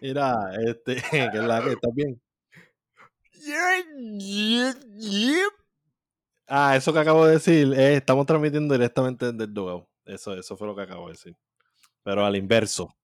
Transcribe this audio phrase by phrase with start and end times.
[0.00, 2.20] Mira, este, que es la que está bien.
[6.46, 9.88] Ah, eso que acabo de decir, eh, estamos transmitiendo directamente desde el Dogao.
[10.04, 11.36] Eso, eso fue lo que acabo de decir.
[12.02, 12.94] Pero al inverso.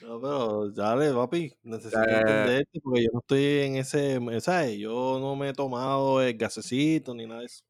[0.00, 2.20] No, pero dale, papi, necesito Eh.
[2.20, 4.78] entenderte porque yo no estoy en ese, ¿sabes?
[4.78, 7.64] Yo no me he tomado el gasecito ni nada de eso.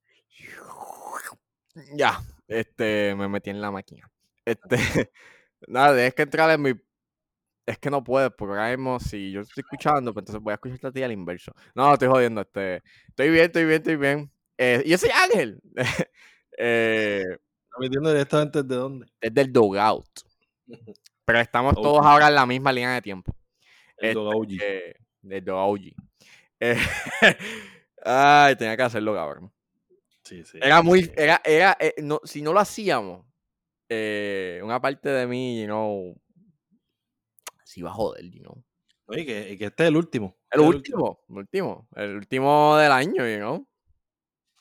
[1.96, 4.10] Ya, este, me metí en la máquina.
[4.44, 4.76] Este,
[5.68, 6.72] nada, es que entrar en mi.
[7.66, 10.54] Es que no puedes, porque ahora mismo, si yo estoy escuchando, pues entonces voy a
[10.54, 11.52] escucharte a ti al inverso.
[11.74, 12.82] No, estoy jodiendo, este.
[13.08, 14.32] Estoy bien, estoy bien, estoy bien.
[14.58, 15.60] Eh, y yo soy Ángel.
[16.58, 17.24] eh,
[17.70, 19.06] Transmitiendo directamente desde dónde.
[19.20, 20.06] desde el Dogout.
[21.24, 21.82] Pero estamos OG.
[21.82, 23.34] todos ahora en la misma línea de tiempo.
[23.96, 24.58] El Este, Dogao G.
[24.60, 24.94] eh.
[26.60, 26.76] Eh,
[28.04, 29.52] ay, tenía que hacerlo, cabrón.
[30.24, 30.58] Sí, sí.
[30.60, 33.26] Era muy, era, era, eh, no, si no lo hacíamos,
[33.88, 36.16] eh, una parte de mí, you know,
[37.64, 38.64] se iba a joder, you know.
[39.06, 40.38] Oye, que, que este es el último.
[40.50, 43.68] El Este es último, el último, el último del año, you know.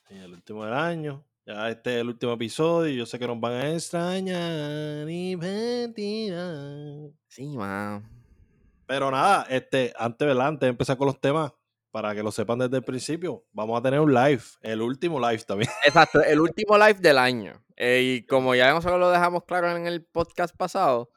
[0.07, 1.25] Sí, el último del año.
[1.45, 2.93] Ya este es el último episodio.
[2.93, 7.13] Yo sé que nos van a extrañar y mentirán.
[7.27, 8.07] Sí, man.
[8.85, 10.47] Pero nada, este, antes, ¿verdad?
[10.47, 11.53] Antes de empezar con los temas,
[11.91, 15.43] para que lo sepan desde el principio, vamos a tener un live, el último live
[15.43, 15.69] también.
[15.85, 17.63] Exacto, el último live del año.
[17.75, 21.09] Eh, y como ya nosotros lo dejamos claro en el podcast pasado,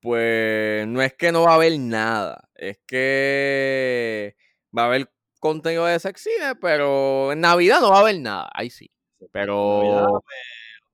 [0.00, 4.36] pues no es que no va a haber nada, es que
[4.76, 8.70] va a haber contenido de Sexine, pero en Navidad no va a haber nada, ahí
[8.70, 8.90] sí.
[9.32, 9.82] Pero...
[9.82, 10.24] Navidad, pues,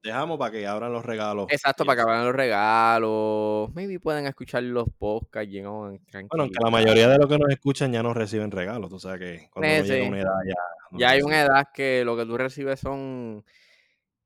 [0.02, 1.46] dejamos para que abran los regalos.
[1.50, 3.74] Exacto, y para que abran los regalos.
[3.74, 7.38] Maybe pueden escuchar los podcasts, you know, en Bueno, aunque la mayoría de los que
[7.38, 10.08] nos escuchan ya no reciben regalos, tú sabes que cuando Eh, uno llega a sí.
[10.08, 10.54] una edad ya.
[10.92, 13.44] no Ya hay una edad que lo que tú recibes son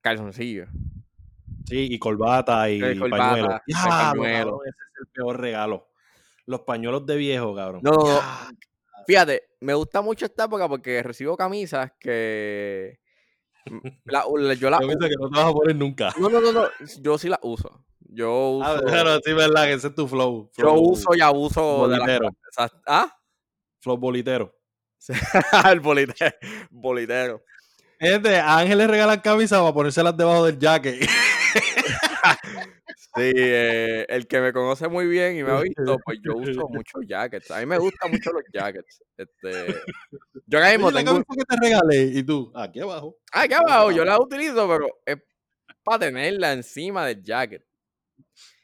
[0.03, 0.69] calzoncillos.
[1.67, 3.61] Sí, y corbata y Eh, corbata, pañuelos.
[3.73, 4.19] pañuelo.
[4.19, 5.89] cabrón, ese es el peor regalo.
[6.47, 7.81] Los pañuelos de viejo, cabrón.
[7.83, 8.07] No, no, no.
[8.19, 8.51] Ya.
[9.07, 12.99] Fíjate, me gusta mucho esta época porque recibo camisas que.
[14.05, 16.13] La- la- yo la Camisa que no te vas a poner nunca.
[16.19, 16.69] No, no, no, no.
[17.01, 17.85] Yo sí la uso.
[18.13, 18.69] Yo uso.
[18.69, 20.51] Ah, pero sí, verdad, que ese es tu flow.
[20.57, 22.31] yo uso y abuso de las bolitero.
[22.87, 23.17] ¿Ah?
[23.81, 24.55] Flow bolitero.
[25.71, 26.35] el bolitero.
[26.71, 27.43] bolitero.
[27.99, 31.09] Gente, a Ángel le regalan camisas para ponérselas debajo del jacket.
[33.17, 36.69] Sí, eh, el que me conoce muy bien y me ha visto, pues yo uso
[36.69, 37.51] muchos jackets.
[37.51, 39.03] A mí me gustan mucho los jackets.
[39.17, 39.75] Este,
[40.47, 41.13] yo ahora mismo la tengo.
[41.13, 43.17] camisa que te regalé y tú, aquí abajo.
[43.33, 45.17] Ah, aquí abajo, yo la utilizo, pero es
[45.83, 47.65] para tenerla encima del jacket.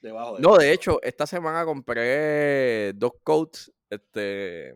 [0.00, 3.72] Debajo No, de hecho, esta semana compré dos coats.
[3.90, 4.74] Este.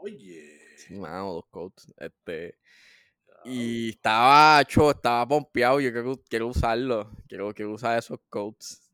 [0.00, 0.76] Oye.
[0.76, 1.92] Sí, mano, dos coats.
[1.96, 2.58] Este.
[3.48, 5.80] Y estaba hecho, estaba pompeado.
[5.80, 7.12] Yo quiero, quiero usarlo.
[7.28, 8.90] Quiero, quiero usar esos coats.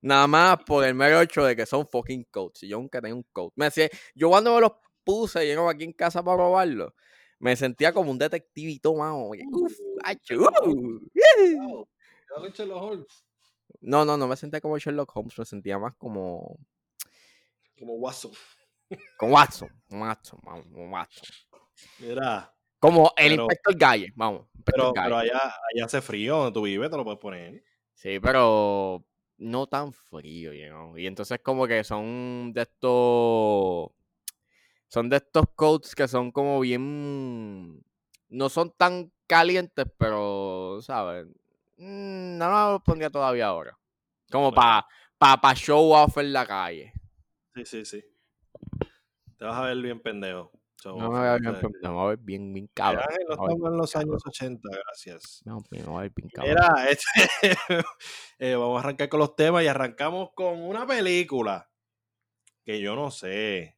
[0.00, 2.62] Nada más por el mero hecho de que son fucking coats.
[2.62, 3.52] Y yo nunca tenía un coat.
[3.56, 4.72] Me decía, yo cuando me los
[5.04, 6.94] puse, llego aquí en casa para probarlo.
[7.38, 9.28] Me sentía como un detectivito, mano.
[9.28, 10.02] Uf, uh,
[12.78, 13.06] con.
[13.82, 15.38] No, no, no me sentía como Sherlock Holmes.
[15.38, 16.58] Me sentía más como.
[17.78, 18.32] Como Watson.
[19.18, 19.68] Como Watson.
[19.90, 21.28] Watson, Watson.
[21.98, 24.46] Mira, Como el Pero- Inspector Galle, vamos.
[24.54, 25.04] Inspector pero, Galle.
[25.06, 27.62] pero allá, allá hace frío donde tú vives, te lo puedes poner.
[27.94, 29.04] Sí, pero
[29.38, 30.96] no tan frío, you know.
[30.98, 33.90] Y entonces como que son de estos...
[34.88, 37.82] Son de estos coats que son como bien...
[38.28, 41.26] No son tan calientes, pero, ¿sabes?
[41.76, 43.76] Mm, No me los pondría todavía ahora.
[44.30, 44.56] Como Bueno.
[44.56, 44.86] para
[45.18, 46.92] pa, pa show off en la calle.
[47.54, 48.04] Sí, sí, sí.
[49.36, 50.50] Te vas a ver bien pendejo.
[50.80, 53.04] So, No me voy a ver bien, entonces, me voy a ver bien, bien cabrón.
[53.28, 55.42] No estamos en los años 80, gracias.
[55.44, 56.54] No, me voy a ver bien cabrón.
[56.54, 57.04] Mira, este,
[58.38, 61.68] eh, vamos a arrancar con los temas y arrancamos con una película
[62.64, 63.76] que yo no sé,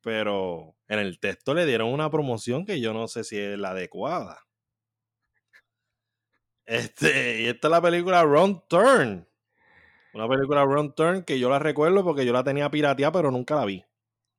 [0.00, 3.70] pero en el texto le dieron una promoción que yo no sé si es la
[3.70, 4.40] adecuada.
[6.64, 9.28] Este, y esta es la película Wrong Turn.
[10.14, 13.56] Una película Wrong Turn que yo la recuerdo porque yo la tenía pirateada, pero nunca
[13.56, 13.84] la vi.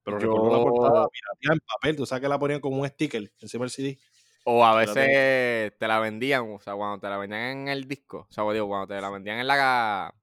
[0.03, 1.07] Pero recuerdo la portada
[1.41, 1.95] Yo- en papel.
[1.95, 3.99] Tú sabes que la ponían como un sticker encima del CD.
[4.45, 7.87] O a Yo veces te la vendían, o sea, cuando te la vendían en el
[7.87, 10.13] disco, o sea, digo, cuando te la vendían en la,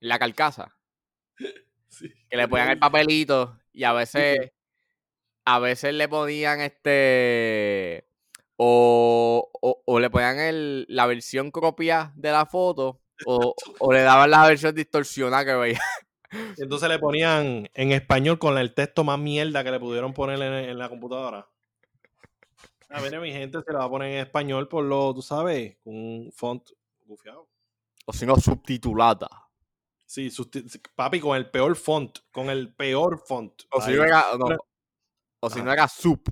[0.00, 0.74] en la carcasa,
[1.88, 2.08] Sí.
[2.30, 4.38] que le ponían el papelito y a veces,
[5.44, 8.08] a veces le ponían este,
[8.56, 14.00] o, o, o le ponían el, la versión copia de la foto, o, o le
[14.00, 15.80] daban la versión distorsionada que veía,
[16.58, 20.70] Entonces le ponían en español con el texto más mierda que le pudieron poner en,
[20.70, 21.48] en la computadora.
[22.90, 25.76] A ver, mi gente se la va a poner en español por lo, tú sabes,
[25.82, 26.70] con un font
[27.06, 27.48] bufiado.
[28.06, 29.28] O si no, subtitulada.
[30.06, 30.30] Sí,
[30.94, 33.62] papi, con el peor font, con el peor font.
[33.70, 34.56] O si no era, no,
[35.40, 36.22] o si no era sub.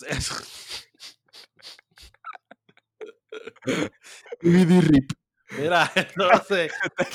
[4.42, 5.12] rip.
[5.58, 6.72] Mira, entonces.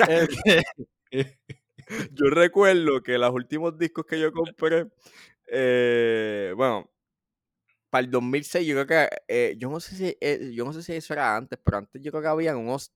[0.07, 0.63] Este,
[2.13, 4.88] yo recuerdo que los últimos discos que yo compré,
[5.48, 6.90] eh, bueno,
[7.90, 10.84] para el 2006 yo creo que, eh, yo no sé si, eh, yo no sé
[10.84, 12.92] si eso era antes, pero antes yo creo que había unos,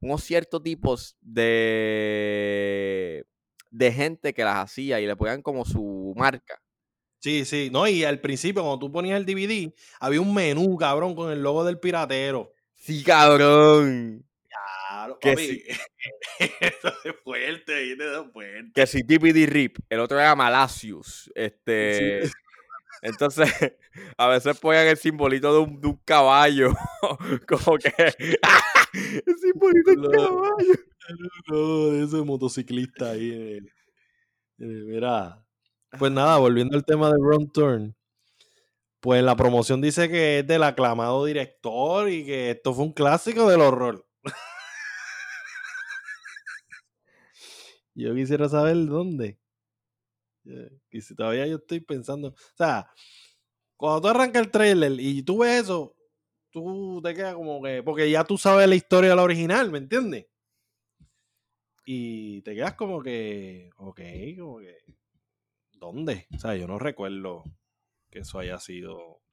[0.00, 3.24] unos ciertos tipos de,
[3.70, 6.60] de gente que las hacía y le ponían como su marca.
[7.20, 11.14] Sí, sí, no, y al principio cuando tú ponías el DVD, había un menú, cabrón,
[11.16, 12.52] con el logo del piratero.
[12.76, 14.26] Sí, cabrón.
[15.04, 15.46] Claro, que papi.
[15.46, 15.62] Sí.
[16.60, 18.72] Eso es fuerte, eso es fuerte.
[18.74, 21.30] Que si DVD RIP, el otro era Malasius.
[21.34, 22.22] Este.
[23.02, 23.48] Entonces,
[24.16, 26.72] a veces ponían el simbolito de un, de un caballo.
[27.48, 27.92] como que.
[27.98, 30.74] el simbolito de un caballo.
[31.48, 33.30] No, de ese motociclista ahí.
[33.30, 33.58] Eh,
[34.58, 35.44] eh, mira.
[35.98, 37.94] Pues nada, volviendo al tema de Ron Turn.
[39.00, 43.48] Pues la promoción dice que es del aclamado director y que esto fue un clásico
[43.48, 44.03] del horror.
[47.94, 49.38] Yo quisiera saber dónde.
[50.90, 52.28] Y si todavía yo estoy pensando.
[52.28, 52.90] O sea,
[53.76, 55.96] cuando tú arrancas el trailer y tú ves eso,
[56.50, 57.82] tú te quedas como que.
[57.82, 60.26] Porque ya tú sabes la historia de la original, ¿me entiendes?
[61.86, 63.70] Y te quedas como que.
[63.76, 64.00] Ok,
[64.38, 64.76] como que.
[65.72, 66.26] ¿Dónde?
[66.34, 67.44] O sea, yo no recuerdo
[68.10, 69.23] que eso haya sido.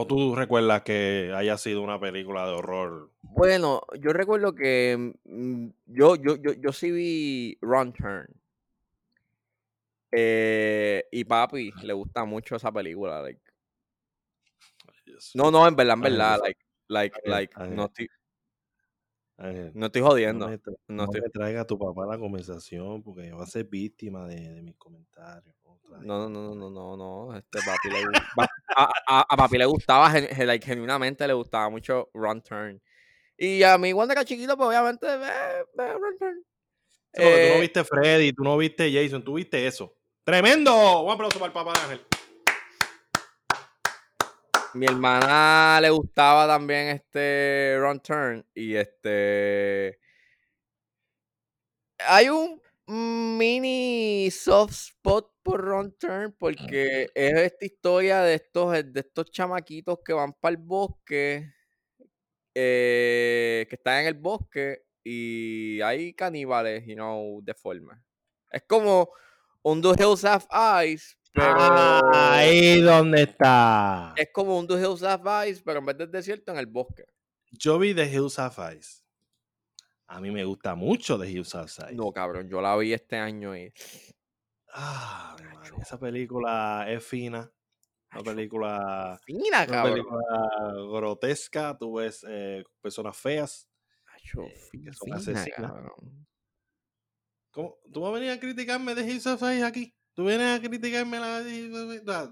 [0.00, 3.10] ¿O tú recuerdas que haya sido una película de horror?
[3.22, 8.28] Bueno, yo recuerdo que mm, yo, yo, yo, yo sí vi Run Turn.
[10.12, 13.20] Eh, y papi le gusta mucho esa película.
[13.22, 13.42] Like.
[15.34, 16.38] No, no, en verdad, en verdad.
[16.44, 18.08] Like, like, like, no estoy,
[19.74, 20.48] no estoy jodiendo.
[20.86, 24.48] No, me, te traiga a tu papá la conversación porque va a ser víctima de,
[24.48, 25.56] de mis comentarios.
[25.88, 27.36] No, no, no, no, no, no.
[27.36, 28.04] Este papi le,
[28.76, 32.80] a, a, a, papi le gustaba, like, genuinamente le gustaba mucho Run Turn.
[33.36, 35.30] Y a mí cuando era chiquito, pues obviamente ve,
[35.74, 36.44] ve Run Turn.
[37.14, 39.94] Sí, eh, tú no eh viste Freddy, tú no viste Jason, tú viste eso.
[40.24, 41.02] ¡Tremendo!
[41.02, 42.06] Un aplauso para el papá de Ángel.
[44.74, 49.98] Mi hermana le gustaba también este Run Turn y este
[52.06, 59.00] hay un mini soft spot por Run Turn porque es esta historia de estos de
[59.00, 61.52] estos chamaquitos que van para el bosque
[62.54, 68.02] eh, que están en el bosque y hay caníbales, you know, de forma.
[68.50, 69.10] Es como
[69.62, 71.18] un The Hills Have Eyes,
[72.12, 74.12] Ahí donde está.
[74.16, 77.04] Es como un The Hills Have Ice, pero en vez del desierto, en el bosque.
[77.52, 79.02] Yo vi The Hills Have Ice.
[80.08, 81.94] A mí me gusta mucho The Hills Ice.
[81.94, 83.72] No, cabrón, yo la vi este año y.
[84.72, 85.36] Ah,
[85.80, 87.50] esa película es fina.
[88.12, 89.20] Una película.
[89.24, 90.22] Fina, una película
[90.90, 91.76] grotesca.
[91.78, 93.68] Tú ves eh, personas feas.
[94.42, 95.72] eh, que son asesinas.
[97.50, 97.78] ¿Cómo?
[97.92, 99.94] ¿Tú vas a venir a criticarme de Hills Ice aquí?
[100.18, 101.44] Tú vienes a criticarme la.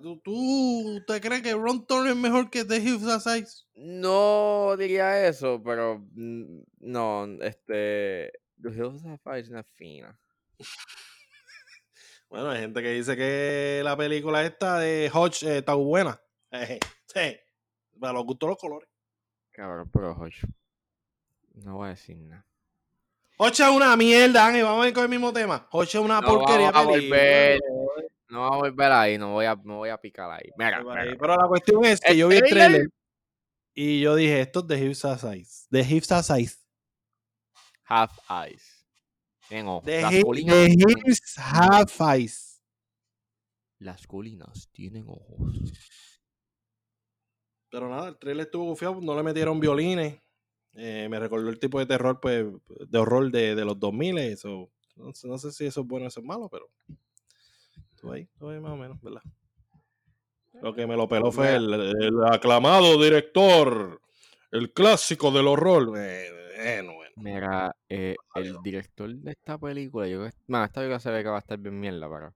[0.03, 3.65] ¿Tú, tú te crees que Ron Thorne es mejor que The Hills Size?
[3.77, 8.33] No diría eso, pero mm, no, este.
[8.61, 10.19] The Hills Size es fina.
[12.29, 16.21] bueno, hay gente que dice que la película esta de Hodge eh, está buena.
[16.51, 17.37] sí,
[18.01, 18.89] para los gustos los colores.
[19.53, 20.45] Cabrón, pero Hodge.
[21.55, 22.45] No voy a decir nada.
[23.39, 24.65] Ocho es una mierda, Ángel.
[24.65, 25.67] Vamos a ir con el mismo tema.
[25.71, 26.71] Ocho es una no porquería.
[26.71, 27.61] Vamos a volver,
[28.29, 30.51] no vamos a volver ahí, no voy a, me voy a picar ahí.
[30.57, 30.83] Mira,
[31.19, 32.89] Pero la cuestión es que yo vi el trailer
[33.79, 35.67] y yo dije, esto es de Hips Size.
[35.69, 36.57] De Hips Size.
[37.85, 38.87] Half Eyes.
[39.51, 39.85] En ojo.
[39.85, 42.63] De Hips Half Eyes.
[43.79, 45.61] Las colinas tienen ojos.
[47.71, 50.19] Pero nada, el trailer estuvo gufiado, no le metieron violines.
[50.77, 52.47] Eh, me recordó el tipo de terror, pues,
[52.89, 54.19] de horror de, de los 2000.
[54.19, 56.69] Eso, no, no, sé si eso es bueno o eso es malo, pero
[57.95, 59.23] estuve ahí, estuve ahí más o menos, ¿verdad?
[60.63, 64.01] Lo que me lo peló fue el, el aclamado director,
[64.51, 65.87] el clásico del horror.
[65.87, 67.13] Bueno, bueno.
[67.17, 71.41] Mira, eh, el director de esta película, yo esta película se ve que va a
[71.41, 72.35] estar bien mierda, pero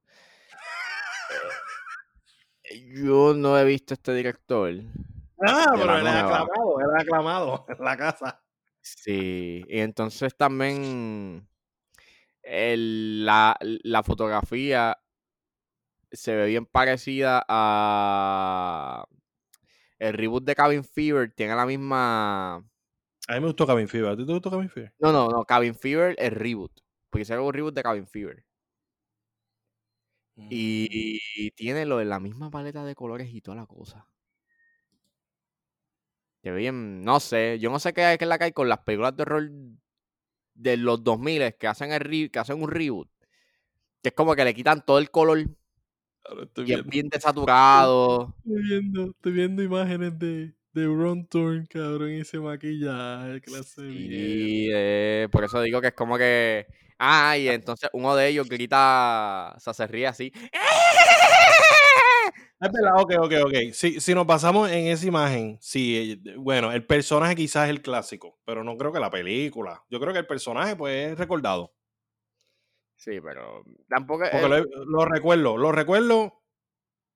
[2.65, 4.75] eh, yo no he visto este director.
[5.47, 8.43] Ah, pero él es aclamado, él es aclamado en la casa.
[8.83, 11.47] Sí, y entonces también
[12.43, 14.99] el- la, la fotografía
[16.13, 19.05] se ve bien parecida a
[19.99, 22.57] el reboot de Cabin Fever, tiene la misma...
[22.57, 24.11] A mí me gustó Cabin Fever.
[24.11, 24.93] ¿A ti te gustó Cabin Fever?
[24.99, 26.73] No, no, no, Cabin Fever es reboot,
[27.11, 28.45] porque hicieron un reboot de Cabin Fever.
[30.37, 30.49] Mm.
[30.51, 34.07] Y, y tiene lo de la misma paleta de colores y toda la cosa.
[36.43, 39.15] Que bien, no sé, yo no sé qué, es la que hay con las películas
[39.17, 39.51] de horror
[40.55, 43.09] de los 2000 que hacen, el re- que hacen un reboot.
[44.03, 45.45] Que es como que le quitan todo el color
[46.25, 48.37] Ahora estoy y es viendo, bien desaturado.
[48.45, 54.69] estoy viendo, estoy viendo imágenes de, de Ron Thorne, cabrón, y ese maquillaje, clase de
[54.73, 56.67] eh, por eso digo que es como que.
[56.99, 60.33] Ah, y entonces uno de ellos grita, o sea, se ríe así.
[62.63, 63.55] Es verdad, ok, ok, ok.
[63.73, 67.81] Si, si nos basamos en esa imagen, sí, eh, bueno, el personaje quizás es el
[67.81, 69.83] clásico, pero no creo que la película.
[69.89, 71.73] Yo creo que el personaje, pues, es recordado.
[72.97, 74.25] Sí, pero tampoco.
[74.31, 76.43] Porque lo, lo recuerdo, lo recuerdo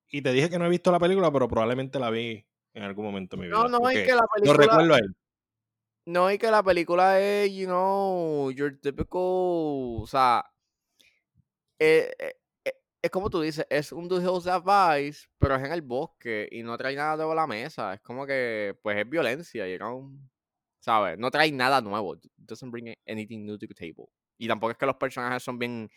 [0.09, 3.05] y te dije que no he visto la película, pero probablemente la vi en algún
[3.05, 3.59] momento de mi vida.
[3.59, 4.67] no, no, es que la Lo película.
[4.67, 5.15] recuerdo a él.
[6.07, 10.45] No, y que la película es, you know, your typical, o sea,
[11.79, 12.35] eh, eh,
[13.05, 16.63] es como tú dices, es un The Hills Eyes, pero es en el bosque y
[16.63, 17.95] no trae nada nuevo a la mesa.
[17.95, 20.11] Es como que, pues, es violencia, you know,
[20.81, 21.19] ¿sabes?
[21.19, 22.15] No trae nada nuevo.
[22.17, 24.07] It doesn't bring anything new to the table.
[24.39, 25.91] Y tampoco es que los personajes son bien,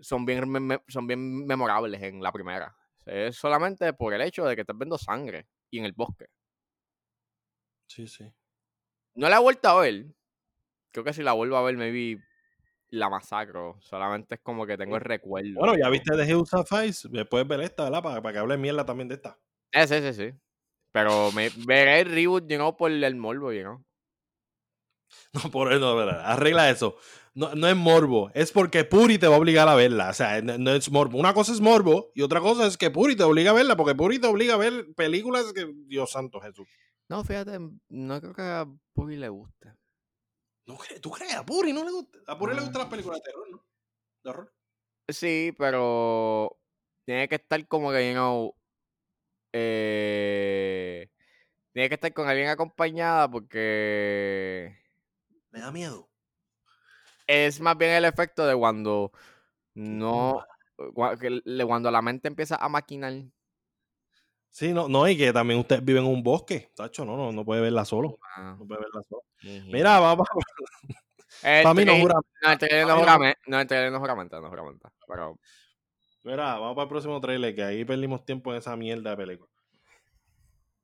[0.00, 2.76] son bien, me- son bien memorables en la primera.
[3.06, 6.26] Es solamente por el hecho de que estás viendo sangre y en el bosque.
[7.86, 8.32] Sí, sí.
[9.14, 10.06] No la he vuelto a ver.
[10.92, 12.22] Creo que si la vuelvo a ver, maybe
[12.90, 13.76] la masacro.
[13.80, 15.54] Solamente es como que tengo el recuerdo.
[15.54, 18.02] Bueno, ya pero- viste The Hills Eyes, puedes ver esta, ¿verdad?
[18.02, 19.38] Para, para que hable mierda también de esta.
[19.72, 20.38] Eh, sí, sí, sí.
[20.92, 23.84] Pero me veré el reboot, you know, por el morbo, you know.
[25.32, 26.20] No, por eso, no, verdad.
[26.24, 26.96] Arregla eso.
[27.34, 30.10] No, no es morbo, es porque Puri te va a obligar a verla.
[30.10, 31.18] O sea, no, no es morbo.
[31.18, 33.94] Una cosa es morbo y otra cosa es que Puri te obliga a verla, porque
[33.94, 35.72] Puri te obliga a ver películas que.
[35.86, 36.66] Dios santo Jesús.
[37.08, 39.72] No, fíjate, no creo que a Bobby le guste.
[40.68, 41.34] ¿No cre- ¿Tú crees?
[41.34, 42.18] A Puri no le gusta.
[42.26, 42.64] A Puri le No.
[42.66, 43.64] gustan las películas de terror, ¿no?
[44.22, 44.54] De horror.
[45.08, 46.58] Sí, pero
[47.06, 48.54] tiene que estar como que, you know,
[49.54, 51.10] eh,
[51.72, 54.76] tiene que estar con alguien acompañada porque
[55.50, 56.10] Me da miedo.
[57.26, 59.10] es más bien el efecto de cuando
[59.74, 60.44] no,
[61.44, 63.14] le- cuando la mente empieza a maquinar.
[64.58, 66.72] Sí, no, no, y que también usted vive en un bosque.
[66.74, 68.18] Tacho, no, no, no puede verla solo.
[68.34, 69.22] Ah, No puede verla solo.
[69.70, 70.26] Mira, vamos.
[71.44, 72.14] El Para mí no trailer- jura.
[72.42, 75.38] No, el trailer no juramenta, no, el no juramenta, no juramenta, pero
[76.24, 79.48] Mira, vamos para el próximo trailer, que ahí perdimos tiempo en esa mierda de película.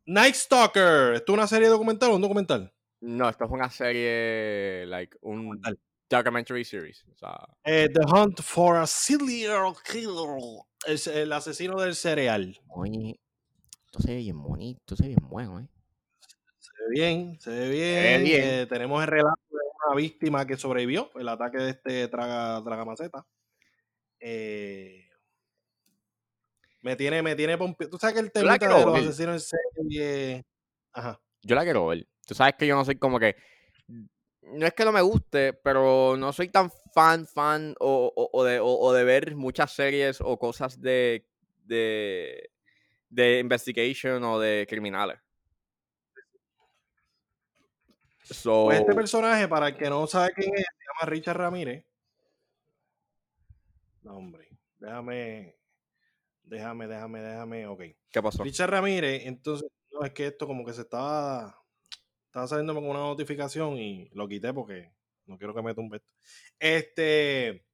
[0.07, 1.15] Night Stalker.
[1.15, 2.73] ¿Esto es una serie documental o un documental?
[3.01, 5.79] no, esto es una serie, like, un Documental.
[6.09, 10.63] documentary series, o sea, Eh, The Hunt for a Serial Killer.
[10.87, 12.57] Es el asesino del cereal.
[12.69, 13.19] Oye,
[13.95, 15.69] esto se ve bien bonito, se ve bien bueno, ¿eh?
[16.59, 18.03] Se ve bien, se ve bien.
[18.03, 18.45] ve bien.
[18.45, 23.25] Eh, tenemos el relato de una víctima que sobrevivió el ataque de este traga, tragamaceta.
[24.19, 25.05] Eh,
[26.81, 29.59] me tiene, me tiene pompi- Tú sabes que el tema de los asesinos en
[29.91, 30.45] serie.
[30.93, 31.21] Ajá.
[31.43, 32.09] Yo la quiero ver.
[32.27, 33.37] Tú sabes que yo no soy como que.
[34.43, 38.45] No es que no me guste, pero no soy tan fan, fan o, o- o
[38.45, 41.27] de, o- o de ver muchas series o cosas de,
[41.65, 42.51] de,
[43.15, 45.19] de investigation o de criminales.
[48.25, 51.85] So, Pues este personaje, para el que no sabe quién es, se llama Richard Ramírez.
[54.03, 54.49] No, hombre.
[54.79, 55.57] Déjame.
[56.43, 57.67] Déjame, déjame, déjame.
[57.67, 57.83] Ok.
[58.11, 58.43] ¿qué pasó?
[58.43, 61.61] Richard Ramírez, entonces, no, es que esto como que se estaba.
[62.27, 64.91] Estaba saliendo con una notificación y lo quité porque
[65.27, 66.09] no quiero que me tumbe esto.
[66.59, 67.65] Este.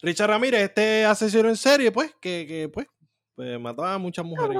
[0.00, 2.86] Richard Ramírez, este asesino en serie, pues, que, que pues,
[3.34, 4.58] pues, mataba a muchas mujeres.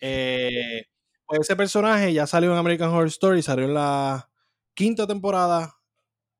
[0.00, 0.82] Eh,
[1.26, 4.30] pues ese personaje ya salió en American Horror Story, salió en la
[4.74, 5.76] quinta temporada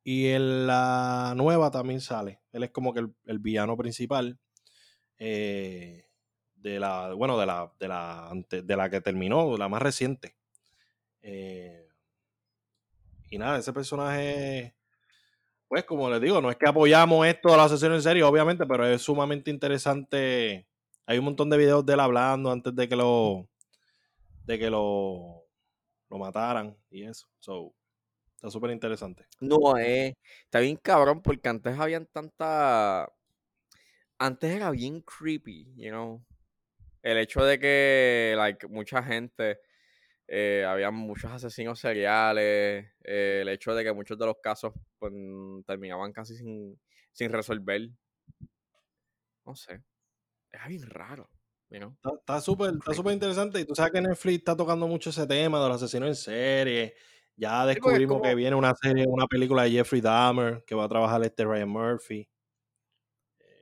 [0.02, 2.40] y en la nueva también sale.
[2.52, 4.38] Él es como que el, el villano principal
[5.19, 6.07] eh,
[6.54, 10.37] de la, bueno, de la, de la, de la que terminó, la más reciente.
[11.23, 11.88] Eh,
[13.31, 14.75] y nada, ese personaje,
[15.69, 18.66] pues como les digo, no es que apoyamos esto de la sesión en serio, obviamente,
[18.66, 20.66] pero es sumamente interesante.
[21.06, 23.49] Hay un montón de videos de él hablando antes de que lo,
[24.44, 25.44] de que lo,
[26.08, 27.28] lo mataran y eso.
[27.40, 27.75] So,
[28.37, 29.26] está súper interesante.
[29.40, 33.12] No, eh, está bien cabrón porque antes habían tanta...
[34.18, 36.25] Antes era bien creepy, you know.
[37.02, 39.61] El hecho de que, like, mucha gente
[40.26, 45.12] eh, había muchos asesinos seriales, eh, el hecho de que muchos de los casos pues,
[45.66, 46.80] terminaban casi sin,
[47.12, 47.90] sin resolver.
[49.44, 49.82] No sé,
[50.62, 51.28] es bien raro.
[51.70, 55.26] You Está súper está súper interesante y tú sabes que Netflix está tocando mucho ese
[55.26, 56.94] tema de los asesinos en serie.
[57.37, 61.23] Ya descubrimos que viene una serie, una película de Jeffrey Dahmer que va a trabajar
[61.25, 62.28] este Ryan Murphy.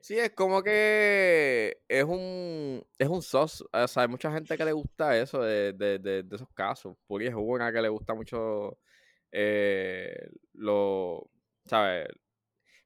[0.03, 3.65] Sí, es como que es un es un sos.
[3.73, 6.97] O sea, hay mucha gente que le gusta eso de, de, de, esos casos.
[7.07, 8.79] Puri es una que le gusta mucho
[9.31, 11.31] eh, lo,
[11.65, 12.09] ¿sabes?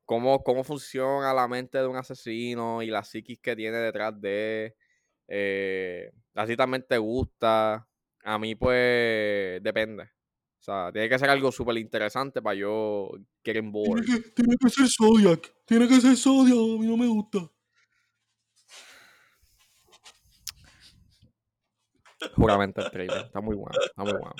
[0.07, 4.77] Cómo, cómo funciona la mente de un asesino y la psiquis que tiene detrás de.
[5.27, 7.89] Eh, así también te gusta.
[8.23, 10.05] A mí, pues, depende.
[10.05, 13.11] O sea, tiene que ser algo súper interesante para yo
[13.43, 14.05] querer board.
[14.05, 15.55] Tiene que, tiene que ser Zodiac.
[15.65, 16.57] Tiene que ser Zodiac.
[16.57, 17.51] A mí no me gusta.
[22.37, 23.25] Juramento el trailer.
[23.27, 23.79] Está muy bueno.
[23.85, 24.35] Está muy bueno.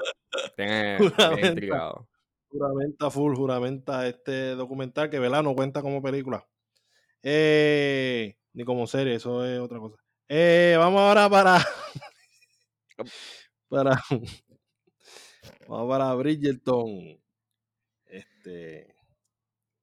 [0.57, 2.09] Tiene, tiene intrigado.
[2.49, 5.43] Juramenta full, juramenta este documental que, ¿verdad?
[5.43, 6.47] No cuenta como película.
[7.23, 9.97] Eh, ni como serie, eso es otra cosa.
[10.29, 11.59] Eh, vamos ahora para.
[13.69, 14.01] para.
[15.69, 17.21] Vamos para Bridgerton.
[18.07, 18.95] Este.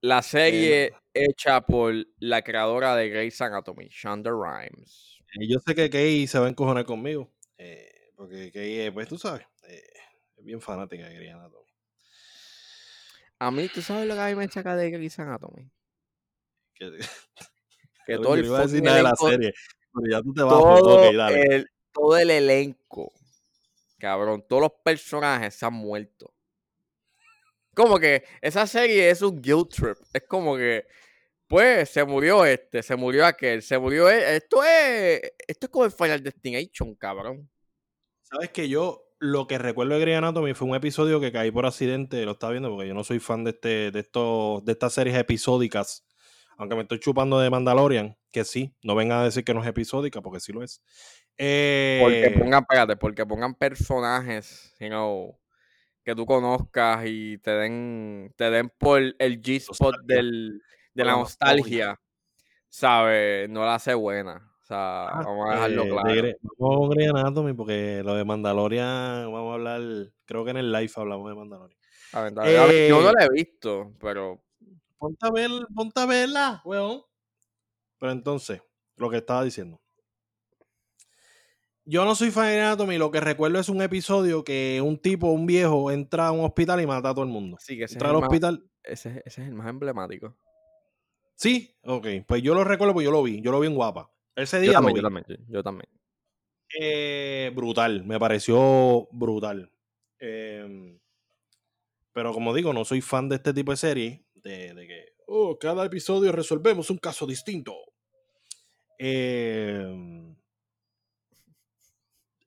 [0.02, 5.20] La serie eh, hecha por la creadora de Grey's Anatomy, Shonda Rhimes.
[5.48, 7.32] yo sé que Kay se va a encojonar conmigo.
[8.16, 11.63] Porque Kay, pues tú sabes, es bien fanática de Grey's Anatomy.
[13.44, 15.70] A mí, ¿tú sabes lo que a mí me saca de Grey's Anatomy?
[16.74, 16.98] Que,
[18.08, 19.54] que todo el iba a decir nada de la serie.
[19.94, 23.12] Pero ya tú te vas todo, El, todo el elenco
[24.00, 26.34] Cabrón, todos los personajes se han muerto.
[27.76, 29.98] Como que esa serie es un guilt trip.
[30.14, 30.86] Es como que,
[31.48, 34.24] pues, se murió este, se murió aquel, se murió él.
[34.24, 37.50] Esto es, esto es como el Final Destination, cabrón.
[38.22, 41.66] Sabes que yo lo que recuerdo de Grey Anatomy fue un episodio que caí por
[41.66, 44.94] accidente, lo estaba viendo porque yo no soy fan de este, de estos, de estas
[44.94, 46.06] series episódicas.
[46.58, 49.68] Aunque me estoy chupando de Mandalorian, que sí, no vengan a decir que no es
[49.68, 50.82] episódica, porque sí lo es.
[51.38, 55.40] Porque eh, pongan, espérate, porque pongan personajes, you know,
[56.04, 60.60] que tú conozcas y te den, te den por el G-spot de
[60.96, 61.98] la nostalgia,
[62.68, 63.50] ¿sabes?
[63.50, 64.53] No la hace buena.
[64.64, 66.38] O sea, ah, vamos a dejarlo claro.
[66.58, 69.82] vamos a Grey Anatomy porque lo de Mandalorian, vamos a hablar,
[70.26, 71.80] creo que en el live hablamos de Mandalorian.
[72.90, 74.42] yo no la he visto, pero...
[74.98, 77.02] Ponte a, ver, ponte a verla, weón.
[78.00, 78.62] Pero entonces,
[78.96, 79.84] lo que estaba diciendo
[81.86, 85.28] yo no soy fan de Anatomy, lo que recuerdo es un episodio que un tipo,
[85.28, 87.58] un viejo, entra a un hospital y mata a todo el mundo.
[87.60, 88.66] Sí, que ese entra al hospital.
[88.84, 90.36] ese, es el más emblemático.
[91.36, 92.08] Sí, ok.
[92.28, 93.42] Pues yo lo recuerdo porque yo lo vi.
[93.42, 94.13] Yo lo vi en guapa.
[94.36, 95.90] Ese día yo también, Yo también, yo también.
[96.80, 99.72] Eh, brutal, me pareció brutal.
[100.20, 101.00] Em,
[102.12, 104.26] pero como digo, no soy fan de este tipo de serie.
[104.36, 107.76] De, de que, oh, cada episodio resolvemos un caso distinto.
[108.98, 110.34] Eh,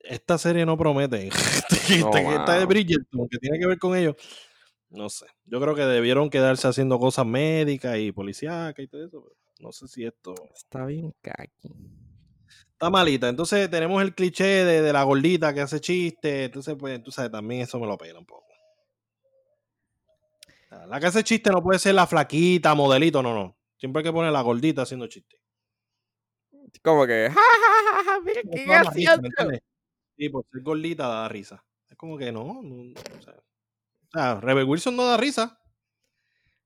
[0.01, 1.29] esta serie no promete.
[1.88, 4.16] esta, de Bridgerton, que tiene que ver con ellos.
[4.88, 5.27] No sé.
[5.44, 9.25] Yo creo que debieron quedarse haciendo cosas médicas y policíacas y todo eso.
[9.60, 10.34] No sé si esto.
[10.54, 11.72] Está bien kaki.
[12.72, 13.28] Está malita.
[13.28, 16.44] Entonces tenemos el cliché de, la gordita que hace chiste.
[16.44, 18.46] Entonces, pues, tú sabes, también eso me lo pega un poco.
[20.88, 23.56] La que hace chiste no puede ser la flaquita, modelito, no, no.
[23.78, 25.40] Siempre hay que poner la gordita haciendo chiste.
[26.82, 29.60] Como que, ja, ja, ja, mira qué
[30.16, 31.64] Sí, por ser gordita da risa.
[31.88, 32.42] Es como que no.
[32.42, 32.92] o,
[34.12, 35.60] sea, Rebel Wilson no da risa.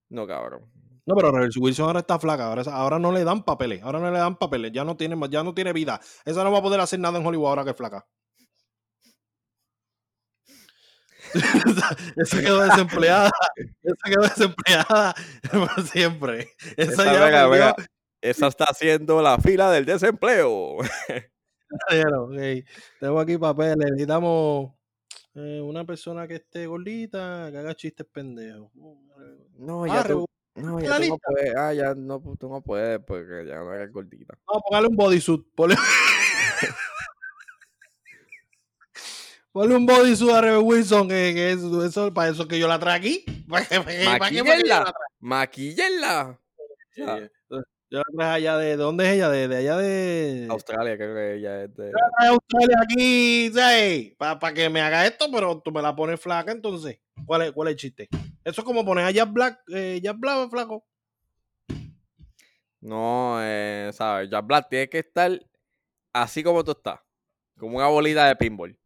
[0.09, 0.71] No, cabrón.
[1.07, 2.47] No, pero Rebel Wilson ahora está flaca.
[2.47, 3.83] Ahora, ahora no le dan papeles.
[3.83, 4.73] Ahora no le dan papeles.
[4.73, 6.01] Ya no tiene, ya no tiene vida.
[6.25, 8.07] Esa no va a poder hacer nada en Hollywood ahora que es flaca.
[12.17, 13.31] esa quedó desempleada.
[13.83, 15.15] esa quedó desempleada
[15.51, 16.49] por siempre.
[16.77, 17.75] Esa, ya
[18.21, 20.79] esa está haciendo la fila del desempleo.
[23.01, 23.77] Tengo aquí papeles.
[23.79, 24.73] Necesitamos
[25.35, 28.71] eh, una persona que esté gordita, que haga chistes pendejos.
[29.57, 31.57] No, ya, tú, no, ya tú no puedes.
[31.57, 34.35] Ah, ya no, tú no puedes porque ya no eres gordita.
[34.47, 35.47] Vamos a ponerle un bodysuit.
[35.55, 35.77] Ponle...
[39.53, 42.97] Ponle un bodysuit a Rebel Wilson, que, que eso, para eso que yo la traje
[42.97, 43.25] aquí.
[43.47, 44.93] Maquillenla.
[45.19, 46.39] Maquillenla.
[47.91, 48.77] Yo la traje allá de.
[48.77, 49.29] ¿Dónde es ella?
[49.29, 50.47] De, de allá de.
[50.49, 51.87] Australia, creo que ella es de.
[51.87, 54.13] Yo la traje Australia aquí, ¿sabes?
[54.17, 57.01] Para que me haga esto, pero tú me la pones flaca, entonces.
[57.27, 58.09] ¿Cuál es, cuál es el chiste?
[58.45, 60.85] Eso es como poner a Jack Black, eh, Jack Black flaco.
[62.81, 64.31] No, eh, ¿sabes?
[64.31, 65.31] Jack Black tiene que estar
[66.13, 67.01] así como tú estás.
[67.59, 68.79] Como una bolita de pinball.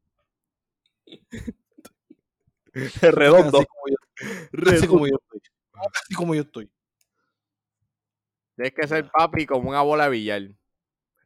[3.02, 3.58] Redondo.
[3.58, 3.96] Así como yo,
[4.72, 5.40] así como yo estoy.
[5.94, 6.70] Así como yo estoy.
[8.56, 10.42] Tienes que ser papi como una bola de billar.
[10.42, 10.54] Sí,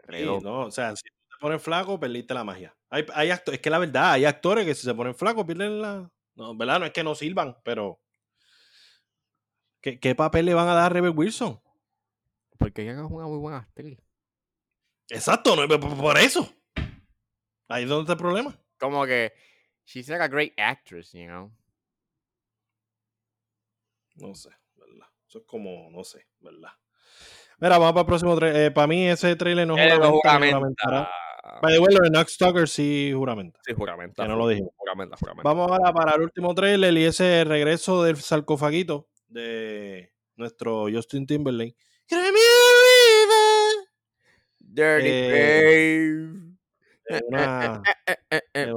[0.02, 0.50] Redondo.
[0.50, 1.10] no, o sea, si te
[1.40, 2.74] pones flaco, perdiste la magia.
[2.90, 5.80] Hay, hay acto- es que la verdad, hay actores que si se ponen flacos pierden
[5.80, 6.10] la.
[6.34, 6.80] No, ¿verdad?
[6.80, 7.98] No es que no sirvan, pero.
[9.80, 11.60] ¿Qué, qué papel le van a dar a Rebel Wilson?
[12.58, 13.98] Porque ella es una muy buena actriz.
[15.08, 16.52] Exacto, no, por, eso.
[17.68, 18.58] Ahí es donde está el problema.
[18.78, 19.32] Como que,
[19.86, 21.50] she's like a great actress, you know.
[24.16, 25.06] No sé, ¿verdad?
[25.26, 26.72] Eso es como, no sé, ¿verdad?
[27.58, 28.74] Mira, vamos para el próximo trailer.
[28.74, 31.10] para mí ese trailer no Él lo juramenta.
[31.62, 33.58] By the way, lo de Knox Stalker sí juramenta.
[33.64, 34.22] Sí, juramenta.
[34.22, 34.72] Que no lo dijimos.
[34.76, 35.48] Juramenta, juramenta.
[35.48, 41.76] Vamos ahora para el último trailer y ese regreso del sarcofaguito de nuestro Justin Timberlake.
[44.60, 46.14] Dirty Eh,
[47.10, 47.22] Babe.
[47.28, 48.72] Una, Eh, eh, eh,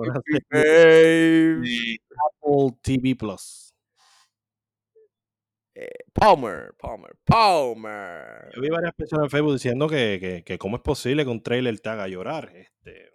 [0.51, 1.97] Babe.
[2.25, 3.67] Apple TV Plus.
[6.13, 8.51] Palmer, Palmer, Palmer.
[8.53, 11.41] Yo vi varias personas en Facebook diciendo que, que, que cómo es posible que un
[11.41, 12.51] trailer te haga llorar.
[12.55, 13.09] Este,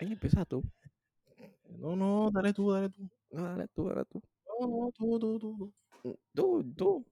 [0.00, 0.62] Ey, empieza tú.
[1.78, 3.08] no, no, dale tú, dale tú.
[3.30, 4.22] No, dale tú, dale tú.
[4.60, 6.18] No, no, tú, tú, tú, tú.
[6.34, 7.06] Tú, tú.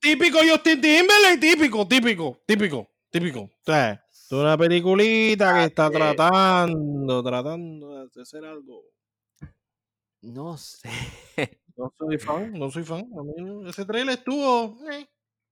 [0.00, 3.40] Típico Justin Timberlake, típico, típico, típico, típico.
[3.40, 6.14] O sea, es una peliculita que está Dale.
[6.14, 8.82] tratando, tratando de hacer algo.
[10.22, 10.88] No sé.
[11.78, 13.00] No soy fan, no soy fan.
[13.18, 14.78] A mí ese trailer estuvo.
[14.90, 15.06] eh.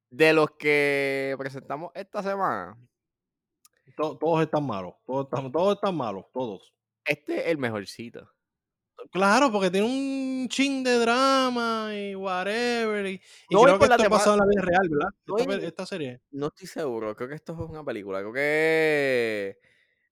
[0.08, 2.78] De los que presentamos esta semana,
[3.94, 6.72] To- todos están malos, todos están, todos están malos, todos.
[7.04, 8.26] este es el mejorcito.
[9.10, 13.06] Claro, porque tiene un ching de drama y whatever.
[13.06, 14.88] Y, y No, y creo que por la esto ha pasado en la vida real,
[14.88, 15.08] ¿verdad?
[15.26, 15.36] No,
[15.66, 16.20] Esta, y- serie.
[16.32, 18.20] No estoy seguro, creo que esto es una película.
[18.20, 19.58] Creo que.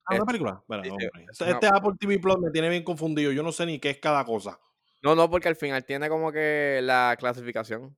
[0.06, 0.58] Ah, una película.
[0.60, 0.90] Espera, sí,
[1.30, 3.32] Este, una- este Apple TV Plus me tiene bien confundido.
[3.32, 4.58] Yo no sé ni qué es cada cosa.
[5.02, 7.96] No, no, porque al final tiene como que la clasificación.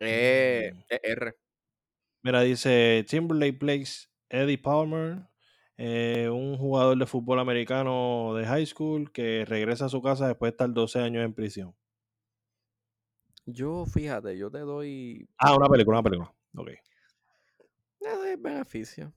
[0.00, 0.80] Eh, Mm.
[0.88, 1.34] es R.
[2.22, 5.27] Mira, dice Timberlake plays Eddie Palmer,
[5.80, 10.50] eh, un jugador de fútbol americano de high school que regresa a su casa después
[10.50, 11.74] de estar 12 años en prisión.
[13.46, 15.28] Yo, fíjate, yo te doy.
[15.38, 16.34] Ah, una película, una película.
[16.56, 16.70] Ok.
[18.00, 19.12] Te doy beneficio.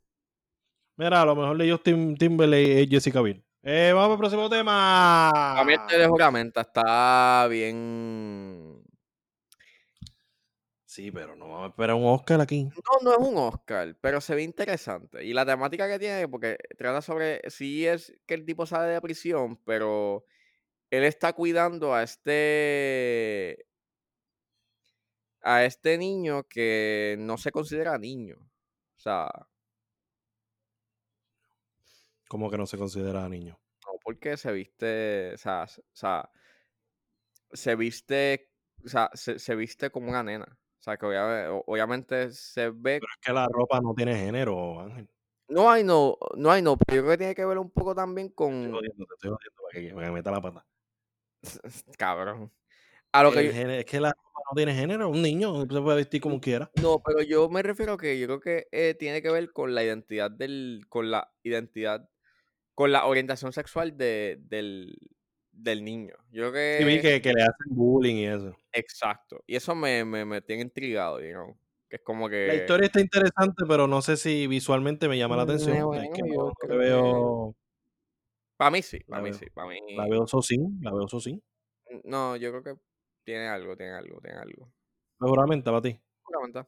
[0.95, 3.43] Mira, a lo mejor de Justin Timberlake es Jessica Biel.
[3.63, 5.59] Eh, vamos al próximo tema.
[5.59, 8.70] A mí este juramenta está bien.
[10.91, 12.65] Sí, pero no vamos a esperar un Oscar aquí.
[12.65, 15.23] No, no es un Oscar, pero se ve interesante.
[15.23, 17.49] Y la temática que tiene, porque trata sobre.
[17.49, 20.25] Sí, es que el tipo sale de prisión, pero
[20.89, 23.67] él está cuidando a este.
[25.41, 28.35] A este niño que no se considera niño.
[28.97, 29.29] O sea,
[32.27, 33.57] Como que no se considera niño.
[33.87, 35.35] no porque se viste.
[35.35, 36.29] O sea, o sea
[37.53, 38.51] se viste.
[38.83, 40.57] O sea, se, se viste como una nena.
[40.81, 41.05] O sea, que
[41.67, 45.07] obviamente se ve Pero es que la ropa no tiene género, Ángel.
[45.47, 47.93] No hay no, no hay no, pero yo creo que tiene que ver un poco
[47.93, 48.71] también Estoy con.
[48.71, 50.65] jodiendo, te estoy jodiendo para que, que meta la pata.
[51.99, 52.51] Cabrón.
[53.11, 55.09] A lo que yo- es que la ropa no tiene género.
[55.09, 56.71] Un niño se puede vestir como quiera.
[56.81, 59.75] No, pero yo me refiero a que yo creo que eh, tiene que ver con
[59.75, 60.85] la identidad del.
[60.89, 62.09] con la identidad.
[62.73, 64.97] con la orientación sexual de, del,
[65.63, 66.15] del niño.
[66.31, 67.01] Yo creo Sí, vi que.
[67.01, 68.55] que, que le hacen bullying y eso.
[68.71, 69.43] Exacto.
[69.47, 71.57] Y eso me, me, me tiene intrigado, you know,
[71.89, 72.47] Que es como que.
[72.47, 75.93] La historia está interesante, pero no sé si visualmente me llama la Mm, atención.
[75.95, 77.55] eh, es que yo no, que- veo,
[78.57, 79.45] Para mí sí, la para mí veo- sí.
[79.53, 79.79] Para mí.
[79.95, 81.41] la veo sosín, la veo sosín.
[82.03, 82.81] No, yo creo que
[83.25, 84.71] tiene algo, tiene algo, tiene algo.
[85.19, 85.99] Seguramente para ti.
[86.25, 86.59] Seguramente.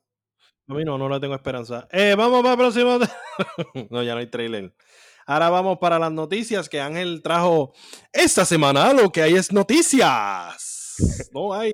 [0.68, 1.88] A mí no, no le tengo esperanza.
[1.92, 2.98] Eh, vamos para el próximo.
[3.92, 4.74] no, ya no hay trailer.
[5.26, 7.74] Ahora vamos para las noticias que Ángel trajo
[8.12, 8.94] esta semana.
[8.94, 11.30] Lo que hay es noticias.
[11.34, 11.74] No hay.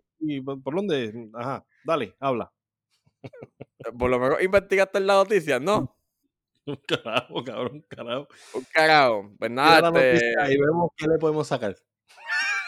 [0.64, 1.30] ¿Por dónde?
[1.34, 2.52] Ajá, dale, habla.
[3.98, 5.96] Por lo menos investigaste la noticia, ¿no?
[6.88, 8.28] Carajo, cabrón, carajo.
[8.54, 9.32] Un carajo.
[9.40, 11.76] Pues nada, noticia este, y vemos qué le podemos sacar.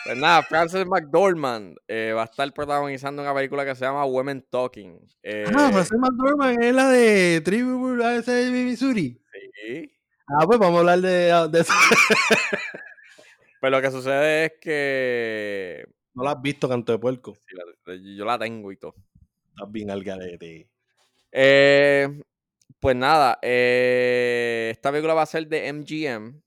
[0.06, 4.48] pues nada, Frances McDormand eh, va a estar protagonizando una película que se llama Women
[4.50, 5.00] Talking.
[5.22, 9.22] Eh, Ah, José McDormand es la de Tribu de Missouri.
[9.54, 9.91] sí.
[10.39, 11.74] Ah, pues vamos a hablar de, de eso.
[13.60, 17.36] Pero lo que sucede es que No la has visto, canto de puerco.
[17.48, 18.96] sí, la- yo la tengo y todo.
[19.50, 20.70] Estás bien al garete.
[21.32, 22.08] Eh,
[22.80, 26.41] pues nada, eh, esta película va a ser de MGM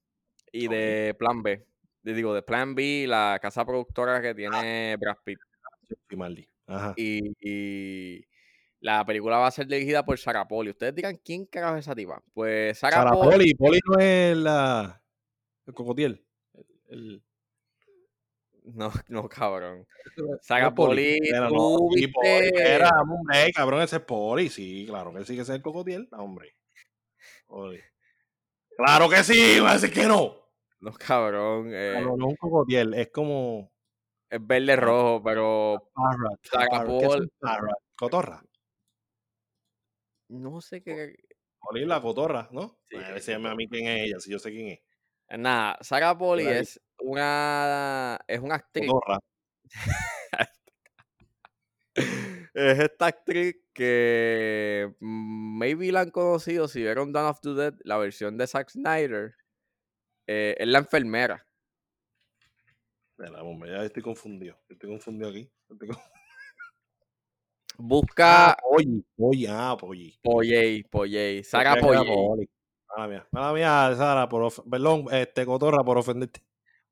[0.53, 1.65] y de Plan B.
[2.03, 5.39] Digo, de Plan B, la casa productora que tiene Brad Pitt.
[6.97, 8.25] Y, y
[8.85, 10.71] la película va a ser dirigida por Sarah Poli.
[10.71, 12.23] Ustedes dirán, ¿quién carajo es esa tipa?
[12.35, 13.55] Pues Sarah, Sara Poli.
[13.55, 13.55] Poli.
[13.55, 15.03] Poli no es la.
[15.67, 16.23] El cocotiel.
[16.89, 17.23] El,
[18.65, 19.87] No, no, cabrón.
[20.17, 21.19] el- Saga no, Poli.
[21.23, 24.49] Era, no, sí, Poli, Era, hombre, cabrón, ese es Poli.
[24.51, 26.07] Sí, claro que sí que es el cocotiel.
[26.13, 26.55] Hombre.
[27.47, 27.81] Poli.
[28.77, 30.37] Claro que sí, va a decir que no.
[30.81, 31.71] No, cabrón.
[31.73, 33.71] eh, No, no, es un cocotiel, es como
[34.29, 36.41] es verde rojo, pero parrot.
[36.43, 37.01] Saga parrot.
[37.01, 37.31] ¿Qué es un Poli.
[37.41, 37.79] parrot?
[37.97, 38.43] Cotorra.
[40.35, 41.15] No sé qué.
[41.59, 42.79] Poli la cotorra, ¿no?
[42.89, 44.81] Sí, a ver si a mí quién es ella, si yo sé quién es.
[45.39, 48.19] Nada, Saga Poli Mira es una.
[48.29, 48.91] Es una actriz.
[48.91, 49.19] Cotorra.
[52.55, 57.75] Es esta actriz que mm, maybe la han conocido si vieron Dawn of the Dead,
[57.83, 59.35] la versión de Zack Snyder.
[60.27, 61.47] eh, es la enfermera.
[63.11, 64.57] Espera, hombre, ya estoy confundido.
[64.69, 65.51] Estoy confundido aquí.
[65.69, 65.99] Estoy con-
[67.77, 69.05] Busca Ah, Polly.
[69.17, 70.19] Polly, ah, Polly.
[70.23, 70.83] Poyey.
[70.85, 71.35] Poli.
[72.97, 73.27] Mala mía.
[73.33, 76.41] Mala mía, Sara, por of- perdón, este, Cotorra, por ofenderte.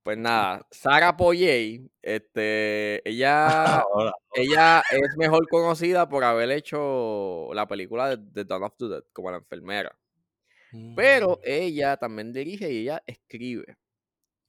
[0.02, 7.68] Pues nada, Saga Poyey, este, ella, Ahora, ella es mejor conocida por haber hecho la
[7.68, 9.96] película de, de Dawn of the Dead como la enfermera.
[10.96, 13.76] Pero Mm, ella también dirige y ella escribe.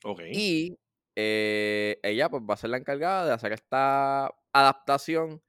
[0.05, 0.21] Ok.
[0.31, 0.75] Y
[1.15, 5.39] eh, ella pues va a ser la encargada de hacer esta adaptación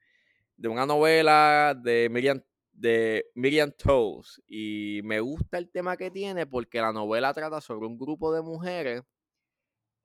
[0.57, 2.41] de una novela de Miriam,
[2.71, 4.41] de Miriam Toews.
[4.47, 8.41] Y me gusta el tema que tiene porque la novela trata sobre un grupo de
[8.41, 9.03] mujeres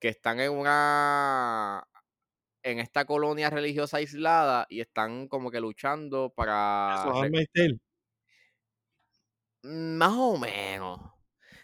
[0.01, 1.87] que están en una
[2.63, 7.05] en esta colonia religiosa aislada y están como que luchando para
[7.55, 7.79] Tale.
[9.63, 11.01] Mm, Más o menos.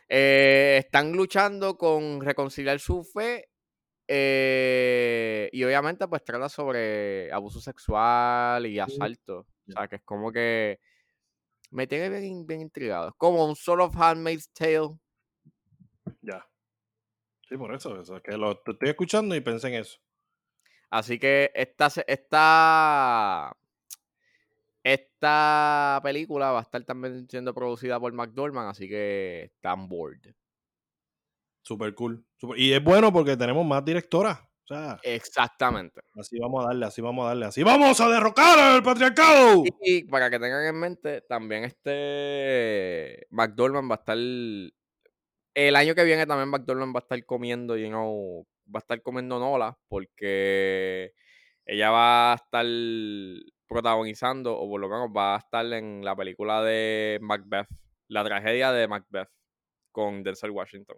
[0.08, 3.48] Eh, están luchando con reconciliar su fe
[4.08, 9.46] eh, y obviamente pues trata sobre abuso sexual y asalto.
[9.68, 10.80] O sea, que es como que
[11.70, 13.08] me tiene bien, bien intrigado.
[13.08, 14.98] Es como un sort of Handmaid's Tale.
[16.22, 16.46] Ya.
[17.48, 18.00] Sí, por eso.
[18.00, 19.98] eso es que lo te estoy escuchando y pensé en eso.
[20.90, 23.56] Así que esta, esta,
[24.84, 30.34] esta película va a estar también siendo producida por McDormand, así que están bored.
[31.66, 32.24] Super cool.
[32.36, 34.38] Super- Y es bueno porque tenemos más directoras.
[34.38, 36.00] O sea, Exactamente.
[36.14, 37.46] así vamos a darle, así vamos a darle.
[37.46, 39.64] Así vamos a derrocar al patriarcado.
[39.82, 44.16] Y para que tengan en mente, también este McDormand va a estar.
[44.16, 49.02] El año que viene también McDormand va a estar comiendo, you know, va a estar
[49.02, 51.14] comiendo Nola, porque
[51.64, 52.66] ella va a estar
[53.66, 57.66] protagonizando, o por lo menos va a estar en la película de Macbeth,
[58.08, 59.30] la tragedia de Macbeth,
[59.90, 60.96] con Denzel Washington.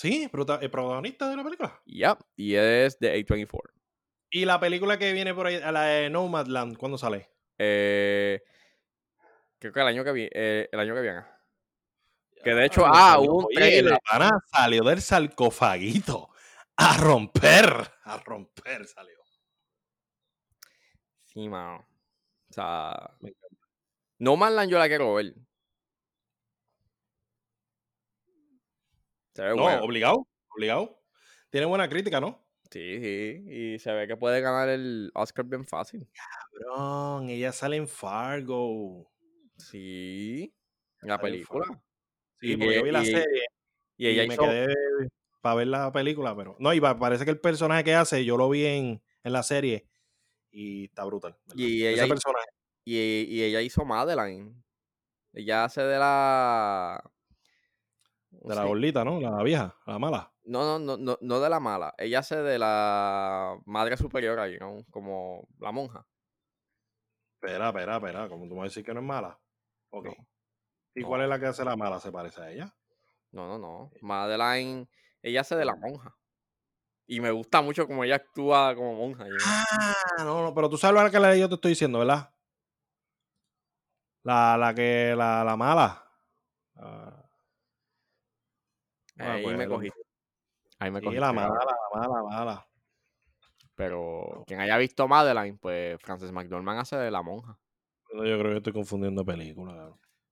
[0.00, 1.78] Sí, el protagonista de la película.
[1.84, 3.70] Yep, y es de A24.
[4.30, 7.28] Y la película que viene por ahí, la de Nomadland, ¿cuándo sale?
[7.58, 8.42] Eh,
[9.58, 11.22] creo que el año que viene, el año que viene.
[12.42, 13.98] Que de hecho, ah, hubo un trailer.
[14.10, 16.30] La salió del sarcofaguito.
[16.76, 17.92] A romper.
[18.04, 19.18] A romper salió.
[21.26, 21.86] Sí, mano.
[22.48, 23.66] O sea, Me encanta.
[24.18, 25.34] No Manland yo la quiero ver.
[29.29, 30.26] Se ve No, obligado.
[30.56, 31.02] Obligado.
[31.50, 32.46] Tiene buena crítica, ¿no?
[32.70, 33.44] Sí, sí.
[33.48, 36.08] Y se ve que puede ganar el Oscar bien fácil.
[36.52, 39.10] Cabrón, ella sale en Fargo.
[39.56, 40.54] Sí.
[41.02, 41.66] En la en película.
[42.40, 43.42] Sí, Y- porque yo vi la y- serie
[43.96, 44.42] Y y, ella me hizo.
[44.42, 44.66] quedé
[45.40, 48.36] para ver la película, pero no, y pa- parece que el personaje que hace, yo
[48.36, 49.86] lo vi en, en la serie
[50.50, 51.36] y está brutal.
[51.46, 51.56] ¿verdad?
[51.56, 52.46] Y Ese ella, hi- personaje.
[52.84, 52.96] y,
[53.28, 54.62] y ella hizo Madeline.
[55.32, 57.02] Ella hace de la.
[58.30, 59.20] ¿Cómo De la bolita, ¿no?
[59.20, 60.32] La vieja, la mala.
[60.44, 61.94] No, no, no, no, no de la mala.
[61.98, 66.06] Ella hace de la madre superiora, you know, como la monja.
[67.34, 68.28] Espera, espera, espera.
[68.28, 69.38] Como tú me vas a decir que no es mala.
[69.90, 70.06] Ok.
[70.06, 70.14] No,
[70.94, 71.08] ¿Y no.
[71.08, 72.00] cuál es la que hace la mala?
[72.00, 72.74] ¿Se parece a ella?
[73.32, 73.90] No, no, no.
[74.00, 74.88] Madeline,
[75.22, 75.80] ella hace de la No.
[75.80, 76.16] monja.
[77.06, 79.24] Y me gusta mucho como ella actúa como monja.
[79.24, 79.36] know.
[79.46, 82.32] Ah, no, no, pero tú sabes lo que yo te estoy diciendo, ¿verdad?
[84.22, 86.04] La, la que, la, la mala.
[86.76, 87.24] Ah,
[89.24, 89.90] me Ahí me cogí.
[90.78, 91.16] Ahí me Sí, cogí.
[91.18, 92.66] la mala, la mala, la mala.
[93.74, 97.58] Pero quien haya visto Madeline, pues Frances McDormand hace de la monja.
[98.12, 99.76] Yo creo que estoy confundiendo películas.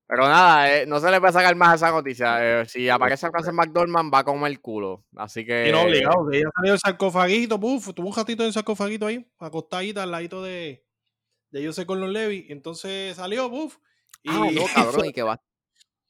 [0.07, 2.61] Pero nada, eh, no se le puede sacar más a esa noticia.
[2.62, 5.05] eh, si aparece Frances McDormand, va a comer el culo.
[5.16, 5.68] Así que.
[5.68, 9.31] Y no, obligado, ella salió del sarcofaguito, puf, tuvo un ratito en el sarcofaguito ahí,
[9.38, 10.85] acostadita al ladito de,
[11.51, 13.77] de Joseph Gordon Levy, entonces salió, puf.
[14.22, 15.40] Y Ah, no, cabrón, y que va.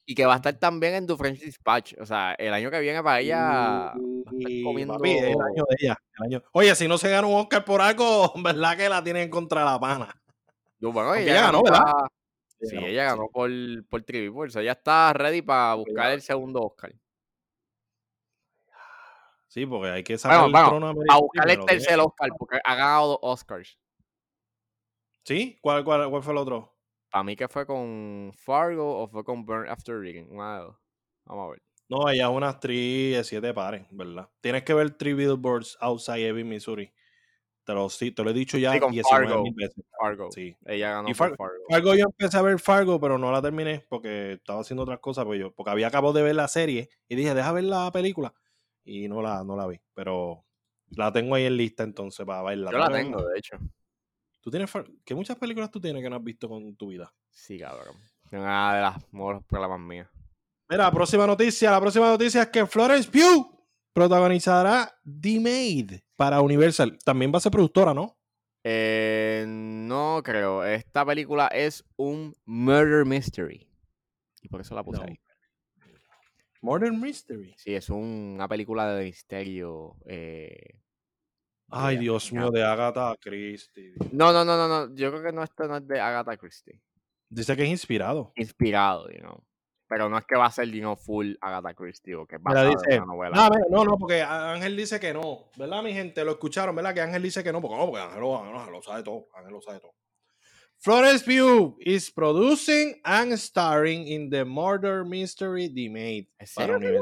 [0.09, 1.93] Y que va a estar también en The French Dispatch.
[2.01, 4.95] O sea, el año que viene para ella va a estar Y, comiendo.
[4.95, 5.97] papi, es el año de ella.
[6.17, 9.29] el año- Oye, si no se gana un Oscar por algo, ¿verdad que la tienen
[9.29, 10.19] contra la pana?
[10.79, 11.83] Yo, bueno, ella ella ganó, ¿verdad?
[12.59, 13.17] Sí, ganó, ella sí.
[13.17, 13.51] ganó por,
[13.87, 14.59] por Trivi Force.
[14.59, 16.91] Ella está ready para buscar el segundo Oscar.
[19.47, 21.99] Sí, porque hay que sacar Bueno, el bueno, trono a buscar el tercer.
[21.99, 23.77] Oscar, porque ha ganado dos Oscars.
[25.23, 25.59] ¿Sí?
[25.61, 26.78] ¿Cuál, cuál, cuál fue el otro?
[27.11, 30.27] Para mí que fue con Fargo o fue con Burn After Reading.
[30.29, 30.75] Dos.
[31.25, 31.61] Vamos a ver.
[31.89, 34.29] No, ella es una actriz de siete pares, ¿verdad?
[34.41, 36.91] Tienes que ver Three Billboards Outside Ebbing, Missouri.
[37.63, 39.43] Te lo, sí, te lo he dicho ya Sí, con 19 Fargo.
[39.43, 39.83] mil veces.
[39.99, 40.31] Fargo.
[40.31, 40.55] Sí.
[40.65, 41.63] Ella ganó Y por Far- Fargo.
[41.69, 45.25] Fargo yo empecé a ver Fargo, pero no la terminé porque estaba haciendo otras cosas.
[45.25, 48.33] Pues yo, porque había acabado de ver la serie y dije, deja ver la película.
[48.83, 49.79] Y no la, no la vi.
[49.93, 50.45] Pero
[50.91, 52.71] la tengo ahí en lista entonces para verla.
[52.71, 53.57] Yo la tengo, de hecho.
[54.41, 54.71] ¿Tú tienes
[55.05, 57.13] ¿Qué muchas películas tú tienes que no has visto con tu vida?
[57.29, 57.95] Sí, cabrón.
[58.31, 60.07] Una de las mejores problemas mías.
[60.69, 61.71] Mira, próxima noticia.
[61.71, 63.49] La próxima noticia es que Florence Pugh
[63.91, 66.97] protagonizará The Maid para Universal.
[67.03, 68.17] También va a ser productora, ¿no?
[68.63, 70.63] Eh, no creo.
[70.63, 73.67] Esta película es un murder mystery.
[74.41, 75.07] Y por eso la puse No.
[75.07, 75.19] ahí.
[76.61, 77.53] Modern Mystery.
[77.57, 79.95] Sí, es un- una película de misterio.
[80.05, 80.75] eh,
[81.71, 83.93] Ay, Dios mío, de Agatha Christie.
[84.11, 84.95] No, no, no, no, no.
[84.95, 86.81] Yo creo que no, esto no es de Agatha Christie.
[87.29, 88.31] Dice que es inspirado.
[88.35, 89.43] Inspirado, you know.
[89.87, 92.99] Pero no es que va a ser, know, full Agatha Christie o que basado dice,
[92.99, 93.35] novela.
[93.35, 95.49] No, no, no, porque Ángel dice que no.
[95.57, 96.23] ¿Verdad, mi gente?
[96.23, 96.93] Lo escucharon, ¿verdad?
[96.93, 99.27] Que Ángel dice que no, porque no, porque Ángel, lo- Ángel lo sabe todo.
[99.33, 99.93] Ángel lo sabe todo.
[100.81, 106.27] Florence Pugh is producing and starring in the murder mystery The Maid.
[106.37, 107.01] ¿En para serio también?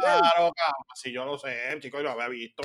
[0.00, 0.84] Claro, cabrón.
[0.94, 2.62] Si yo lo sé, chicos, yo lo había visto.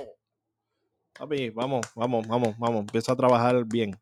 [1.17, 2.82] Papi, vamos, vamos, vamos, vamos.
[2.82, 3.99] Empieza a trabajar bien.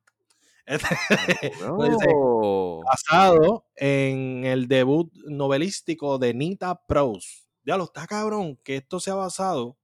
[0.65, 1.77] Este- No.
[2.85, 7.45] basado en el debut novelístico de Nita Prose.
[7.63, 9.77] Ya lo está cabrón que esto sea basado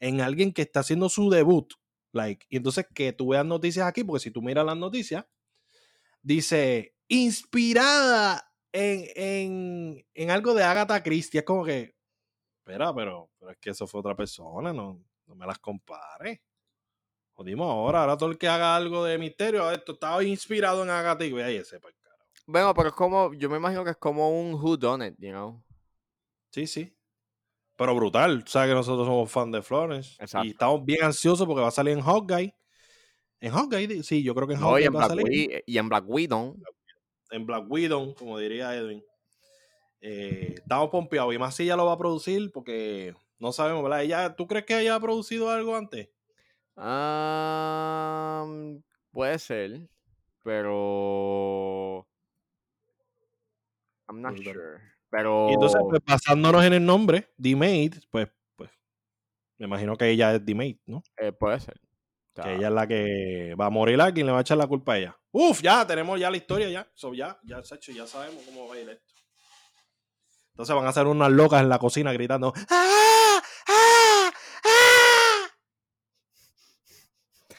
[0.00, 1.72] en alguien que está haciendo su debut.
[2.12, 5.24] Like, y entonces que tú veas noticias aquí, porque si tú miras las noticias,
[6.22, 11.40] dice inspirada en, en, en algo de Agatha Christie.
[11.40, 11.94] Es como que,
[12.58, 16.40] espera, pero, pero es que eso fue otra persona, no, no me las compares.
[17.34, 21.24] Jodimos ahora, ahora todo el que haga algo de misterio, esto estaba inspirado en Agatha
[21.24, 22.16] y ve ahí ese pues, cara.
[22.46, 25.30] Bueno, pero es como, yo me imagino que es como un who done it, you
[25.30, 25.62] know.
[26.50, 26.94] Sí, sí.
[27.76, 28.44] Pero brutal.
[28.46, 30.16] Sabes que nosotros somos fan de Florence.
[30.20, 30.46] Exacto.
[30.46, 32.54] Y estamos bien ansiosos porque va a salir en Hawkeye.
[33.40, 35.64] En Hawkeye, sí, yo creo que en Hawkeye en va a Black salir.
[35.66, 36.56] Y en Black Widow.
[37.30, 39.02] En Black Widow, como diría Edwin.
[40.00, 41.34] Eh, estamos pompeados.
[41.34, 44.02] Y más si ella lo va a producir porque no sabemos, ¿verdad?
[44.02, 46.10] Ella, ¿Tú crees que ella ha producido algo antes?
[46.76, 48.46] Ah,
[49.10, 49.88] puede ser,
[50.42, 52.06] pero
[54.08, 54.80] I'm not sure.
[55.10, 58.70] Pero Y entonces, pues, basándonos en el nombre, The Maid, pues, pues,
[59.58, 61.02] me imagino que ella es The Maid, ¿no?
[61.18, 61.78] eh, puede ser.
[62.34, 64.66] Que ella es la que va a morir a quien le va a echar la
[64.66, 65.18] culpa a ella.
[65.32, 66.90] Uf, ya tenemos ya la historia ya.
[66.94, 69.12] So, ya, ya, Sacho, ya sabemos cómo va a ir esto.
[70.52, 72.54] Entonces van a ser unas locas en la cocina gritando.
[72.70, 73.42] ¡Ah!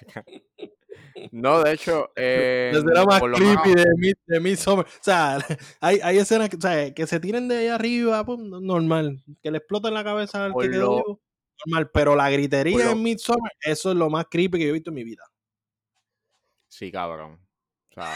[1.31, 4.85] No, de hecho, eh, La escena más lo creepy de, de Midsommar.
[4.85, 5.37] O sea,
[5.81, 9.23] hay, hay escenas que, o sea, que se tiren de ahí arriba, pum, normal.
[9.41, 11.21] Que le exploten la cabeza al Por que quedó lo- vivo,
[11.65, 11.89] normal.
[11.91, 14.91] Pero la gritería lo- en Midsommar, eso es lo más creepy que yo he visto
[14.91, 15.23] en mi vida.
[16.67, 17.39] Sí, cabrón.
[17.89, 18.13] O sea.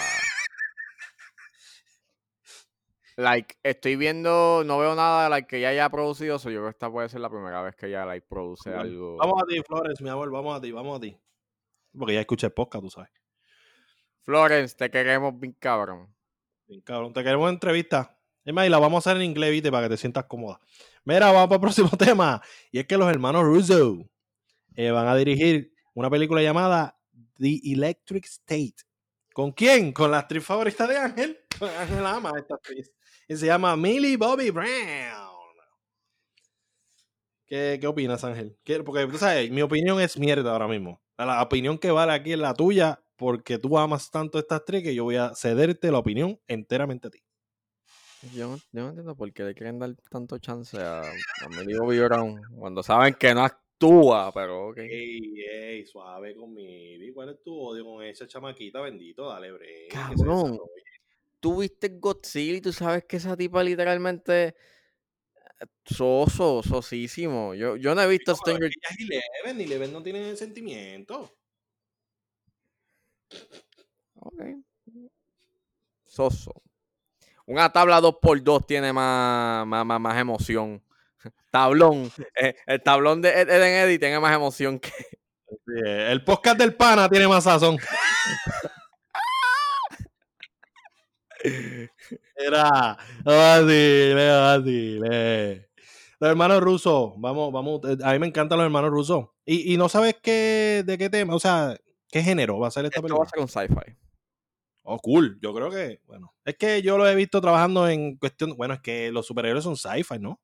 [3.15, 6.76] Like, estoy viendo, no veo nada like, que ella haya producido, so yo creo que
[6.76, 9.17] esta puede ser la primera vez que ella like, produce algo.
[9.17, 11.17] Vamos a ti, Flores, mi amor, vamos a ti, vamos a ti.
[11.97, 13.10] Porque ya escuché podcast, tú sabes.
[14.21, 16.13] Florence, te queremos bien cabrón.
[16.67, 18.17] Bien, cabrón, te queremos entrevista.
[18.43, 20.60] Es más, y la vamos a hacer en inglés, viste, para que te sientas cómoda.
[21.05, 22.41] Mira, vamos para el próximo tema.
[22.71, 23.97] Y es que los hermanos Russo
[24.75, 26.97] eh, van a dirigir una película llamada
[27.38, 28.75] The Electric State.
[29.33, 29.91] ¿Con quién?
[29.93, 31.39] Con la actriz favorita de Ángel.
[31.79, 32.91] Ángel ama a esta actriz.
[33.27, 34.67] Y se llama Millie Bobby Brown.
[37.45, 38.57] ¿Qué, qué opinas, Ángel?
[38.63, 41.01] ¿Qué- Porque tú sabes, mi opinión es mierda ahora mismo.
[41.18, 44.84] La opinión que vale aquí es la tuya, porque tú amas tanto a esta actriz
[44.84, 47.24] que yo voy a cederte la opinión enteramente a ti.
[48.34, 51.47] Yo no, yo no entiendo por qué le quieren dar tanto chance a, a
[51.80, 54.78] Bobby Brown cuando saben que no actúa, pero ok.
[54.78, 57.13] Ey, ey, suave conmigo.
[57.13, 58.82] ¿Cuál es tu odio con esa chamaquita?
[58.82, 60.59] Bendito, dale, se Cabrón.
[61.39, 64.55] Tú viste Godzilla y tú sabes que esa tipa literalmente
[65.86, 67.53] soso, sosísimo.
[67.53, 71.34] Yo, yo no he visto pero Stranger es Eleven, y Eleven no tiene sentimiento.
[74.20, 74.41] Ok.
[76.05, 76.51] Soso.
[77.45, 80.84] Una tabla 2x2 tiene más, más, más, más emoción.
[81.51, 82.12] Tablón.
[82.41, 84.91] eh, el tablón de Ed- Eden Eddy tiene más emoción que.
[85.49, 87.78] Sí, el podcast del pana tiene más sazón.
[92.36, 95.70] Era, vacile, vacile.
[96.20, 99.28] Los hermanos rusos, vamos, vamos, eh, a mí me encantan los hermanos rusos.
[99.45, 101.78] Y, y no sabes qué, de qué tema, o sea,
[102.10, 103.28] qué género va a ser esta Esto va película.
[103.28, 103.95] a ser un sci-fi.
[104.84, 105.38] Oh, cool.
[105.41, 108.80] Yo creo que, bueno, es que yo lo he visto trabajando en cuestión, bueno, es
[108.82, 110.39] que los superhéroes son sci-fi, ¿no?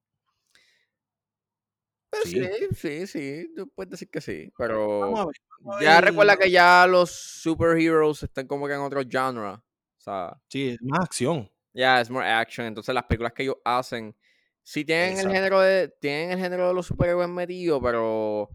[2.12, 2.44] Pero Sí.
[2.76, 5.36] sí, sí, sí, tú puedes decir que sí, pero Vamos a ver.
[5.62, 6.04] vamos a ya ver.
[6.06, 9.50] recuerda que ya los superheroes están como que en otro genre.
[9.54, 9.62] O
[9.98, 11.50] sea, Sí, es más acción.
[11.74, 12.66] Ya es more action.
[12.68, 14.16] Entonces las películas que ellos hacen,
[14.64, 15.30] sí tienen Exacto.
[15.30, 18.50] el género de, tienen el género de los superhéroes metido, pero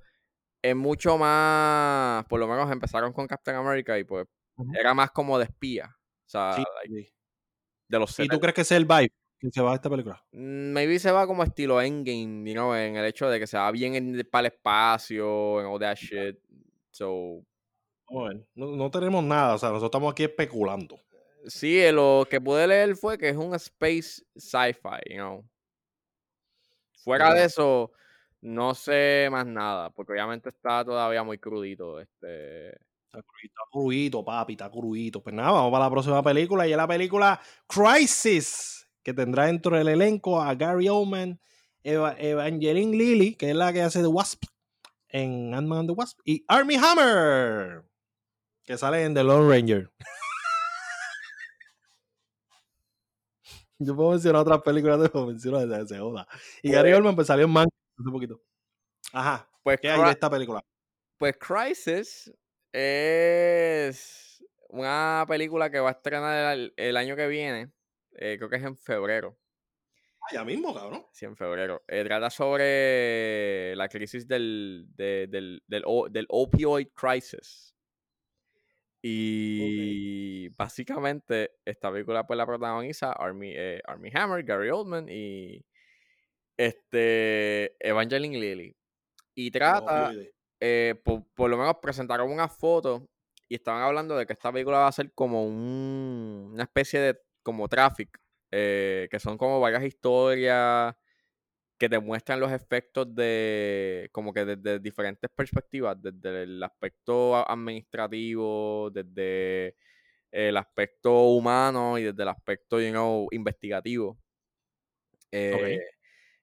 [0.63, 4.27] es mucho más, por lo menos empezaron con Captain America y pues
[4.79, 5.97] era más como de espía.
[6.27, 7.15] O sea, Sí, like, sí.
[7.89, 8.41] de los ¿Y tú 70.
[8.41, 10.23] crees que ese es el vibe que se va a esta película?
[10.33, 13.57] Mm, Maybe se va como estilo Endgame, you know, en el hecho de que se
[13.57, 16.39] va bien en- para el espacio, en all that shit.
[16.91, 17.45] So,
[18.11, 18.47] ver.
[18.55, 21.01] No, no tenemos nada, o sea, nosotros estamos aquí especulando.
[21.47, 25.45] Sí, eh, lo que pude leer fue que es un space sci-fi, you know.
[27.05, 27.93] Fuera de eso,
[28.41, 32.01] no sé más nada, porque obviamente está todavía muy crudito.
[32.01, 32.69] Este,
[33.11, 35.23] Está cruito, está cruito, papi, está cruito.
[35.23, 39.77] Pues nada, vamos para la próxima película y es la película Crisis, que tendrá dentro
[39.79, 41.41] del elenco a Gary Oldman,
[41.83, 44.43] Eva- Evangeline Lilly, que es la que hace The Wasp
[45.09, 47.83] en Ant-Man and the Wasp, y Army Hammer,
[48.65, 49.91] que sale en The Lone Ranger.
[53.79, 56.27] Yo puedo mencionar otras películas de menciono de se joda.
[56.63, 57.69] Y Gary Oldman pues salió en Man
[57.99, 58.43] hace poquito.
[59.13, 59.49] Ajá.
[59.63, 60.61] pues, ¿Qué hay de esta película?
[61.17, 62.33] pues Crisis
[62.73, 67.73] es una película que va a estrenar el, el año que viene.
[68.13, 69.39] eh, creo que es en febrero.
[70.21, 71.07] Ah, ya mismo, cabrón.
[71.13, 71.83] Sí, en febrero.
[71.89, 77.75] Eh, trata sobre la crisis del, de- del, del, o- del opioid crisis.
[79.03, 85.65] Y básicamente esta película pues la protagoniza Army, eh, Army Hammer, Gary Oldman y
[86.57, 88.77] este Evangeline Lilly.
[89.35, 90.11] Y trata,
[90.61, 93.09] eh, por, por lo menos presentaron una foto
[93.49, 97.19] y estaban hablando de que esta película va a ser como un- una especie de
[97.43, 98.19] como traffic,
[98.53, 100.95] eh, que son como varias historias
[101.79, 108.91] que te muestran los efectos de como que desde diferentes perspectivas, desde el aspecto administrativo,
[108.91, 109.77] desde
[110.33, 114.19] el aspecto humano y desde el aspecto, you know, investigativo.
[115.31, 115.81] Eh,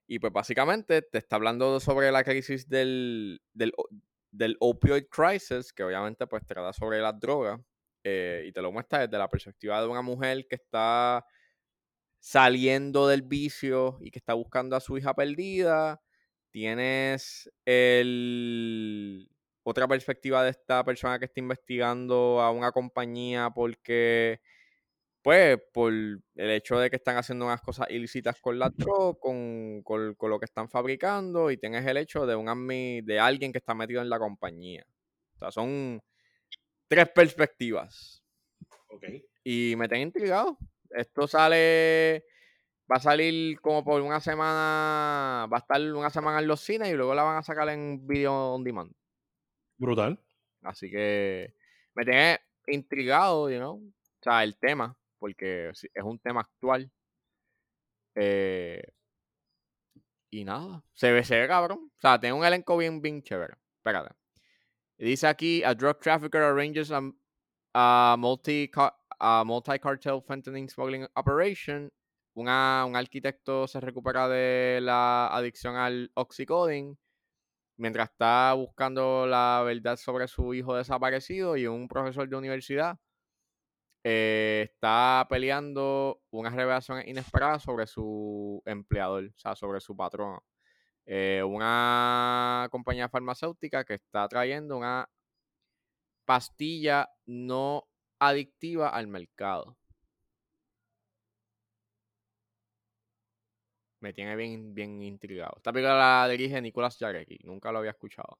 [0.06, 3.72] y pues básicamente te está hablando sobre la crisis del, del,
[4.30, 7.60] del opioid crisis, que obviamente pues trata sobre las drogas,
[8.04, 11.26] eh, y te lo muestra desde la perspectiva de una mujer que está
[12.26, 16.02] saliendo del vicio y que está buscando a su hija perdida.
[16.50, 19.30] Tienes el
[19.62, 24.40] otra perspectiva de esta persona que está investigando a una compañía porque
[25.22, 29.82] pues por el hecho de que están haciendo unas cosas ilícitas con la droga, con,
[29.84, 32.46] con- con lo que están fabricando, y tienes el hecho de un
[33.04, 34.84] de alguien que está metido en la compañía.
[35.36, 36.00] O sea, son
[36.88, 38.24] tres perspectivas.
[38.88, 39.04] Ok.
[39.44, 40.58] Y me tiene intrigado.
[40.90, 42.24] Esto sale.
[42.90, 45.46] Va a salir como por una semana.
[45.52, 48.06] Va a estar una semana en los cines y luego la van a sacar en
[48.06, 48.92] video on demand.
[49.76, 50.20] Brutal.
[50.62, 51.54] Así que
[51.94, 53.76] me tiene intrigado, you know.
[53.76, 56.90] O sea, el tema, porque es un tema actual.
[58.14, 58.82] Eh,
[60.30, 61.90] y nada, se ve, se ve cabrón.
[61.96, 63.54] O sea, tiene un elenco bien, bien chévere.
[63.78, 64.14] Espérate.
[64.98, 67.02] Dice aquí, a drug trafficker arranges a,
[67.74, 68.70] a multi
[69.18, 71.90] a multi-cartel fentanyl smuggling operation.
[72.34, 76.96] Una, un arquitecto se recupera de la adicción al oxycodone
[77.78, 82.98] mientras está buscando la verdad sobre su hijo desaparecido y un profesor de universidad
[84.04, 90.44] eh, está peleando unas revelaciones inesperadas sobre su empleador, o sea, sobre su patrono.
[91.06, 95.08] Eh, una compañía farmacéutica que está trayendo una
[96.24, 97.88] pastilla no
[98.18, 99.76] adictiva al mercado.
[104.00, 105.54] Me tiene bien, bien intrigado.
[105.56, 107.38] Esta película la dirige Nicolas Jarecki.
[107.44, 108.38] Nunca lo había escuchado.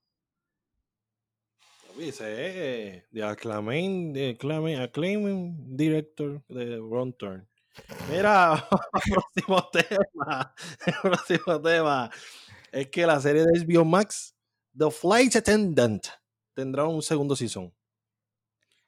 [1.96, 4.36] Dice, eh, de acclaim, de
[5.76, 7.48] director de Wrong Turn.
[8.10, 8.68] Mira,
[9.10, 10.54] próximo tema.
[11.02, 12.10] próximo tema.
[12.70, 14.36] Es que la serie de HBO Max,
[14.76, 16.06] The Flight Attendant,
[16.52, 17.72] tendrá un segundo season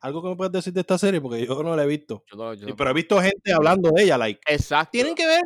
[0.01, 2.25] algo que me puedes decir de esta serie, porque yo no la he visto.
[2.31, 4.41] Yo pero he visto gente hablando de ella, like.
[4.47, 4.93] Exacto.
[4.93, 5.43] Tienen que ver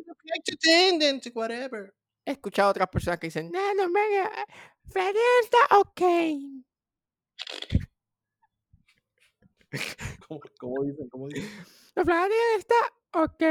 [1.35, 1.95] whatever.
[2.25, 4.45] He escuchado a otras personas que dicen, no, no, mega, eh,
[4.89, 6.01] Freddy está ok.
[10.29, 11.09] ¿Cómo, ¿Cómo, dicen?
[11.09, 11.51] ¿Cómo dicen?
[11.97, 12.75] No, Freddy está
[13.13, 13.43] ok.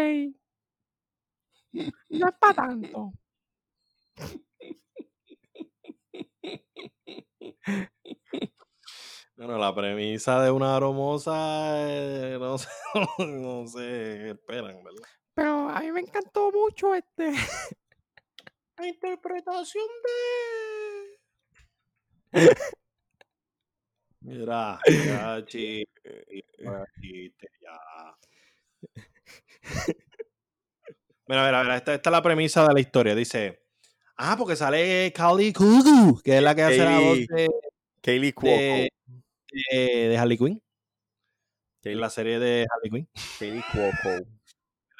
[2.10, 3.12] No es para tanto.
[9.44, 12.70] Bueno, la premisa de una aromosa, eh, no sé,
[13.28, 15.02] no sé, esperan, ¿verdad?
[15.34, 17.34] Pero a mí me encantó mucho este.
[18.78, 19.84] La interpretación
[22.32, 22.56] de.
[24.20, 28.16] Mira, ya, chiste, ya, chiste, ya.
[31.26, 33.16] Mira, mira, mira, esta, esta es la premisa de la historia.
[33.16, 33.64] Dice,
[34.18, 37.50] ah, porque sale Kali Kugu, que es la que hace la voz de,
[38.04, 38.52] Kaylee Cuoco.
[38.52, 38.92] de,
[39.52, 40.62] de- de Harley Quinn,
[41.84, 43.10] Kaylee, la serie de Harley Quinn.
[43.40, 44.26] Kaylee Cuoco.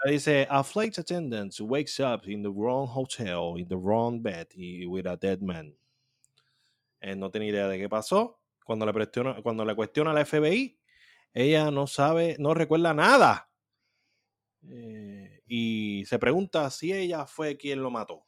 [0.06, 4.86] Dice, a flight attendant wakes up in the wrong hotel, in the wrong bed, y-
[4.88, 5.76] with a dead man.
[7.00, 8.40] Él no tiene idea de qué pasó.
[8.66, 10.80] Cuando le, cuestiona, cuando le cuestiona a la FBI,
[11.34, 13.50] ella no sabe, no recuerda nada.
[14.68, 18.26] Eh, y se pregunta si ella fue quien lo mató.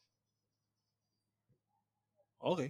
[2.40, 2.62] Ok.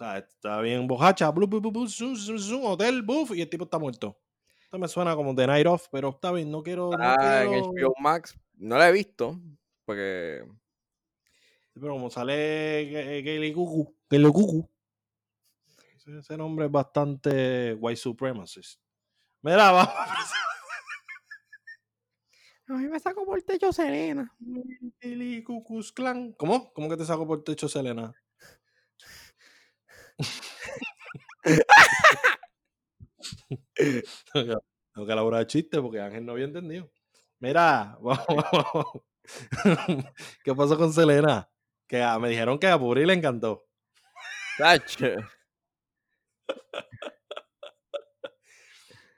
[0.00, 1.30] Está, está bien bojacha.
[1.30, 4.16] Blu, blu, blu, blu, zum, zum, zum, hotel, buff, y el tipo está muerto.
[4.62, 6.90] Esto me suena como The Night Off, pero está bien, no quiero.
[6.90, 8.34] no Ah, en quiero- HBO Max.
[8.54, 9.38] No la he visto.
[9.84, 10.42] Porque.
[11.74, 14.70] Sí, pero como sale Ga- Gayle Cuckoo, Gayle Cuckoo,
[16.18, 18.80] ese, nombre es bastante white supremacist.
[19.42, 19.94] Mira, vamos.
[22.68, 24.34] A mí me sacó por el techo Selena.
[26.38, 26.72] ¿Cómo?
[26.72, 28.14] ¿Cómo que te saco por el techo, Selena?
[34.32, 36.90] Tengo que elaborar chiste porque Ángel no había entendido.
[37.38, 39.02] Mira, vamos.
[40.44, 41.48] ¿Qué pasó con Selena?
[41.86, 43.66] Que me dijeron que a Puri le encantó.
[44.58, 45.06] Tacho.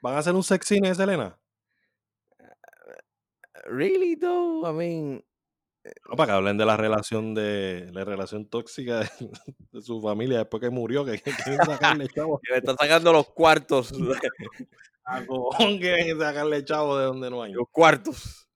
[0.01, 1.39] ¿Van a hacer un sex scene de Selena?
[3.65, 4.65] Really, though?
[4.65, 5.23] I mean.
[6.09, 9.09] No, para que hablen de la relación de la relación tóxica de,
[9.71, 12.39] de su familia después que murió, que, que quieren sacarle chavo.
[12.41, 13.91] que le están sacando los cuartos.
[15.05, 17.51] A cojón quieren sacarle chavo de donde no hay.
[17.51, 18.47] los cuartos.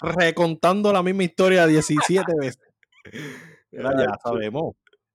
[0.00, 2.58] Recontando la misma historia 17 veces.
[3.72, 4.74] Ya sabemos.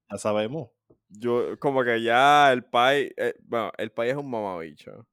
[0.09, 0.69] Ya sabemos.
[1.09, 3.11] Yo, como que ya el país.
[3.17, 5.05] eh, bueno, el país es un mamabicho.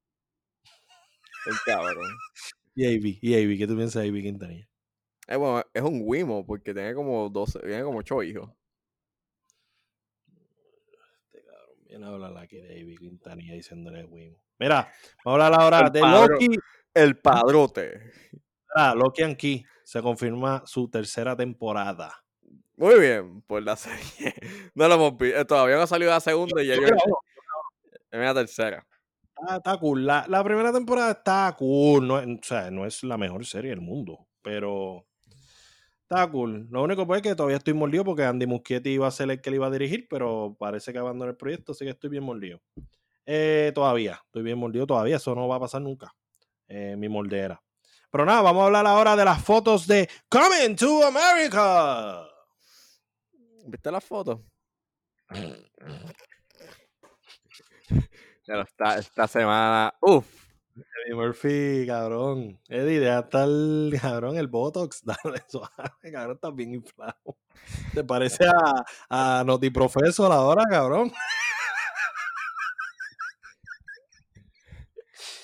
[1.47, 2.09] El cabrón.
[2.75, 4.69] Y Ivy, y Ivy, ¿qué tú piensas de Ivy Quintanilla?
[5.33, 8.51] Eh, bueno, es un Wimo porque tiene como 12, tiene como 8 hijos.
[11.25, 14.43] Este cabrón viene a hablar aquí de Ivy Quintanilla diciéndole Wimo.
[14.59, 14.93] Mira,
[15.25, 16.49] vamos a hablar ahora El de padro- Loki.
[16.95, 18.13] El padrote.
[18.75, 19.65] Ah, Loki and Key.
[19.85, 22.15] Se confirma su tercera temporada.
[22.77, 24.01] Muy bien, por la serie.
[24.75, 25.47] No lo hemos visto.
[25.47, 28.87] Todavía no ha salido la segunda y ya Yo Es la tercera.
[29.39, 30.07] Está, está cool.
[30.07, 32.07] La, la primera temporada está cool.
[32.07, 35.07] No, o sea, no es la mejor serie del mundo, pero
[36.13, 36.69] está cool.
[36.71, 39.41] Lo único pues es que todavía estoy mordido porque Andy Muschietti iba a ser el
[39.41, 42.25] que le iba a dirigir, pero parece que abandonó el proyecto, así que estoy bien
[42.25, 42.61] mordido.
[43.25, 45.17] Eh, todavía, estoy bien mordido todavía.
[45.17, 46.15] Eso no va a pasar nunca.
[46.69, 47.63] Eh, mi moldera.
[48.11, 52.27] Pero nada, vamos a hablar ahora de las fotos de Coming to America.
[53.67, 54.45] ¿Viste la foto?
[58.47, 59.95] Pero esta, esta semana.
[60.03, 60.42] Uf.
[60.75, 62.59] Eddie Murphy, cabrón.
[62.69, 63.49] Eddie, deja estar,
[64.01, 65.03] cabrón, el Botox.
[65.05, 67.37] Dale suave, cabrón, estás bien inflado.
[67.95, 68.85] ¿Te parece a,
[69.41, 71.13] a Notiprofesor ahora, cabrón?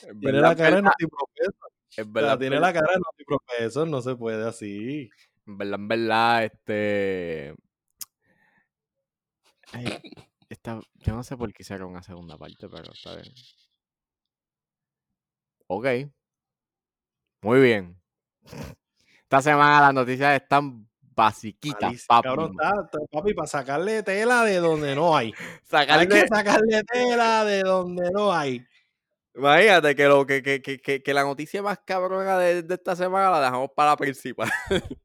[0.07, 1.73] En Tiene la cara de verdad, Notiprofesor.
[2.15, 5.11] O sea, tiene la cara de Notiprofesor, no se puede así.
[5.47, 7.55] En verdad, en verdad, este.
[9.73, 10.01] Ay,
[10.49, 13.33] esta- yo no sé por qué hicieron una segunda parte, pero está bien.
[15.69, 15.87] Ok.
[17.43, 17.97] Muy bien.
[19.23, 22.29] Esta semana las noticias están basiquitas, papi.
[22.29, 25.35] Cabrón, está, está- papi, para sacarle tela de donde no hay.
[25.73, 28.67] Hay que sacarle tela de donde no hay.
[29.35, 33.31] Imagínate que, lo, que, que, que, que, la noticia más cabrona de, de esta semana
[33.31, 34.51] la dejamos para la principal.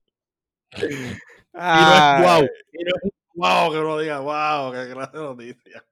[1.56, 2.50] Y no es wow.
[2.72, 5.86] Y no es wow que uno diga, wow, qué clase de noticia.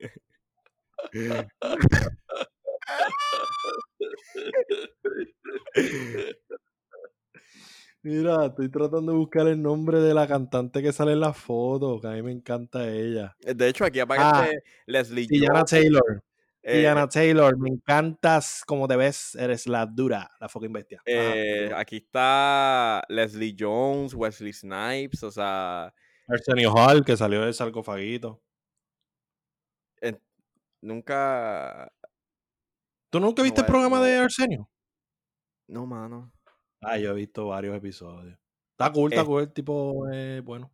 [8.04, 12.02] Mira, estoy tratando de buscar el nombre de la cantante que sale en la foto,
[12.02, 13.36] que a mí me encanta ella.
[13.40, 15.70] De hecho, aquí aparece Leslie Diana Jones.
[15.70, 16.24] Taylor.
[16.64, 21.00] eh, Diana Taylor, me encantas como te ves, eres la dura, la fucking bestia.
[21.06, 25.94] Eh, aquí está Leslie Jones, Wesley Snipes, o sea,
[26.28, 28.42] Arsenio Hall, que salió del sarcofaguito.
[30.82, 31.92] nunca...
[33.12, 34.04] ¿Tú nunca No viste el programa no.
[34.04, 34.70] de Arsenio?
[35.68, 36.32] No, mano.
[36.82, 38.40] Ah, yo he visto varios episodios.
[38.72, 40.72] Está cool, está cool, el tipo, eh, bueno.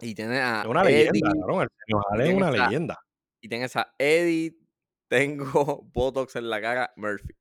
[0.00, 1.60] Y tiene a Es una Eddie, leyenda, cabrón.
[1.60, 2.98] Arsenio Hall es una leyenda.
[3.42, 4.56] Y tienes a Eddie,
[5.08, 7.34] tengo Botox en la cara, Murphy.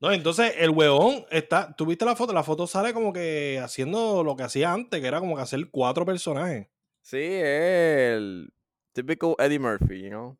[0.00, 1.74] No, entonces el huevón está.
[1.74, 2.34] ¿Tuviste la foto?
[2.34, 5.70] La foto sale como que haciendo lo que hacía antes, que era como que hacer
[5.70, 6.68] cuatro personajes.
[7.00, 8.52] Sí, el
[8.92, 10.38] típico Eddie Murphy, you know.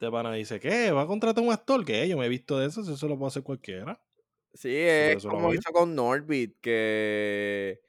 [0.00, 0.92] Este pana dice, ¿qué?
[0.92, 1.84] ¿Va a contratar un actor?
[1.84, 2.06] ¿Qué?
[2.06, 4.00] Yo me he visto de eso, eso lo puede hacer cualquiera.
[4.54, 7.80] Sí, es como hizo con Norbit, que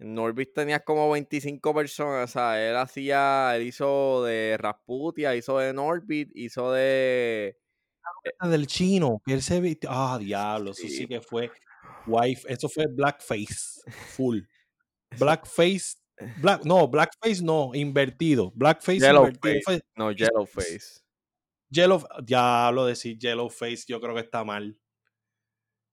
[0.00, 5.72] Norbit tenía como 25 personas, o sea, él hacía, él hizo de Rasputia, hizo de
[5.72, 7.56] Norbit, hizo de...
[8.40, 11.48] Ah, del chino, que él se vistió, ah, diablo, eso sí que fue
[12.08, 13.82] wife, eso fue blackface,
[14.16, 14.40] full.
[15.16, 15.98] Blackface,
[16.40, 19.60] black, no, blackface no, invertido, blackface Yellow invertido.
[19.64, 19.84] face.
[19.94, 20.10] No,
[21.72, 22.08] Yellow Face.
[22.10, 24.78] Yellow, diablo, decir yellow face, yo creo que está mal.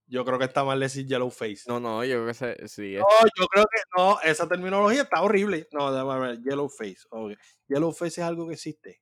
[0.08, 1.64] Yo creo que está mal decir yellow face.
[1.68, 2.96] No, no, yo creo que se- sí.
[2.96, 5.68] es- No, yo creo que no, esa terminología está horrible.
[5.72, 6.98] No, déjame ver, yellow face.
[7.68, 9.02] Yellow face es algo que existe.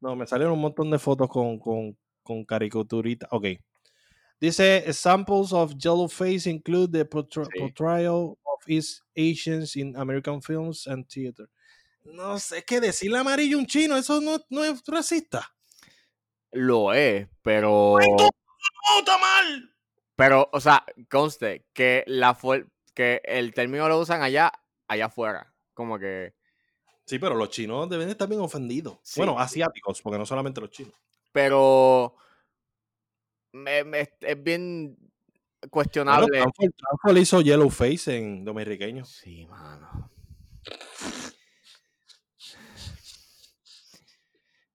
[0.00, 3.28] No, me salieron un montón de fotos con, con, con caricaturitas.
[3.32, 3.46] Ok.
[4.40, 7.58] Dice, examples of yellow face include the Sí.
[7.60, 11.48] portrayal of East Asians in American films and theater.
[12.04, 15.48] No sé, es que decirle amarillo a un chino, eso no, no es racista.
[16.52, 17.96] Lo es, pero...
[17.98, 19.74] ¡No, está mal!
[20.16, 22.38] Pero, o sea, conste que la
[22.94, 24.52] que el término lo usan allá,
[24.86, 25.52] allá afuera.
[25.74, 26.34] Como que...
[27.06, 28.98] Sí, pero los chinos deben estar bien ofendidos.
[29.02, 29.20] Sí.
[29.20, 30.94] Bueno, asiáticos, porque no solamente los chinos.
[31.32, 32.14] Pero...
[33.52, 36.26] me- me- es bien Bueno, cuestionable.
[36.40, 39.04] Transform- Transform hizo yellow face en dominiqueño.
[39.04, 40.10] Sí, mano.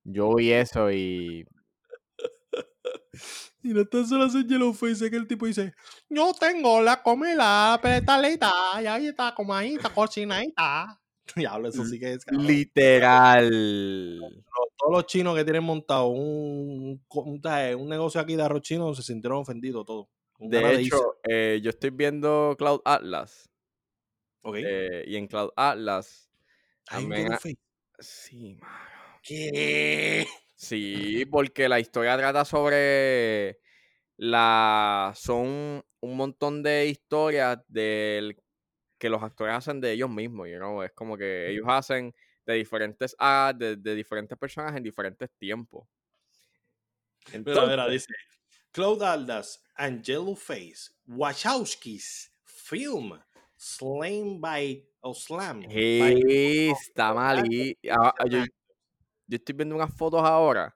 [0.04, 1.46] Yo vi eso y.
[3.64, 5.74] Y no tan solo hacer yellow face, es que el tipo dice,
[6.10, 8.52] yo tengo la comida pretalita,
[8.82, 11.00] y ahí está comadita, cocinadita.
[11.36, 12.26] Diablo, eso sí que es.
[12.26, 12.48] cabrón.
[12.48, 13.50] Literal.
[14.78, 19.40] Todos los chinos que tienen montado un, un, negocio aquí de arroz chino se sintieron
[19.40, 20.08] ofendidos todos.
[20.40, 23.50] De hecho, eh, yo estoy viendo Cloud Atlas.
[24.42, 24.58] Ok.
[24.60, 26.30] eh, y en Cloud Atlas.
[26.90, 27.40] Hay un también ha-.
[28.00, 28.98] Sí, mano.
[29.24, 30.28] ¿Qué?
[30.60, 33.60] Sí, porque la historia trata sobre
[34.18, 35.14] la.
[35.16, 38.42] Son un montón de historias del
[39.00, 40.84] que los actores hacen de ellos mismos, you know?
[40.84, 42.14] Es como que ellos hacen
[42.46, 45.88] de diferentes ah, de, de diferentes personas en diferentes tiempos.
[47.28, 48.14] Mira, Entonces, mira, dice
[48.72, 53.20] Claude Aldas and Yellowface Wachowski's film
[53.58, 55.62] Slain by o Slam
[55.98, 57.44] by- sí, está mal.
[57.46, 58.44] y- ah, ah, yo,
[59.28, 60.76] yo estoy viendo unas fotos ahora.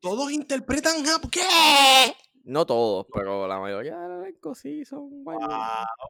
[0.00, 2.14] Todos interpretan Jap- ¿Qué?
[2.44, 5.22] No todos, pero la mayoría del elenco sí son.
[5.24, 5.38] Wow,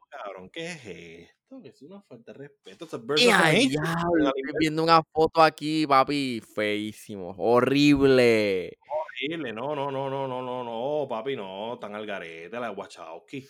[0.09, 1.61] cabrón, ¿qué es esto?
[1.61, 2.85] Que es una falta de respeto.
[2.85, 3.67] Esto es Birds ¡Y of a Prey.
[3.67, 4.27] diablo!
[4.27, 8.77] Estoy viendo una foto aquí, papi, feísimo, horrible.
[8.87, 12.75] Horrible, no, no, no, no, no, no, no, papi, no, tan al garete, la de
[12.75, 13.45] Wachowski.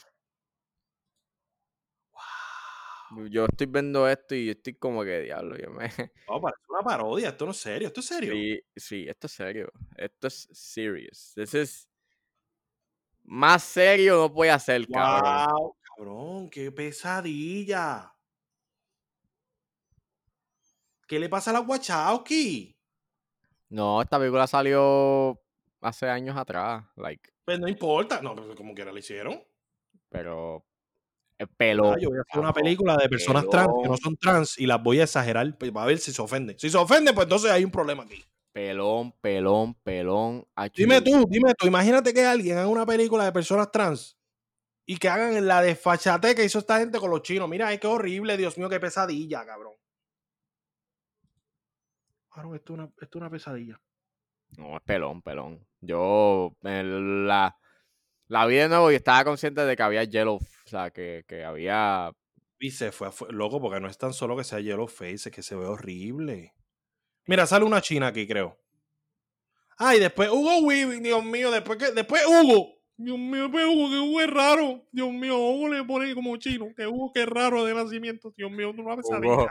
[3.30, 5.90] Yo estoy viendo esto y yo estoy como que, diablo, yo me...
[6.28, 8.34] No, parece una parodia, esto no es serio, esto es serio.
[8.34, 9.72] Sí, sí, esto es serio.
[9.98, 11.34] Esto es serious.
[11.36, 11.90] This is...
[13.24, 15.46] Más serio no puede ser, cabrón.
[15.50, 18.14] Wow, cabrón, qué pesadilla.
[21.08, 22.76] ¿Qué le pasa a la Wachowski?
[23.70, 25.40] No, esta película salió
[25.82, 29.44] hace años atrás, like, Pues no importa, no, pero como quiera la hicieron.
[30.10, 30.66] pero...
[31.42, 31.94] Es pelo.
[31.94, 34.68] Ah, yo voy a hacer una película de personas trans que no son trans y
[34.68, 36.60] las voy a exagerar pues, para ver si se ofenden.
[36.60, 38.24] Si se ofenden, pues entonces hay un problema aquí.
[38.52, 40.46] Pelón, pelón, pelón.
[40.76, 44.16] Dime tú, dime tú, imagínate que alguien haga una película de personas trans
[44.86, 47.50] y que hagan la desfachate que hizo esta gente con los chinos.
[47.50, 49.74] Mira, ay, qué horrible, Dios mío, qué pesadilla, cabrón.
[52.32, 53.82] Cabrón, esto es una, esto es una pesadilla.
[54.58, 55.66] No, es pelón, pelón.
[55.80, 57.58] Yo eh, la,
[58.28, 60.40] la vi de nuevo y estaba consciente de que había yellow,
[60.72, 62.12] sea, que, que había...
[62.60, 65.32] Y se fue, fue loco porque no es tan solo que sea yellow face, es
[65.32, 66.54] que se ve horrible.
[67.26, 68.58] Mira, sale una china aquí, creo.
[69.78, 72.76] Ay, después Hugo Weaving, Dios mío, después que después Hugo.
[72.98, 74.88] Dios mío, después Hugo, que Hugo es raro.
[74.92, 78.32] Dios mío, Hugo le pone como chino, que Hugo que es raro de nacimiento.
[78.38, 79.34] Dios mío, no va a pesadilla.
[79.34, 79.50] Hugo.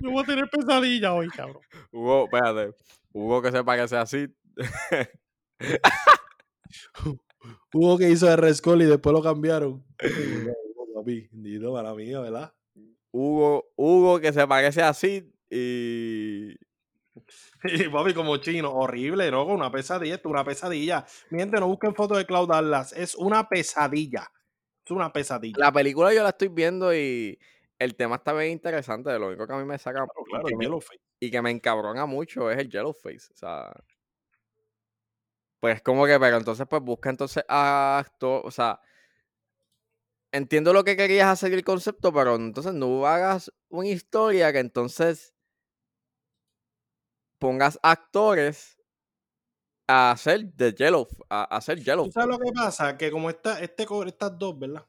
[0.00, 1.62] Yo voy a tener pesadilla hoy, cabrón.
[1.90, 2.74] Hugo, espérate,
[3.12, 4.26] Hugo que se parece así.
[7.72, 9.84] Hugo que hizo de Rescol y después lo cambiaron.
[10.02, 12.52] Hugo, papi, bendito para mí, ¿verdad?
[13.10, 16.54] Hugo, Hugo que se parece así y...
[17.64, 19.46] Y papi, como chino, horrible, ¿no?
[19.46, 21.06] Una pesadilla, esto una pesadilla.
[21.30, 24.30] Mi gente, no busquen fotos de Cloud Atlas, es una pesadilla.
[24.84, 25.54] Es una pesadilla.
[25.58, 27.38] La película yo la estoy viendo y
[27.78, 29.18] el tema está bien interesante.
[29.18, 30.68] Lo único que a mí me saca Claro, claro, que me-
[31.20, 33.32] y que me encabrona mucho es el Yellowface.
[33.32, 33.72] O sea,
[35.64, 38.82] pues como que, pero entonces pues busca entonces a actor, o sea,
[40.30, 45.34] entiendo lo que querías hacer el concepto, pero entonces no hagas una historia que entonces
[47.38, 48.78] pongas actores
[49.88, 52.12] a hacer de Yellow, a, hacer Yellow.
[52.12, 52.98] sabes lo que pasa?
[52.98, 54.84] Que como está, este, estas dos, ¿verdad?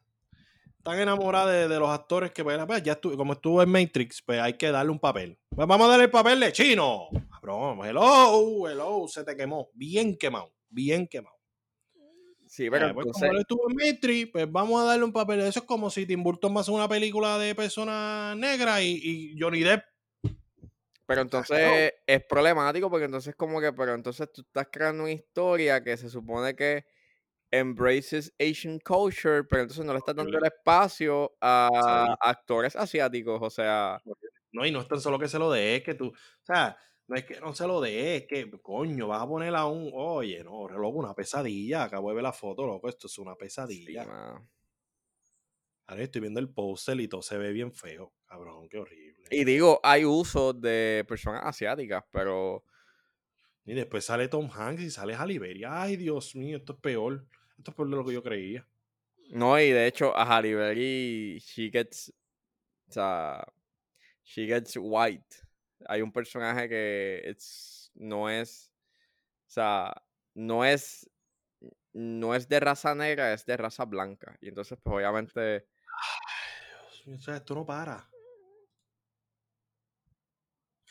[0.85, 4.53] Están enamoradas de, los actores que, pues ya estuvo, como estuvo en Matrix, pues hay
[4.55, 5.39] que darle un papel.
[5.55, 7.07] Pues vamos a darle el papel de chino.
[7.31, 9.69] Cabrón, hello, hello, se te quemó.
[9.73, 11.35] Bien quemado, bien quemado.
[12.47, 15.39] Sí, pero pues, como él estuvo en Matrix, pues vamos a darle un papel.
[15.41, 19.61] Eso es como si Tim Burton hacer una película de personas negras y, y Johnny
[19.61, 19.83] Depp
[21.05, 25.83] pero entonces es problemático porque entonces como que, pero entonces tú estás creando una historia
[25.83, 26.85] que se supone que
[27.51, 33.49] embraces Asian culture, pero entonces no le estás dando el espacio a actores asiáticos, o
[33.49, 34.01] sea...
[34.51, 36.77] No, y no es tan solo que se lo dé, es que tú, o sea,
[37.07, 39.91] no es que no se lo dé, es que, coño, vas a poner a un,
[39.93, 44.05] oye, no, loco, una pesadilla, acabo de ver la foto, loco, esto es una pesadilla.
[45.87, 49.23] Ahora estoy viendo el póster y todo se ve bien feo, cabrón, qué horrible.
[49.29, 52.63] Y digo, hay uso de personas asiáticas, pero.
[53.65, 55.63] Y después sale Tom Hanks y sale Halle Berry.
[55.67, 57.25] Ay, Dios mío, esto es peor.
[57.57, 58.67] Esto es peor de lo que yo creía.
[59.29, 62.13] No, y de hecho, a Halle she gets.
[62.87, 63.47] O sea,
[64.23, 65.44] she gets white.
[65.87, 67.35] Hay un personaje que
[67.95, 68.71] no es.
[69.47, 71.09] O sea, no es.
[71.93, 74.37] No es de raza negra, es de raza blanca.
[74.41, 75.55] Y entonces, pues obviamente.
[75.55, 78.09] Ay, Dios mío, o sea, esto no para.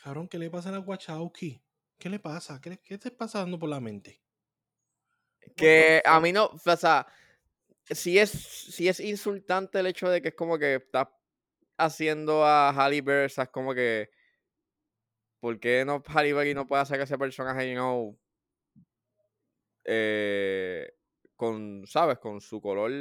[0.01, 1.63] Cabrón, ¿qué le pasa a la Wachowski?
[1.97, 2.59] ¿Qué le pasa?
[2.61, 4.21] ¿Qué, ¿Qué te está pasando por la mente?
[5.55, 7.07] Que a mí no, o sea,
[7.89, 11.11] si es, es insultante el hecho de que es como que está
[11.77, 14.09] haciendo a Halle Berry, es como que,
[15.45, 18.17] ¿por qué no Halle Berry no puede hacer ese personaje, you know,
[19.83, 20.91] eh,
[21.35, 22.17] con, ¿sabes?
[22.17, 22.91] Con su color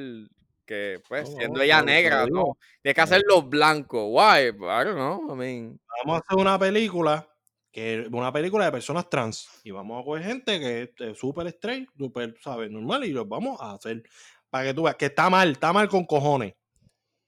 [0.67, 2.59] que pues siendo ella negra, ¿no?
[2.83, 4.09] Tiene que hacerlo blanco.
[4.09, 4.49] Why?
[4.49, 5.33] I don't know.
[5.33, 5.81] I mean.
[6.05, 7.27] Vamos a hacer una película
[7.73, 11.89] que una película de personas trans y vamos a coger gente que es súper straight,
[11.97, 12.71] súper, ¿sabes?
[12.71, 14.03] Normal y los vamos a hacer
[14.51, 16.53] para que tú veas que está mal, está mal con cojones.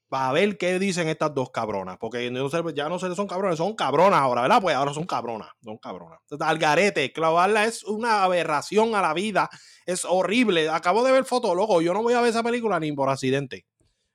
[0.09, 1.97] Para ver qué dicen estas dos cabronas.
[1.99, 2.31] Porque
[2.73, 4.61] ya no son cabrones, son cabronas ahora, ¿verdad?
[4.61, 5.49] Pues ahora son cabronas.
[5.61, 6.19] Son cabronas.
[6.39, 9.49] Algarete, clavarla es una aberración a la vida.
[9.85, 10.69] Es horrible.
[10.69, 11.81] Acabo de ver fotos, loco.
[11.81, 13.65] Yo no voy a ver esa película ni por accidente.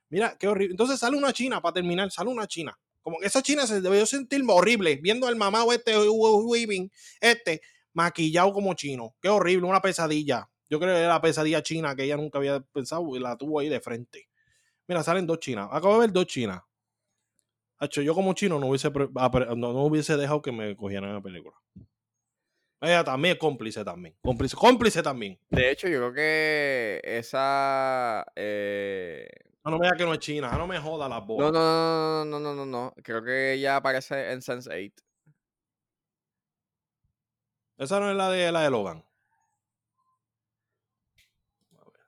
[0.09, 0.73] Mira, qué horrible.
[0.73, 2.11] Entonces sale una china para terminar.
[2.11, 2.77] Sale una china.
[3.03, 6.89] Como que esa china se debió sentir horrible viendo al mamá este weaving,
[7.19, 7.61] este,
[7.93, 9.13] maquillado como chino.
[9.21, 10.49] Qué horrible, una pesadilla.
[10.69, 13.59] Yo creo que era la pesadilla china que ella nunca había pensado y la tuvo
[13.59, 14.29] ahí de frente.
[14.87, 15.69] Mira, salen dos chinas.
[15.71, 16.61] Acabo de ver dos chinas.
[17.79, 21.55] Hacho, yo como chino no hubiese, no, hubiese dejado que me cogieran la película.
[22.81, 24.15] Ella también es cómplice también.
[24.21, 25.39] Cómplice, cómplice también.
[25.49, 28.25] De hecho, yo creo que esa.
[28.35, 29.27] Eh...
[29.63, 30.51] No, no me digas que no es china.
[30.57, 31.39] No me joda la voz.
[31.39, 32.93] No, no, no, no, no, no.
[33.01, 34.93] Creo que ella aparece en Sense8.
[37.77, 39.03] Esa no es la de la de Logan.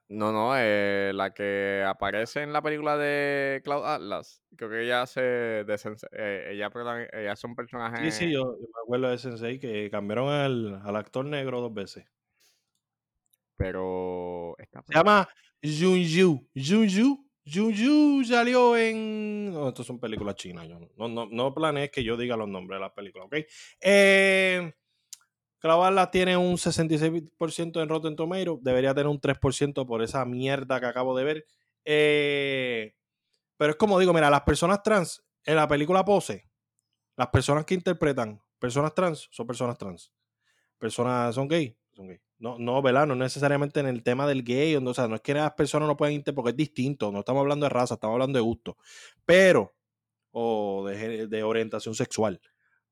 [0.08, 4.40] No, no, eh, la que aparece en la película de Cloud Atlas.
[4.56, 6.08] Creo que ella hace de Sensei.
[6.12, 6.70] Eh, ella,
[7.12, 8.10] ella es un personaje.
[8.10, 12.04] Sí, sí, yo, me acuerdo de Sensei que cambiaron al, al actor negro dos veces.
[13.56, 14.54] Pero.
[14.86, 15.28] Se llama
[15.60, 16.48] Junju.
[16.54, 17.26] Junju.
[17.44, 19.52] Junju salió en.
[19.52, 20.68] No, estas son películas chinas.
[20.68, 23.36] Yo no, no, no planees que yo diga los nombres de las películas, ¿ok?
[23.80, 24.72] Eh.
[25.58, 28.16] Clavarla tiene un 66% en Rotten
[28.62, 31.46] debería tener un 3% por esa mierda que acabo de ver.
[31.84, 32.94] Eh,
[33.56, 36.48] pero es como digo, mira, las personas trans en la película Pose,
[37.16, 40.12] las personas que interpretan personas trans son personas trans.
[40.78, 42.20] Personas son gay, son gay.
[42.38, 43.06] No, no, ¿verdad?
[43.06, 45.96] No necesariamente en el tema del gay, o sea, no es que las personas no
[45.96, 48.76] puedan interpretar, porque es distinto, no estamos hablando de raza, estamos hablando de gusto.
[49.24, 49.74] Pero,
[50.32, 52.40] o de, de orientación sexual.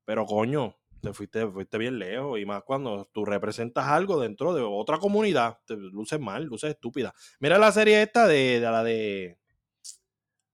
[0.03, 2.39] Pero coño, te fuiste, fuiste bien lejos.
[2.39, 7.13] Y más cuando tú representas algo dentro de otra comunidad, luces mal, luces estúpida.
[7.39, 9.37] Mira la serie esta de, la de.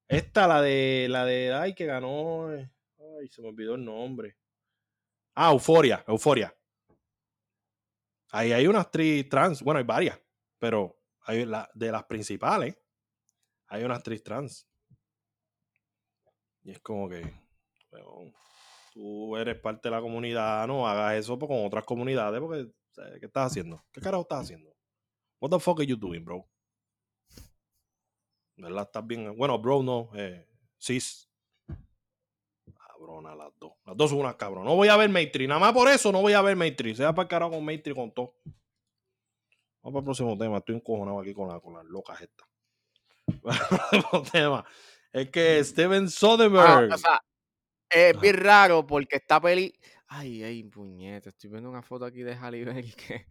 [0.07, 1.07] Esta, la de.
[1.09, 1.53] La de.
[1.53, 2.53] Ay, que ganó.
[2.53, 2.69] Eh,
[3.19, 4.37] ay, se me olvidó el nombre.
[5.35, 6.55] Ah, Euforia, Euforia.
[8.31, 9.61] Ahí hay una actriz trans.
[9.61, 10.19] Bueno, hay varias.
[10.59, 12.77] Pero hay la, de las principales.
[13.67, 14.67] Hay una actriz trans.
[16.63, 17.21] Y es como que
[18.91, 22.71] tú eres parte de la comunidad, no hagas eso con otras comunidades, porque,
[23.19, 23.83] ¿qué estás haciendo?
[23.91, 24.69] ¿Qué carajo estás haciendo?
[25.39, 26.47] What the fuck are you doing, bro?
[28.57, 28.83] ¿Verdad?
[28.83, 29.35] Estás bien.
[29.35, 30.09] Bueno, bro, no.
[30.13, 31.27] Eh, cis.
[32.77, 33.73] cabronas las dos.
[33.85, 34.65] Las dos son unas cabronas.
[34.69, 35.47] No voy a ver Matrix.
[35.47, 36.97] Nada más por eso no voy a ver Matrix.
[36.97, 38.35] Sea para el carajo con Matrix con todo.
[39.81, 40.57] Vamos para el próximo tema.
[40.57, 42.47] Estoy encojonado aquí con, la, con las locas estas.
[43.93, 44.65] el próximo tema.
[45.11, 46.93] Es que Steven Ah, Soderbergh.
[46.93, 47.19] o sea,
[47.91, 49.73] es bien raro porque esta peli.
[50.07, 51.29] Ay, ay, puñeta.
[51.29, 53.27] Estoy viendo una foto aquí de Halle Berry que.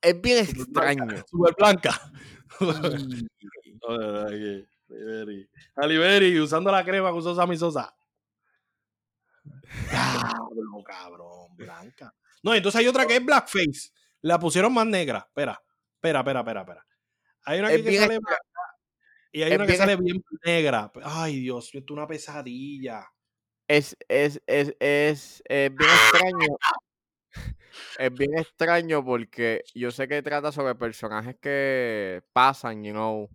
[0.00, 1.04] Es bien Super extraño.
[1.04, 1.24] blanca.
[1.30, 2.12] Super blanca.
[5.76, 6.40] Halle Berry.
[6.40, 7.94] Usando la crema que usó Sammy Sosa.
[9.90, 12.14] Diablo, cabrón, blanca.
[12.42, 13.90] No, entonces hay otra que es blackface.
[14.22, 15.24] La pusieron más negra.
[15.28, 15.60] Espera,
[15.94, 16.86] espera, espera, espera, espera.
[17.44, 18.38] Hay una que sale blanca
[19.32, 20.92] y hay es una que sale bien negra.
[21.04, 23.06] Ay, Dios, esto es una pesadilla.
[23.72, 26.56] Es, es, es, es, es bien extraño.
[27.98, 33.28] Es bien extraño porque yo sé que trata sobre personajes que pasan, you know,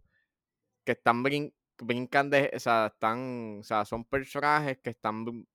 [0.85, 5.45] que están brin- brincan de, o sea, están, o sea, son personajes que están, o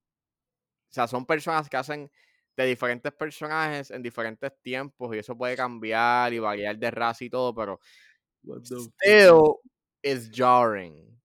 [0.91, 2.11] sea, son personas que hacen
[2.57, 7.31] de diferentes personajes en diferentes tiempos y eso puede cambiar y variar de raza y
[7.31, 7.81] todo, pero
[8.77, 9.61] still
[10.03, 11.22] is jarring.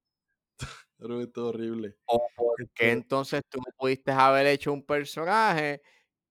[1.00, 1.98] Esto es horrible.
[2.06, 5.82] O por qué Esto- entonces tú no pudiste haber hecho un personaje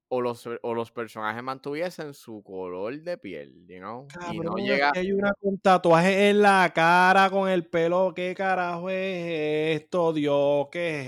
[0.09, 4.09] o los, o los personajes mantuviesen su color de piel, you know?
[4.33, 4.93] y no llega.
[4.95, 8.13] hay una con tatuaje en la cara, con el pelo.
[8.15, 10.69] ¿Qué carajo es esto, Dios?
[10.73, 11.01] ¿Qué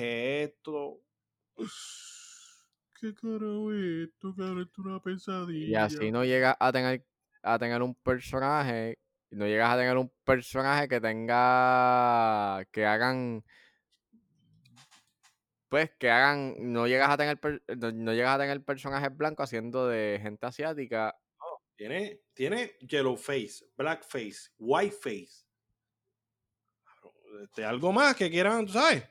[0.45, 1.01] es esto?
[3.01, 4.63] ¿Qué carajo es esto, cabrón?
[4.63, 5.01] Esto es una
[5.61, 5.77] Y pesadilla.
[5.77, 7.05] así no llegas a tener,
[7.43, 8.99] a tener un personaje.
[9.31, 12.65] No llegas a tener un personaje que tenga.
[12.73, 13.45] que hagan.
[15.69, 16.55] Pues que hagan.
[16.59, 17.39] No llegas a tener
[17.77, 21.15] no, llegas a tener personajes blancos haciendo de gente asiática.
[21.77, 25.47] Tiene, tiene yellow face, black face, white face.
[27.43, 29.05] Este, algo más que quieran, sabes.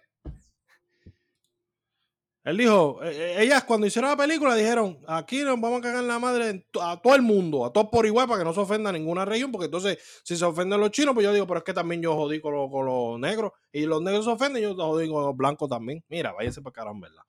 [2.48, 6.04] Él dijo, eh, eh, ellas cuando hicieron la película dijeron, aquí nos vamos a cagar
[6.06, 8.90] la madre a todo el mundo, a todos por igual, para que no se ofenda
[8.90, 11.74] ninguna región, porque entonces si se ofenden los chinos, pues yo digo, pero es que
[11.74, 15.10] también yo jodí con, los- con los negros, y los negros se ofenden, yo jodí
[15.10, 16.04] con los blancos también.
[16.08, 17.24] Mira, váyase para caramba, ¿verdad?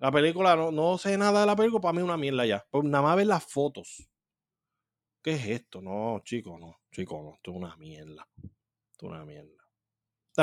[0.00, 2.66] La película, no, no sé nada de la película, para mí es una mierda ya.
[2.72, 4.08] Pues nada más ver las fotos.
[5.22, 5.80] ¿Qué es esto?
[5.80, 8.28] No, chico, no, chico, no, esto es una mierda.
[8.92, 9.59] Esto es una mierda.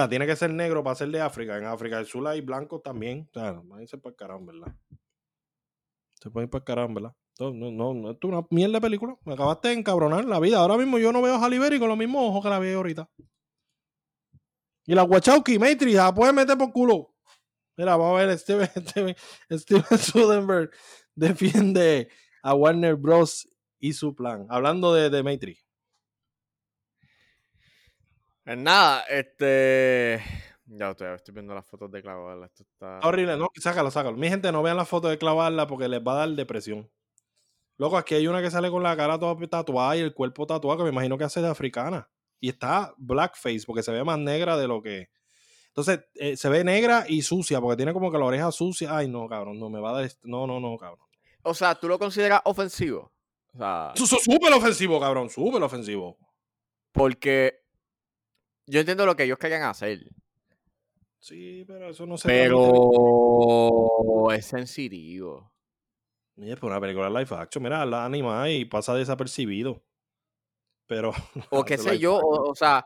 [0.10, 1.58] Tiene que ser negro para ser de África.
[1.58, 3.28] En África del Sur hay blancos también.
[3.34, 4.76] O sea, váyanse para carajo, ¿verdad?
[6.22, 7.14] Se pueden ir para el ¿verdad?
[7.40, 9.16] No, no, no, es una mierda de película.
[9.24, 10.60] Me acabaste de encabronar la vida.
[10.60, 12.74] Ahora mismo yo no veo a Halle Berry con los mismos ojos que la vi
[12.74, 13.10] ahorita.
[14.86, 17.14] Y la Wachowski, Matrix, la puede meter por culo.
[17.76, 19.16] Mira, vamos a ver, Steven, Steven,
[19.98, 20.70] Steven
[21.14, 22.10] defiende
[22.42, 23.48] a Warner Bros.
[23.80, 24.48] y su plan.
[24.50, 25.67] Hablando de, de Matrix.
[28.48, 30.24] Pues nada, este.
[30.68, 32.46] Ya estoy, estoy viendo las fotos de clavarla.
[32.46, 33.00] Esto está.
[33.04, 34.16] Horrible, no, sácalo, sácalo.
[34.16, 36.90] Mi gente, no vean la foto de clavarla porque les va a dar depresión.
[37.76, 40.78] Loco, aquí hay una que sale con la cara toda tatuada y el cuerpo tatuado,
[40.78, 42.10] que me imagino que hace de africana.
[42.40, 45.10] Y está blackface, porque se ve más negra de lo que.
[45.68, 48.96] Entonces, eh, se ve negra y sucia, porque tiene como que la oreja sucia.
[48.96, 50.12] Ay, no, cabrón, no me va a dar.
[50.24, 51.06] No, no, no, cabrón.
[51.42, 53.12] O sea, ¿tú lo consideras ofensivo?
[53.54, 56.18] O sea, súper ofensivo, cabrón, súper ofensivo.
[56.94, 57.67] porque
[58.68, 60.04] yo entiendo lo que ellos querían hacer,
[61.20, 65.52] Sí, pero eso no se pero es sensitivo.
[66.36, 69.84] Mira, es una película live action, mira, la anima y pasa desapercibido.
[70.86, 71.12] Pero.
[71.52, 72.86] O qué sé yo, o, o sea,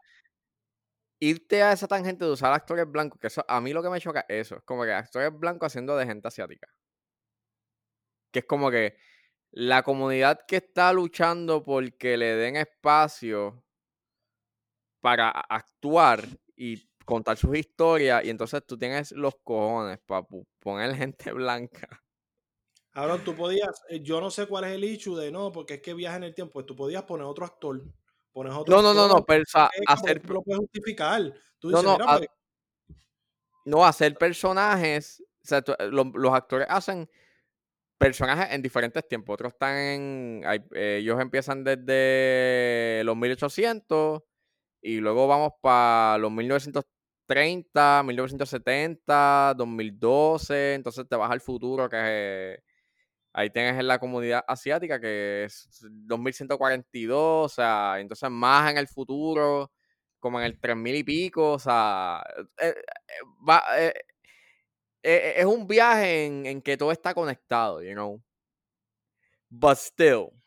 [1.19, 3.99] irte a esa tangente de usar actores blancos, que eso, a mí lo que me
[3.99, 6.67] choca es eso, es como que actores blancos haciendo de gente asiática.
[8.31, 8.95] Que es como que
[9.51, 13.63] la comunidad que está luchando porque le den espacio
[15.01, 16.23] para actuar
[16.55, 20.25] y contar sus historias, y entonces tú tienes los cojones para
[20.59, 21.89] poner gente blanca.
[22.93, 25.81] Ahora tú podías, eh, yo no sé cuál es el issue de no, porque es
[25.81, 26.53] que viaja en el tiempo.
[26.53, 27.81] Pues tú podías poner otro actor.
[28.33, 30.41] Pones otro No, no, no, actor, no, pero o sea, eh, porque hacer, tú lo
[30.41, 31.33] puedes justificar.
[31.59, 32.29] Tú No, dices, no, mira, a- pues,
[33.65, 37.09] no hacer personajes, o sea, tú- lo- los actores hacen
[37.97, 39.33] personajes en diferentes tiempos.
[39.35, 44.21] Otros están en, hay- eh, ellos empiezan desde los 1800
[44.81, 52.59] y luego vamos para los 1930, 1970, 2012, entonces te vas al futuro que
[53.33, 58.87] ahí tienes en la comunidad asiática que es 2142, o sea, entonces más en el
[58.87, 59.71] futuro,
[60.19, 62.23] como en el 3000 y pico, o sea,
[62.59, 63.93] eh, eh, va, eh,
[65.03, 68.21] es un viaje en, en que todo está conectado, you know.
[69.51, 70.40] But still.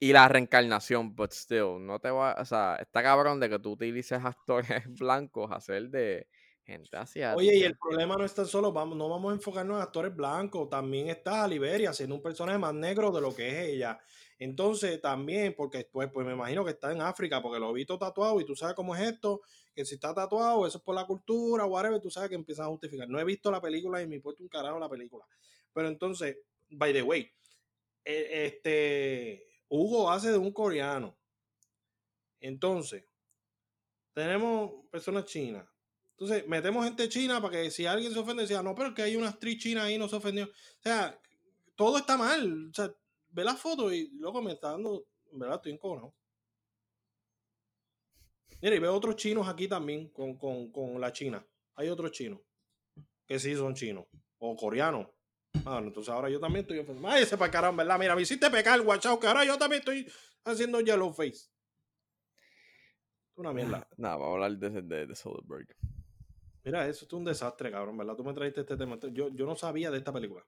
[0.00, 1.78] Y la reencarnación, but still.
[1.80, 5.90] No te va, o sea, está cabrón de que tú utilices actores blancos a hacer
[5.90, 6.28] de
[6.68, 7.34] Gente asiática.
[7.34, 10.14] Oye, y el problema no es tan solo, vamos, no vamos a enfocarnos en actores
[10.14, 13.98] blancos, también está Liberia siendo un personaje más negro de lo que es ella.
[14.38, 17.96] Entonces, también, porque pues, pues me imagino que está en África, porque lo he visto
[17.96, 19.40] tatuado y tú sabes cómo es esto,
[19.74, 22.68] que si está tatuado, eso es por la cultura, whatever, tú sabes que empiezas a
[22.68, 23.08] justificar.
[23.08, 25.24] No he visto la película y me he puesto un carajo la película.
[25.72, 26.36] Pero entonces,
[26.68, 27.32] by the way,
[28.04, 31.18] e, este Hugo hace de un coreano.
[32.40, 33.04] Entonces,
[34.12, 35.66] tenemos personas chinas.
[36.10, 39.16] Entonces, metemos gente china para que si alguien se ofende, decía, no, pero que hay
[39.16, 40.46] una actriz china ahí, no se ofendió.
[40.46, 41.20] O sea,
[41.76, 42.70] todo está mal.
[42.70, 42.92] O sea,
[43.28, 46.14] ve la foto y luego me está dando, verdad, estoy encojonado.
[48.60, 51.46] Mira, y veo otros chinos aquí también con, con, con la China.
[51.76, 52.40] Hay otros chinos
[53.24, 54.06] que sí son chinos
[54.38, 55.06] o coreanos.
[55.66, 57.08] Ah, entonces ahora yo también estoy ofendido.
[57.08, 57.98] Ay, ese para caramba, ¿verdad?
[57.98, 60.10] Mira, me hiciste pecar, guachao, que ahora yo también estoy
[60.44, 61.48] haciendo yellow face.
[63.36, 63.86] Una mierda.
[63.96, 65.68] Nada, vamos a hablar de, de, de Soderbergh.
[66.64, 68.14] Mira, eso es un desastre, cabrón, ¿verdad?
[68.14, 68.98] Tú me trajiste este tema.
[69.12, 70.44] Yo, yo no sabía de esta película.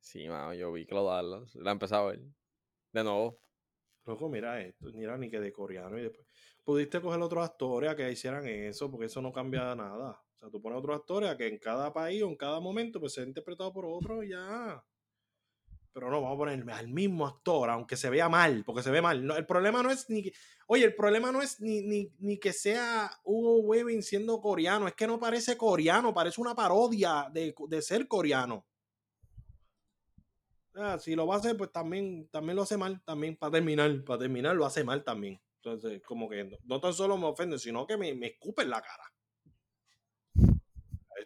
[0.00, 1.06] Sí, mano, yo vi que lo.
[1.22, 2.20] La he empezado a ver.
[2.92, 3.40] De nuevo.
[4.04, 4.90] Loco, mira esto.
[4.92, 6.26] Mira, ni que de coreano y después.
[6.64, 10.20] Pudiste coger otros actores a que hicieran eso, porque eso no cambia nada.
[10.50, 13.24] Tú pones otros actores a que en cada país o en cada momento pues sea
[13.24, 14.84] interpretado por otro ya.
[15.92, 19.02] Pero no, vamos a poner al mismo actor, aunque se vea mal, porque se ve
[19.02, 19.30] mal.
[19.30, 20.32] El problema no es ni que,
[20.66, 24.94] oye, el problema no es ni, ni, ni que sea Hugo Weaving siendo coreano, es
[24.94, 28.66] que no parece coreano, parece una parodia de, de ser coreano.
[31.00, 34.20] Si lo va a hacer, pues también, también lo hace mal, también para terminar, para
[34.20, 35.38] terminar lo hace mal también.
[35.56, 38.80] Entonces, como que no, tan solo me ofende, sino que me, me escupe en la
[38.80, 39.11] cara.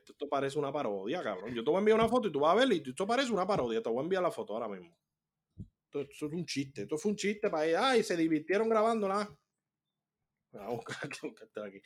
[0.08, 1.54] Esto, parece una parodia, cabrón.
[1.54, 3.32] Yo te voy a enviar una foto y tú vas a verla y esto parece
[3.32, 3.82] una parodia.
[3.82, 4.96] Te voy a enviar la foto ahora mismo.
[5.84, 6.82] Esto, es un chiste.
[6.82, 7.90] Esto fue un chiste para ella.
[7.90, 9.28] Ay, se divirtieron grabándola.
[10.52, 10.96] Vamos a buscar
[11.66, 11.82] aquí.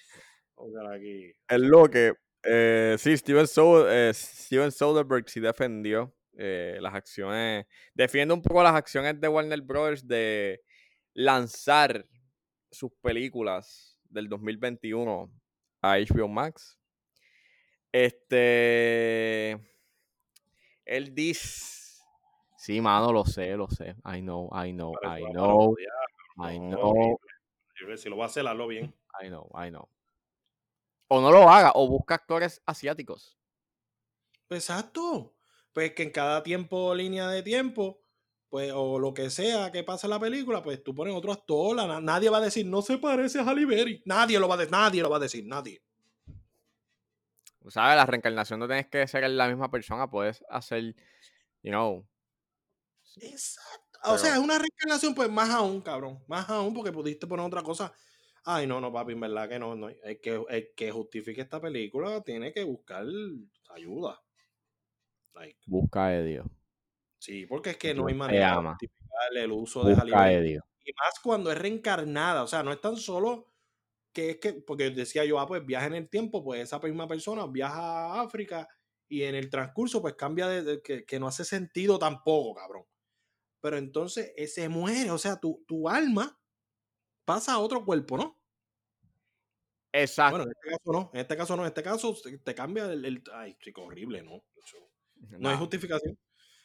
[0.56, 1.32] Vamos aquí.
[1.48, 2.12] Es lo que.
[2.42, 7.66] Eh, sí, Steven, Soder, eh, Soderbergh sí defendió eh, las acciones.
[7.94, 10.62] Defiende un poco las acciones de Warner Brothers de
[11.12, 12.06] lanzar
[12.70, 15.30] sus películas del 2021
[15.82, 16.79] a HBO Max.
[17.92, 19.52] Este.
[20.84, 21.78] Él dice.
[22.56, 23.96] Sí, mano, lo sé, lo sé.
[24.04, 25.76] I know, I know, I know.
[26.36, 27.18] I know.
[27.96, 28.94] Si lo va a hacer, hazlo bien.
[29.22, 29.88] I know, I know.
[31.08, 33.36] O no lo haga, o busca actores asiáticos.
[34.50, 35.34] Exacto.
[35.72, 38.02] Pues que en cada tiempo, línea de tiempo,
[38.48, 41.76] pues, o lo que sea que pase en la película, pues tú pones otro actor.
[42.02, 44.02] Nadie va a decir, no se parece a Halle Berry.
[44.04, 45.82] Nadie lo va a decir, nadie lo va a decir, nadie.
[47.70, 47.96] ¿Sabes?
[47.96, 50.94] La reencarnación no tienes que ser la misma persona, puedes hacer,
[51.62, 52.06] you know.
[53.16, 53.98] Exacto.
[54.02, 54.14] Pero...
[54.14, 56.22] O sea, es una reencarnación, pues más aún, cabrón.
[56.26, 57.92] Más aún, porque pudiste poner otra cosa.
[58.44, 59.76] Ay, no, no, papi, en verdad que no.
[59.76, 59.88] no.
[59.88, 63.04] El, que, el que justifique esta película tiene que buscar
[63.74, 64.20] ayuda.
[65.34, 65.60] Like.
[65.66, 66.46] Busca a Dios.
[67.18, 71.20] Sí, porque es que no hay manera de justificar el uso de Halle Y más
[71.22, 72.42] cuando es reencarnada.
[72.42, 73.49] O sea, no es tan solo
[74.12, 77.06] que es que, porque decía yo, ah, pues viaja en el tiempo, pues esa misma
[77.06, 78.68] persona viaja a África
[79.08, 82.84] y en el transcurso pues cambia de, de que, que, no hace sentido tampoco, cabrón.
[83.60, 86.38] Pero entonces eh, se muere, o sea, tu, tu alma
[87.24, 88.40] pasa a otro cuerpo, ¿no?
[89.92, 90.38] Exacto.
[90.38, 93.04] Bueno, en este caso no, en este caso no, en este caso te cambia el,
[93.04, 94.30] el ay, chico, horrible, ¿no?
[94.32, 94.44] No,
[95.38, 96.18] no hay justificación.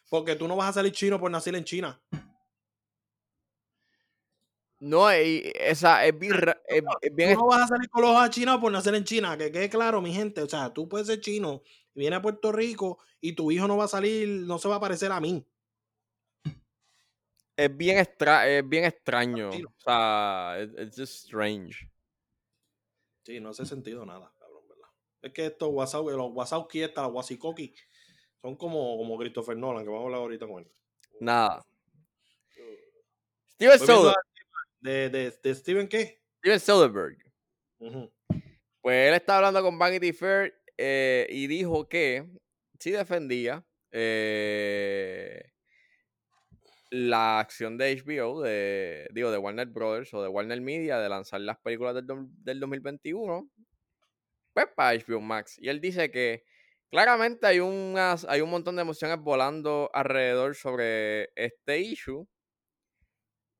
[0.09, 1.99] Porque tú no vas a salir chino por nacer en China.
[4.79, 6.33] No, esa es bien.
[6.67, 8.93] Es, es bien tú no vas a salir con los ojos a China por nacer
[8.95, 10.41] en China, que quede claro, mi gente.
[10.41, 11.63] O sea, tú puedes ser chino,
[11.93, 14.79] viene a Puerto Rico y tu hijo no va a salir, no se va a
[14.79, 15.45] parecer a mí.
[17.57, 19.49] Es bien, extra, es bien extraño.
[19.49, 21.89] O sea, es just strange.
[23.23, 24.89] Sí, no hace sentido nada, cabrón, ¿verdad?
[25.21, 27.73] Es que estos WhatsApp, los WhatsApp esta, los Wasikoki,
[28.41, 30.71] son como, como Christopher Nolan, que vamos a hablar ahorita con él.
[31.21, 31.65] Nada.
[33.55, 34.34] Steven Soderbergh.
[34.85, 36.21] De, de, de, Steven qué?
[36.37, 37.17] Steven Soderbergh.
[37.79, 38.11] Uh -huh.
[38.81, 42.23] Pues él estaba hablando con Vanity Fair eh, y dijo que
[42.79, 45.41] sí defendía eh,
[46.91, 51.41] la acción de HBO, de, digo, de Warner Brothers o de Warner Media de lanzar
[51.41, 52.05] las películas del,
[52.43, 53.49] del 2021
[54.53, 55.55] pues para HBO Max.
[55.57, 56.43] Y él dice que
[56.91, 62.27] claramente hay, unas, hay un montón de emociones volando alrededor sobre este issue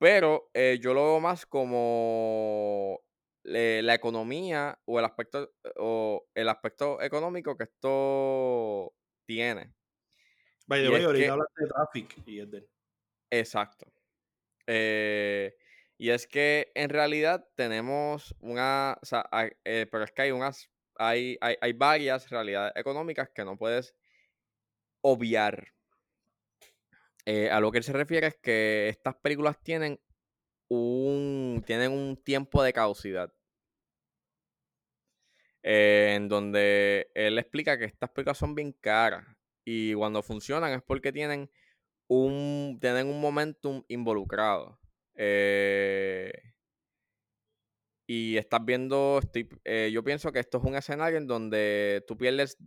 [0.06, 3.01] pero eh, yo lo veo más como
[3.43, 8.93] eh, la economía o el aspecto o el aspecto económico que esto
[9.26, 9.74] tiene.
[10.68, 12.70] The way, ahorita hablas de Traffic y es de...
[13.32, 13.91] Exacto.
[14.68, 15.56] Eh,
[15.97, 19.28] y es que en realidad tenemos una, o sea,
[19.64, 23.95] pero es que hay unas hay, hay, hay varias realidades económicas que no puedes
[25.01, 25.74] obviar.
[27.26, 29.99] Eh, a lo que él se refiere es que estas películas tienen
[30.69, 33.34] un, tienen un tiempo de caducidad.
[35.63, 39.26] Eh, en donde él explica que estas películas son bien caras
[39.65, 41.49] y cuando funcionan es porque tienen
[42.07, 44.80] un, tienen un momentum involucrado.
[45.15, 46.32] Eh,
[48.07, 49.49] y estás viendo, estoy,
[49.91, 52.57] yo pienso que esto es un escenario en donde tú pierdes,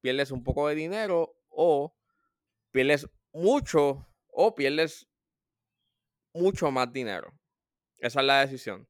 [0.00, 1.94] pierdes un poco de dinero o
[2.70, 5.08] pierdes mucho o pierdes
[6.34, 7.32] mucho más dinero.
[7.98, 8.88] Esa es la decisión.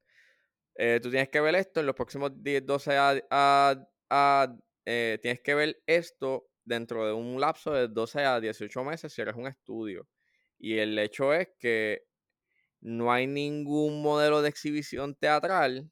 [0.76, 5.82] Eh, tú tienes que ver esto en los próximos 10, 12 a, tienes que ver
[5.86, 10.08] esto dentro de un lapso de 12 a 18 meses si eres un estudio.
[10.58, 12.06] Y el hecho es que
[12.80, 15.90] no hay ningún modelo de exhibición teatral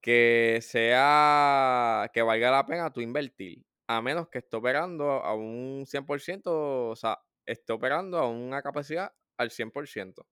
[0.00, 5.84] que sea que valga la pena tú invertir, a menos que esté operando a un
[5.86, 10.26] 100%, o sea, esté operando a una capacidad al 100%.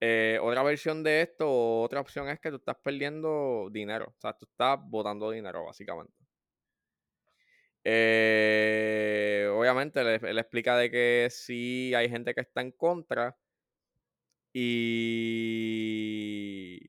[0.00, 4.32] Eh, otra versión de esto, otra opción es que tú estás perdiendo dinero, o sea,
[4.32, 6.14] tú estás botando dinero básicamente.
[7.84, 13.36] Eh, obviamente, él, explica de que sí hay gente que está en contra.
[14.52, 16.80] Y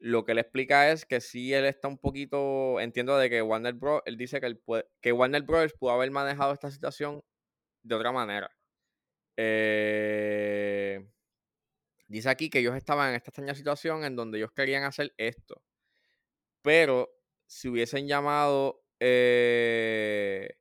[0.00, 2.80] lo que él explica es que sí él está un poquito.
[2.80, 4.02] Entiendo de que Warner Bros.
[4.06, 4.62] Él dice que, él
[5.00, 5.74] que Warner Bros.
[5.74, 7.22] pudo haber manejado esta situación
[7.82, 8.50] de otra manera.
[9.36, 11.08] Eh,
[12.08, 15.62] dice aquí que ellos estaban en esta extraña situación en donde ellos querían hacer esto.
[16.62, 17.10] Pero
[17.46, 20.58] si hubiesen llamado eh,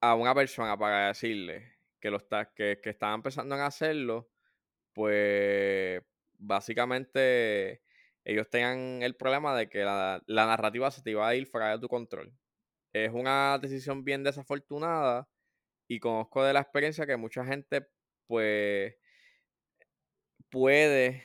[0.00, 4.30] a una persona para decirle que, lo está, que, que estaban pensando en hacerlo,
[4.92, 6.02] pues
[6.38, 7.83] básicamente
[8.24, 11.70] ellos tengan el problema de que la, la, narrativa se te iba a ir fuera
[11.70, 12.32] de tu control.
[12.92, 15.28] Es una decisión bien desafortunada
[15.88, 17.86] y conozco de la experiencia que mucha gente
[18.26, 18.94] pues
[20.50, 21.24] puede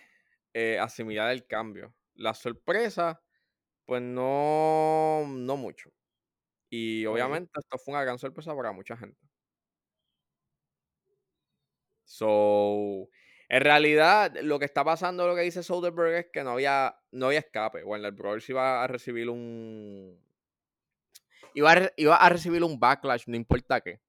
[0.53, 1.93] eh, asimilar el cambio.
[2.15, 3.21] La sorpresa
[3.85, 5.91] pues no, no mucho.
[6.69, 9.19] Y obviamente esto fue una gran sorpresa para mucha gente.
[12.05, 13.07] So,
[13.49, 17.27] en realidad, lo que está pasando, lo que dice Soderbergh es que no había, no
[17.27, 17.83] había escape.
[17.83, 18.47] Warner Bros.
[18.47, 20.19] iba a recibir un.
[21.55, 24.01] Iba a, iba a recibir un backlash, no importa qué.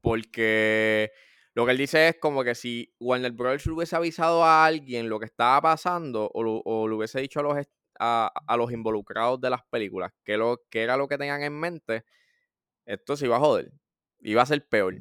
[0.00, 1.12] Porque
[1.54, 3.64] lo que él dice es como que si Warner Bros.
[3.68, 7.56] hubiese avisado a alguien lo que estaba pasando o, o le hubiese dicho a los,
[8.00, 12.04] a, los involucrados de las películas, que, lo, que era lo que tenían en mente,
[12.86, 13.70] esto se iba a joder.
[14.18, 15.00] Iba a ser peor.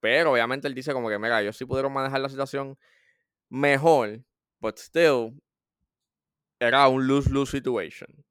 [0.00, 2.76] Pero obviamente él dice como que, mira, ellos sí pudieron manejar la situación
[3.50, 4.24] mejor,
[4.60, 5.34] but still,
[6.58, 8.24] era un lose-lose situation.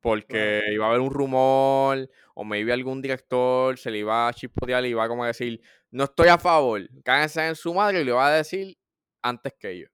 [0.00, 4.84] Porque iba a haber un rumor, o maybe algún director se le iba a chispotear
[4.84, 5.60] y iba a como decir,
[5.92, 8.76] no estoy a favor, cáguense en su madre y le iba a decir
[9.22, 9.90] antes que ellos.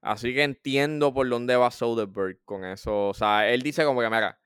[0.00, 3.08] Así que entiendo por dónde va Soderbergh con eso.
[3.08, 4.40] O sea, él dice como que, mira,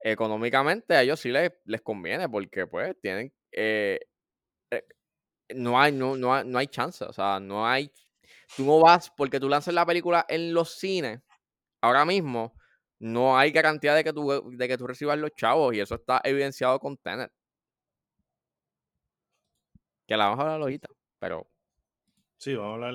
[0.00, 3.32] económicamente a ellos sí les, les conviene porque pues tienen...
[3.52, 4.00] Eh,
[5.54, 7.92] no, hay, no, no, hay, no hay chance, o sea, no hay...
[8.56, 11.20] Tú no vas, porque tú lanzas la película en los cines,
[11.80, 12.54] ahora mismo,
[12.98, 16.20] no hay garantía de que tú, de que tú recibas los chavos y eso está
[16.24, 17.32] evidenciado con Tenet.
[20.06, 21.48] Que la vamos a hablar ahorita, pero...
[22.36, 22.94] Sí, vamos a hablar...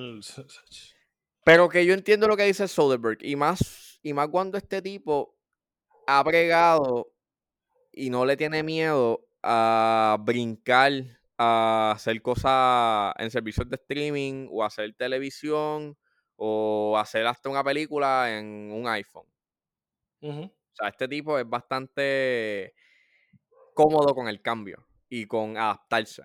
[1.45, 3.23] Pero que yo entiendo lo que dice Soderbergh.
[3.23, 5.37] Y más, y más cuando este tipo
[6.07, 7.11] ha bregado
[7.91, 10.91] y no le tiene miedo a brincar
[11.37, 15.97] a hacer cosas en servicios de streaming o hacer televisión
[16.35, 19.27] o hacer hasta una película en un iPhone.
[20.21, 22.73] O sea, este tipo es bastante
[23.73, 26.23] cómodo con el cambio y con adaptarse.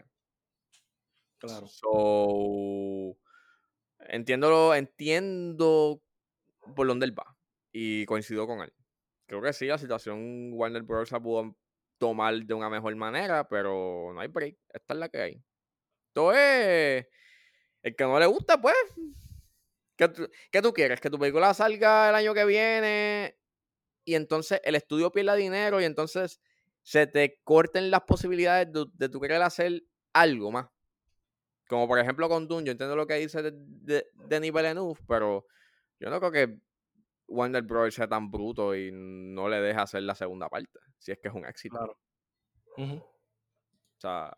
[1.39, 1.67] Claro.
[1.67, 3.17] So,
[4.09, 6.03] Entiendo, entiendo
[6.75, 7.37] por dónde él va
[7.73, 8.73] y coincido con él.
[9.27, 11.13] Creo que sí, la situación Warner Bros.
[11.13, 11.57] la pudo
[12.01, 14.57] tomar de una mejor manera, pero no hay break.
[14.73, 15.45] Esta es la que hay.
[16.09, 17.07] Entonces,
[17.83, 18.75] el que no le gusta, pues,
[19.97, 21.01] ¿qué, tú quieres?
[21.01, 23.39] Que tu película salga el año que viene
[24.05, 26.41] y entonces el estudio pierda dinero y entonces
[26.83, 30.69] se te corten las posibilidades de, de tu querer hacer algo más.
[31.69, 35.47] Como por ejemplo con Dune, yo entiendo lo que dice de, de, Villeneuve, pero
[36.01, 36.59] yo no creo que
[37.31, 37.95] Warner Bros.
[37.95, 41.35] sea tan bruto y no le deje hacer la segunda parte, si es que es
[41.35, 41.79] un éxito.
[41.79, 41.99] Claro.
[42.77, 44.35] O sea,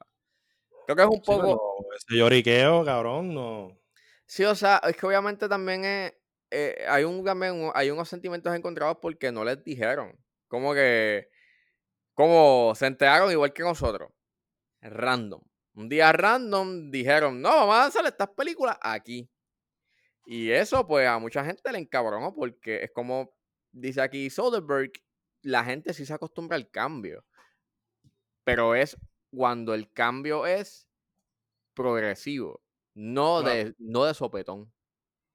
[0.87, 1.87] creo que es un poco...
[1.97, 3.79] ese lloriqueo, cabrón, no...
[4.27, 6.15] Sí, o sea, es que obviamente también es,
[6.51, 10.19] eh, hay un también hay unos sentimientos encontrados porque no les dijeron.
[10.49, 11.29] Como que
[12.15, 14.11] como se enteraron igual que nosotros.
[14.81, 15.43] Random.
[15.75, 19.31] Un día random dijeron, no, vamos a hacer estas películas aquí.
[20.25, 23.35] Y eso, pues, a mucha gente le encabronó porque es como
[23.73, 24.93] dice aquí Soderbergh,
[25.43, 27.25] la gente sí se acostumbra al cambio.
[28.45, 28.97] Pero es
[29.35, 30.89] cuando el cambio es
[31.75, 32.63] progresivo,
[32.95, 34.73] no, de, no de sopetón.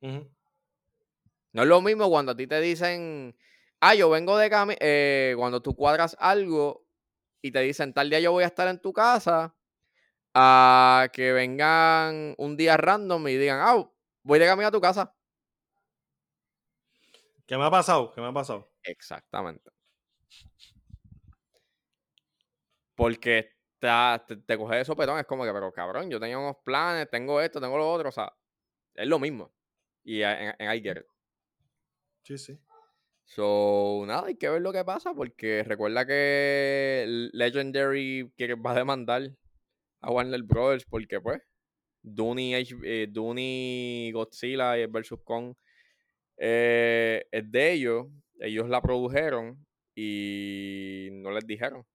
[0.01, 3.35] No es lo mismo cuando a ti te dicen,
[3.79, 6.85] ah, yo vengo de camino, eh, cuando tú cuadras algo
[7.41, 9.55] y te dicen, tal día yo voy a estar en tu casa,
[10.33, 13.89] a que vengan un día random y digan, ah,
[14.27, 15.15] voy de camino a tu casa.
[17.45, 18.11] ¿Qué me ha pasado?
[18.11, 18.69] ¿Qué me ha pasado?
[18.83, 19.71] Exactamente.
[22.93, 23.87] Porque te,
[24.45, 27.61] te, coge de sopetón, es como que, pero cabrón, yo tenía unos planes, tengo esto,
[27.61, 28.33] tengo lo otro, o sea,
[28.95, 29.53] es lo mismo.
[30.03, 31.05] Y en, en I Get
[32.23, 32.59] Sí, sí.
[33.23, 38.75] So, nada, hay que ver lo que pasa, porque recuerda que Legendary que va a
[38.75, 39.31] demandar
[40.01, 41.41] a Warner Brothers, porque pues,
[42.13, 45.13] Dune, eh, Godzilla vs.
[45.23, 45.53] Kong
[46.37, 48.07] eh, es de ellos,
[48.39, 49.65] ellos la produjeron
[49.95, 51.85] y no les dijeron.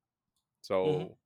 [0.60, 1.16] So,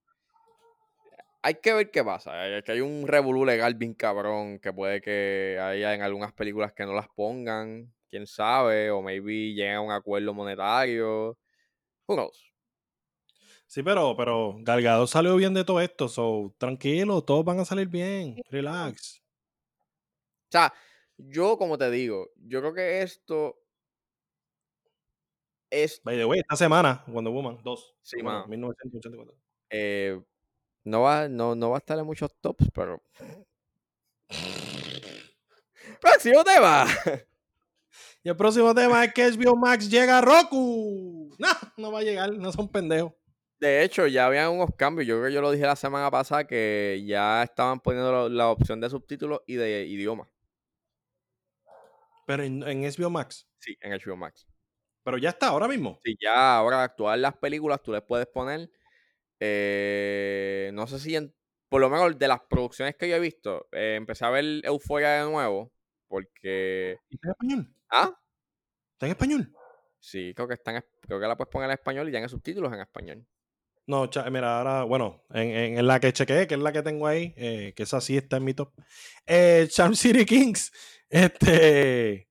[1.42, 2.32] hay que ver qué pasa.
[2.64, 6.84] Que hay un revolú legal bien cabrón que puede que haya en algunas películas que
[6.84, 11.38] no las pongan, quién sabe, o maybe lleguen a un acuerdo monetario.
[12.06, 12.52] Who knows?
[13.66, 17.88] Sí, pero, pero Galgado salió bien de todo esto, so tranquilo, todos van a salir
[17.88, 19.22] bien, relax.
[20.48, 20.72] O sea,
[21.18, 23.58] yo como te digo, yo creo que esto
[25.70, 26.00] es...
[26.04, 27.96] By the way, esta semana, Wonder Woman 2.
[28.02, 29.34] Sí, bueno, 1984.
[29.70, 30.20] Eh,
[30.84, 33.02] no va, no, no va a estar en muchos tops, pero.
[36.00, 36.86] Próximo tema.
[38.22, 41.30] Y el próximo tema es que HBO Max llega a Roku.
[41.38, 43.12] No, no va a llegar, no son pendejos.
[43.58, 45.06] De hecho, ya habían unos cambios.
[45.06, 48.80] Yo creo que yo lo dije la semana pasada que ya estaban poniendo la, opción
[48.80, 50.28] de subtítulos y de idioma.
[52.26, 53.48] ¿Pero en, en, HBO Max?
[53.58, 54.46] Sí, en HBO Max.
[55.04, 56.00] ¿Pero ya está ahora mismo?
[56.04, 58.68] Sí, ya ahora actuar las películas tú les puedes poner
[59.40, 61.16] eh, no sé si
[61.68, 65.24] por lo menos de las producciones que yo he visto, eh, empecé a ver Euforia
[65.24, 65.72] de nuevo.
[66.08, 66.98] Porque.
[67.10, 67.74] ¿Está en español?
[67.90, 68.20] ¿Ah?
[68.92, 69.52] ¿Está en español?
[69.98, 72.28] Sí, creo que, está en, creo que la puedes poner en español y ya en
[72.28, 73.26] subtítulos en español.
[73.86, 77.32] No, mira, ahora, bueno, en, en, la que chequeé, que es la que tengo ahí,
[77.36, 78.72] eh, que esa sí está en mi top.
[79.26, 80.72] Eh, Charm City Kings,
[81.08, 82.28] este,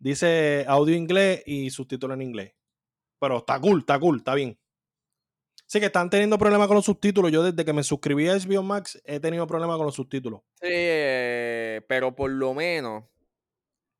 [0.00, 2.54] dice audio inglés y subtítulo en inglés.
[3.20, 4.58] Pero está cool, está cool, está bien.
[5.66, 7.30] Sí, que están teniendo problemas con los subtítulos.
[7.30, 10.40] Yo desde que me suscribí a HBO Max he tenido problemas con los subtítulos.
[10.60, 13.04] Sí, eh, pero por lo menos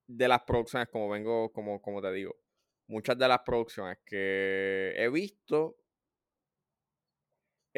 [0.09, 2.37] de las producciones, como vengo, como, como te digo,
[2.89, 5.77] muchas de las producciones que he visto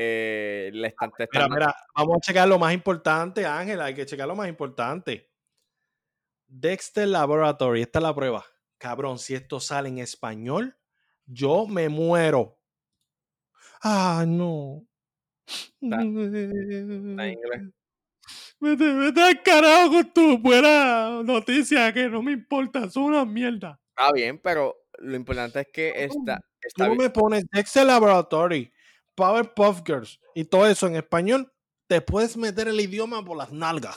[0.00, 1.56] eh, le están testando.
[1.56, 5.28] Mira, mira, vamos a checar lo más importante, Ángela, hay que checar lo más importante.
[6.46, 8.44] Dexter Laboratory, esta es la prueba.
[8.78, 10.78] Cabrón, si esto sale en español,
[11.26, 12.60] yo me muero.
[13.82, 14.86] Ah, no.
[15.80, 15.98] Está,
[18.60, 23.80] Vete, vete al carajo con tu buena noticia que no me importa, son una mierda.
[23.96, 26.40] Está bien, pero lo importante es que esta.
[26.76, 28.72] Tú me pones Excel Laboratory,
[29.18, 31.52] Powerpuff Girls y todo eso en español,
[31.88, 33.96] te puedes meter el idioma por las nalgas.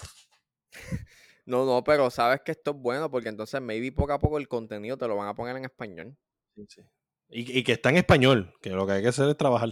[1.43, 4.47] No, no, pero sabes que esto es bueno porque entonces maybe poco a poco el
[4.47, 6.15] contenido te lo van a poner en español.
[6.55, 6.81] Sí, sí.
[7.29, 9.69] Y, que está en español, que lo que hay que hacer es trabajar.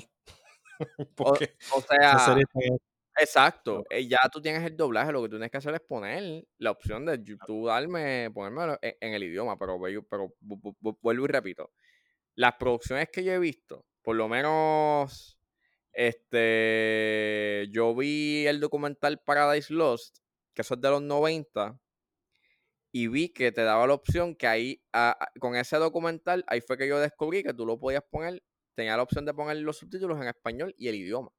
[1.19, 1.35] o,
[1.87, 2.37] sea,
[3.17, 3.85] exacto.
[3.91, 6.71] Eh, ya tú tienes el doblaje, lo que tú tienes que hacer es poner la
[6.71, 10.33] opción de YouTube, darme, ponerme en, el idioma, pero, pero
[11.01, 11.71] vuelvo y repito.
[12.35, 15.38] Las producciones que yo he visto, por lo menos,
[15.99, 20.19] este, yo vi el documental Paradise Lost,
[20.53, 21.77] que eso es de los 90,
[22.93, 24.81] y vi que te daba la opción que ahí,
[25.41, 28.41] con ese documental, ahí fue que yo descubrí que tú lo podías poner,
[28.75, 31.31] tenía la opción de poner los subtítulos en español y el idioma.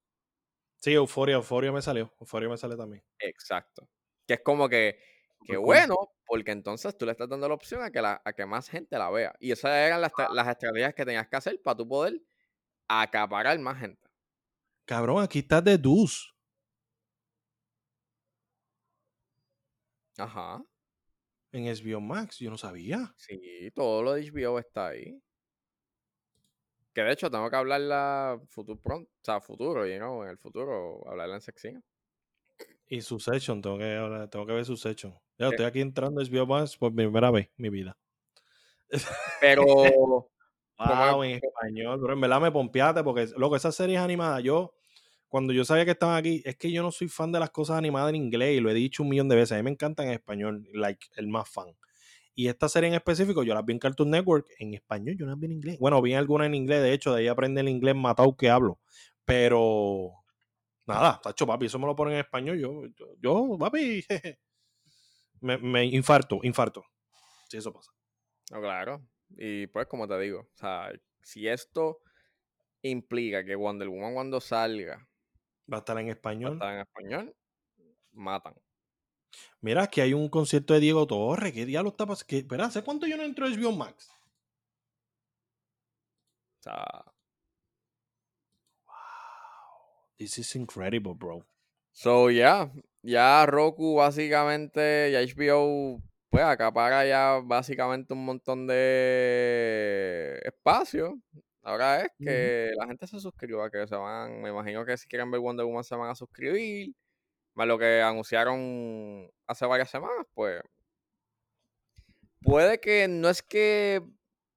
[0.77, 3.03] Sí, Euforia, Euforia me salió, Euforia me sale también.
[3.19, 3.89] Exacto.
[4.27, 4.99] Que es como que,
[5.47, 5.97] que bueno,
[6.27, 8.99] porque entonces tú le estás dando la opción a que, la, a que más gente
[8.99, 9.35] la vea.
[9.41, 12.21] Y esas eran las, las estrategias que tenías que hacer para tú poder
[12.89, 14.10] acaparar más gente.
[14.91, 16.35] Cabrón, aquí está de Dus.
[20.19, 20.61] Ajá.
[21.53, 23.15] En HBO Max, yo no sabía.
[23.17, 25.23] Sí, todo lo de HBO está ahí.
[26.93, 30.39] Que de hecho tengo que hablarla futuro pronto, o sea, futuro, you know, en el
[30.39, 31.85] futuro, hablarla en sección.
[32.89, 35.17] Y su session, tengo que, tengo que ver su session.
[35.39, 37.97] Yo estoy aquí entrando a HBO Max por primera vez en mi vida.
[39.41, 39.65] Pero.
[40.79, 44.75] wow, en español, pero en verdad me pompeaste porque, loco, esas series animadas, yo,
[45.31, 47.79] cuando yo sabía que estaban aquí, es que yo no soy fan de las cosas
[47.79, 49.53] animadas en inglés y lo he dicho un millón de veces.
[49.53, 51.69] A mí me encantan en español, like, el más fan.
[52.35, 55.31] Y esta serie en específico, yo las vi en Cartoon Network en español, yo no
[55.31, 55.79] las vi en inglés.
[55.79, 58.81] Bueno, vi alguna en inglés, de hecho, de ahí aprende el inglés matado que hablo.
[59.25, 60.15] Pero,
[60.85, 62.59] nada, tacho, papi, eso me lo ponen en español.
[62.59, 64.05] Yo, yo, yo papi,
[65.43, 66.85] me, infarto, infarto.
[67.49, 67.93] Si eso pasa.
[68.51, 69.07] No, claro.
[69.39, 70.91] Y pues, como te digo, o sea,
[71.23, 72.01] si esto
[72.83, 75.07] implica que Wonder Woman cuando salga
[75.73, 76.09] va a estar en
[76.45, 76.53] va a español.
[76.53, 77.37] estar en español,
[78.13, 78.55] matan.
[79.63, 81.53] Mira, que hay un concierto de Diego Torres.
[81.55, 82.37] ¿Qué diablo está pasando?
[82.37, 84.11] Espera, ¿hace cuánto yo no entro a HBO Max?
[86.61, 87.05] O sea,
[90.19, 91.45] This is incredible, bro.
[91.93, 92.71] so ya,
[93.03, 101.21] ya Roku básicamente, ya HBO, pues acapara ya básicamente un montón de espacio.
[101.71, 105.31] Ahora es que la gente se suscriba, que se van, me imagino que si quieren
[105.31, 106.93] ver Wonder Woman se van a suscribir.
[107.55, 110.61] Más lo que anunciaron hace varias semanas, pues.
[112.43, 114.03] Puede que no es que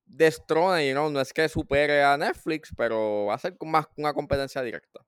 [0.06, 4.12] destrone, you know, no es que supere a Netflix, pero va a ser más una
[4.12, 5.06] competencia directa.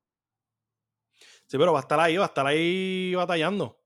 [1.48, 3.82] Sí, pero va a estar ahí, va a estar ahí batallando.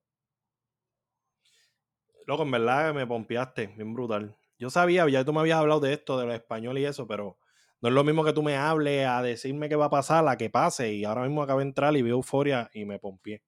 [2.25, 4.35] Loco, en verdad me pompeaste, bien brutal.
[4.57, 7.37] Yo sabía, ya tú me habías hablado de esto, de los español y eso, pero
[7.81, 10.37] no es lo mismo que tú me hables a decirme qué va a pasar, a
[10.37, 10.93] que pase.
[10.93, 13.41] Y ahora mismo acabo de entrar y veo Euforia y me pompié.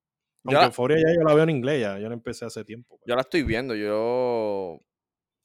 [0.46, 3.00] Aunque Euforia ya yo la veo en inglés, ya, yo la empecé hace tiempo.
[3.06, 4.80] Yo la estoy viendo, yo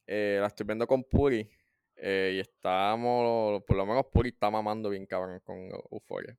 [0.06, 1.48] eh, la estoy viendo con Puri.
[1.96, 5.56] eh, y estamos, por lo menos Puri está mamando bien cabrón con
[5.90, 6.36] Euphoria.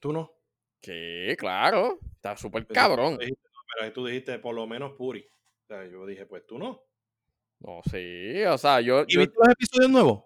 [0.00, 0.32] ¿Tú no?
[0.80, 3.14] Que claro, está súper Pero cabrón.
[3.14, 5.20] tú dijiste, no, pero tú dijiste por lo menos Puri.
[5.22, 6.82] O sea, yo dije, pues tú no.
[7.60, 10.24] No, sí, o sea, yo, ¿Y yo viste los episodios nuevos?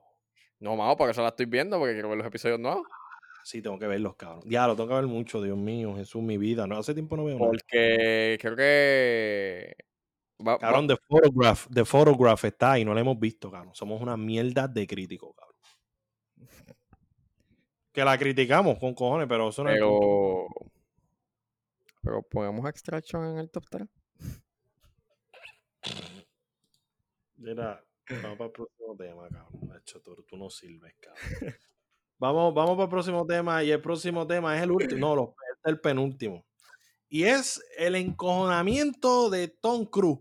[0.64, 2.86] No, mamo, por eso la estoy viendo, porque quiero ver los episodios nuevos.
[3.44, 4.42] Sí, tengo que verlos, cabrón.
[4.46, 6.66] Ya, lo tengo que ver mucho, Dios mío, Jesús, mi vida.
[6.66, 7.50] No, hace tiempo no veo nada.
[7.50, 9.76] Porque creo que
[10.40, 13.74] va- Cabrón, The Photograph, The Photograph está y no lo hemos visto, cabrón.
[13.74, 15.54] Somos una mierda de críticos, cabrón.
[17.92, 20.46] Que la criticamos con cojones, pero eso no es el punto.
[20.48, 20.70] pero
[22.02, 23.88] pero ponemos Extraction en el top 3.
[27.36, 29.68] Mira, vamos para el próximo tema, cabrón.
[29.68, 31.20] Nacho, tú, tú no sirves, cabrón.
[32.16, 33.62] Vamos, vamos para el próximo tema.
[33.64, 35.00] Y el próximo tema es el último.
[35.00, 36.46] No, lo- es el penúltimo.
[37.08, 40.20] Y es el encojonamiento de Tom Cruise.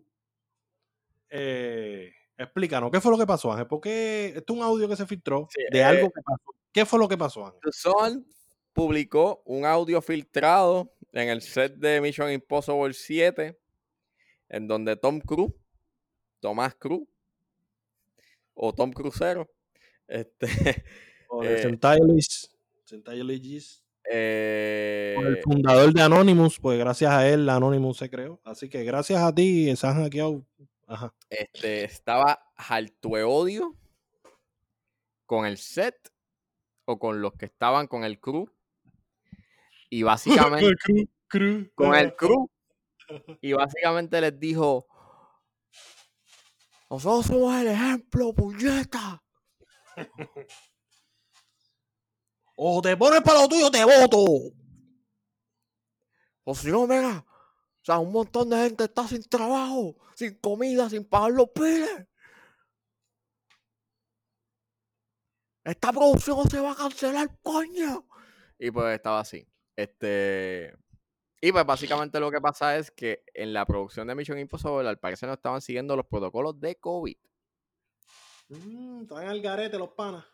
[1.30, 3.68] Eh, explícanos, ¿qué fue lo que pasó, Ángel?
[3.68, 6.43] Porque esto es un audio que se filtró Sí, de eh, algo que pasó.
[6.72, 7.60] ¿Qué fue lo que pasó, Ángel?
[7.72, 8.27] Sun
[8.73, 13.57] publicó un audio filtrado en el set de Mission Impossible 7,
[14.49, 15.53] en donde Tom Cruise,
[16.39, 17.07] Tomás Cruz,
[18.53, 19.49] o Tom Crucero,
[20.07, 20.47] este,
[21.30, 21.63] O de eh,
[24.09, 28.39] eh, con el fundador de Anonymous, pues gracias a él Anonymous se creó.
[28.43, 30.45] Así que gracias a ti se han hackeado.
[30.85, 31.13] Ajá.
[31.30, 33.75] este, estaba harto de odio
[35.25, 35.95] con el set
[36.85, 38.49] o con los que estaban con el crew.
[39.89, 42.49] Y básicamente Cru- cru- con el crew.
[43.41, 44.88] Y básicamente les dijo:
[46.93, 49.23] Nosotros somos el ejemplo, puñeta.
[52.55, 54.53] O te pones para lo tuyo, te voto.
[56.43, 60.87] O si no, mira, o sea, un montón de gente está sin trabajo, sin comida,
[60.87, 62.07] sin pagar los piles.
[65.63, 68.07] Esta producción se va a cancelar, coño.
[68.59, 69.47] Y pues estaba así.
[69.75, 70.77] Este.
[71.45, 74.97] Y pues básicamente lo que pasa es que en la producción de Mission Impossible al
[74.97, 77.17] parecer no estaban siguiendo los protocolos de COVID.
[78.47, 80.25] Mm, están al garete los panas.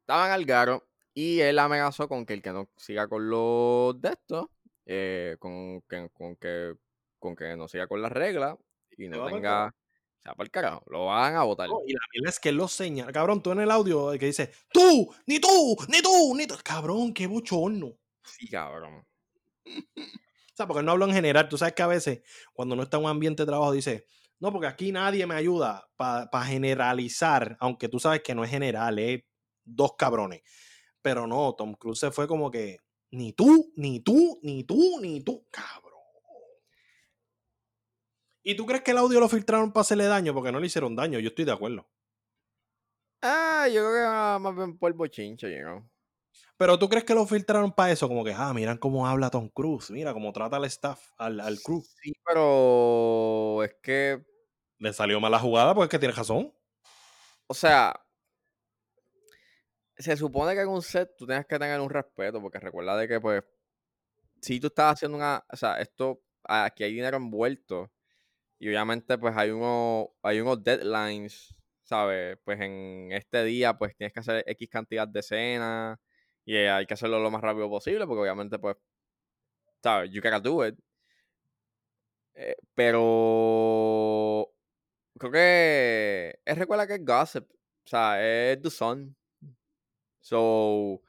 [0.00, 4.08] Estaban al garo y él amenazó con que el que no siga con los de
[4.08, 4.46] estos,
[4.86, 6.74] eh, con, que, con, que,
[7.20, 8.56] con que no siga con las reglas
[8.96, 9.66] y Se no va tenga.
[9.68, 11.68] O sea, para el carajo, lo van a votar.
[11.68, 13.12] No, y la mierda es que lo señala.
[13.12, 16.56] Cabrón, tú en el audio que dice, tú, ni tú, ni tú, ni tú.
[16.64, 17.96] Cabrón, qué bochorno.
[18.24, 19.06] Sí, cabrón.
[20.50, 21.48] O sea, porque no hablo en general.
[21.48, 22.20] Tú sabes que a veces,
[22.52, 24.06] cuando no está en un ambiente de trabajo, dice,
[24.40, 28.98] no, porque aquí nadie me ayuda para generalizar, aunque tú sabes que no es general,
[28.98, 29.22] es
[29.64, 30.42] dos cabrones.
[31.00, 32.78] Pero no, Tom Cruise se fue como que,
[33.12, 35.88] ni tú, ni tú, ni tú, ni tú, cabrón.
[38.42, 40.34] ¿Y tú crees que el audio lo filtraron para hacerle daño?
[40.34, 41.88] Porque no le hicieron daño, yo estoy de acuerdo.
[43.20, 45.88] Ah, yo creo que más bien bochinche, you know.
[46.56, 49.48] Pero tú crees que lo filtraron para eso, como que, ah, miran cómo habla Tom
[49.48, 51.84] Cruise, mira cómo trata al staff, al, al crew.
[52.02, 54.22] Sí, pero es que
[54.80, 56.52] Le salió mala jugada porque es que tiene razón.
[57.48, 57.94] o sea,
[59.96, 63.08] se supone que en un set tú tienes que tener un respeto, porque recuerda de
[63.08, 63.42] que, pues,
[64.42, 67.92] si tú estás haciendo una, o sea, esto, aquí hay dinero envuelto,
[68.58, 71.54] y obviamente, pues, hay, uno, hay unos deadlines,
[71.84, 72.38] ¿sabes?
[72.44, 75.98] Pues en este día, pues, tienes que hacer X cantidad de escenas,
[76.48, 78.74] y hay que hacerlo lo más rápido posible, porque obviamente, pues,
[79.82, 80.10] ¿sabes?
[80.10, 80.78] You gotta do it.
[82.34, 84.50] Eh, pero
[85.18, 87.50] creo que es recuerda que es gossip.
[87.50, 89.14] O sea, es The Sun.
[90.20, 91.02] So,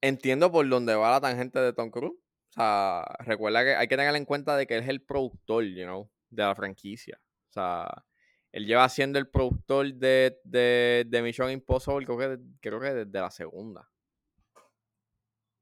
[0.00, 2.14] entiendo por dónde va la tangente de Tom Cruise.
[2.14, 5.64] O sea, recuerda que hay que tener en cuenta de que él es el productor,
[5.64, 7.20] you know, de la franquicia.
[7.50, 8.04] O sea,
[8.52, 13.20] él lleva siendo el productor de, de, de Mission Impossible, creo que, creo que desde
[13.20, 13.90] la segunda.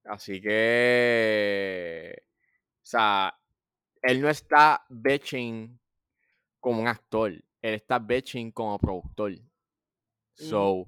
[0.09, 2.23] Así que.
[2.77, 3.37] O sea,
[4.03, 5.79] él no está betching
[6.61, 7.33] como un actor.
[7.33, 9.33] Él está betching como productor.
[10.35, 10.87] So,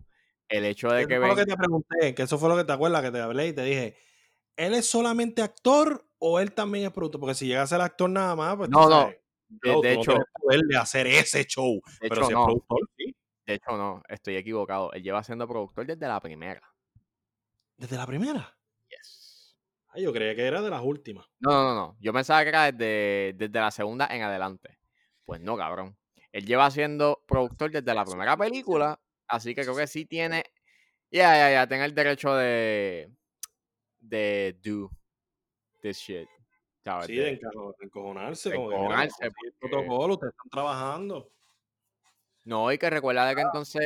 [0.48, 2.64] el hecho de Eso que fue lo que te pregunté, que eso fue lo que
[2.64, 3.96] te acuerdas que te hablé y te dije,
[4.56, 7.20] ¿él es solamente actor o él también es productor?
[7.20, 9.02] Porque si llega a ser actor nada más, pues No, no.
[9.02, 9.18] sabes,
[9.48, 11.80] de, no, no hecho, tienes poder de hacer ese show.
[12.00, 12.44] de Pero hecho si es no.
[12.44, 13.16] productor, sí.
[13.46, 14.02] De hecho, no.
[14.08, 14.92] Estoy equivocado.
[14.92, 16.62] Él lleva siendo productor desde la primera.
[17.78, 18.57] Desde la primera.
[19.98, 21.26] Ay, yo creía que era de las últimas.
[21.40, 21.96] No, no, no.
[21.98, 24.78] Yo pensaba que era desde, desde la segunda en adelante.
[25.24, 25.98] Pues no, cabrón.
[26.30, 29.00] Él lleva siendo productor desde la primera película.
[29.26, 30.44] Así que creo que sí tiene.
[31.10, 31.66] Ya, ya, ya.
[31.66, 33.10] Tiene el derecho de.
[33.98, 34.88] De do
[35.82, 36.28] this shit.
[36.84, 37.06] ¿sabes?
[37.06, 37.40] Sí, De-
[37.80, 38.50] encojonarse.
[38.50, 41.32] de encojonarse, el protocolo, ustedes están trabajando.
[42.44, 43.84] No, y que recuerda de que entonces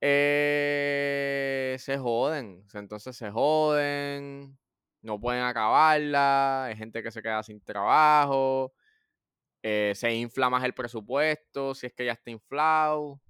[0.00, 2.64] eh, se joden.
[2.74, 4.56] Entonces se joden,
[5.02, 8.72] no pueden acabarla, hay gente que se queda sin trabajo,
[9.62, 13.02] eh, se infla más el presupuesto, si es que ya está inflado.
[13.04, 13.20] O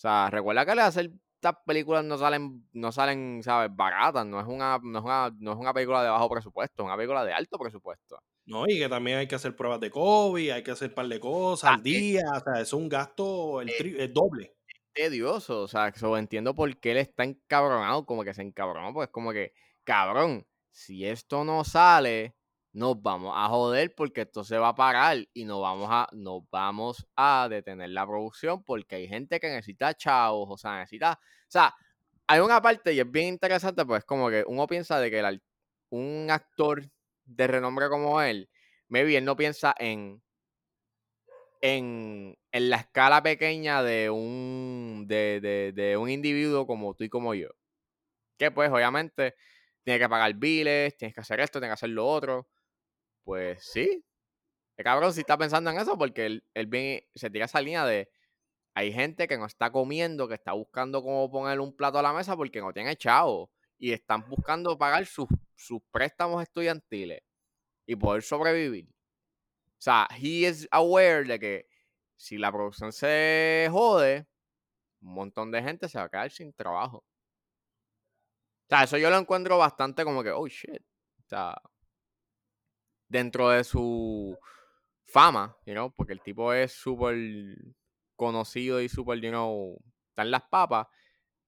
[0.00, 3.70] sea, recuerda que hacer estas películas no salen, no salen, ¿sabes?
[3.74, 6.86] Baratas, no es una, no es una, no es una película de bajo presupuesto, es
[6.86, 8.18] una película de alto presupuesto.
[8.46, 11.06] No, y que también hay que hacer pruebas de COVID, hay que hacer un par
[11.08, 12.22] de cosas Ah, al día.
[12.34, 14.54] O sea, es un gasto el, eh, tri- el doble.
[14.94, 15.62] tedioso.
[15.62, 19.32] O sea, so, entiendo por qué él está encabronado, como que se encabronó, pues como
[19.32, 19.52] que,
[19.84, 22.36] cabrón, si esto no sale,
[22.72, 26.42] nos vamos a joder porque esto se va a parar y nos vamos a, nos
[26.50, 31.50] vamos a detener la producción porque hay gente que necesita chavos, o sea, necesita, o
[31.50, 31.74] sea,
[32.26, 35.38] hay una parte y es bien interesante, pues como que uno piensa de que
[35.90, 36.84] un actor
[37.24, 38.50] de renombre como él,
[38.88, 40.22] maybe él no piensa en
[41.60, 47.08] en, en la escala pequeña de un, de, de- de un individuo como tú y
[47.08, 47.48] como yo.
[48.38, 49.36] Que pues obviamente
[49.88, 52.46] tiene que pagar biles, tienes que hacer esto, tienes que hacer lo otro.
[53.24, 54.04] Pues sí.
[54.76, 56.44] El cabrón sí está pensando en eso porque él,
[57.14, 58.10] se tira esa línea de
[58.74, 62.12] hay gente que no está comiendo, que está buscando cómo poner un plato a la
[62.12, 63.50] mesa porque no tiene chavo.
[63.78, 67.22] Y están buscando pagar sus, sus préstamos estudiantiles
[67.86, 68.90] y poder sobrevivir.
[68.90, 71.66] O sea, he is aware de que
[72.14, 74.26] si la producción se jode,
[75.00, 77.06] un montón de gente se va a quedar sin trabajo.
[78.68, 80.82] O sea, eso yo lo encuentro bastante como que, oh shit.
[81.24, 81.56] O sea,
[83.08, 84.36] dentro de su
[85.06, 87.16] fama, you know, porque el tipo es súper
[88.14, 89.78] conocido y súper, you know,
[90.10, 90.86] está en las papas.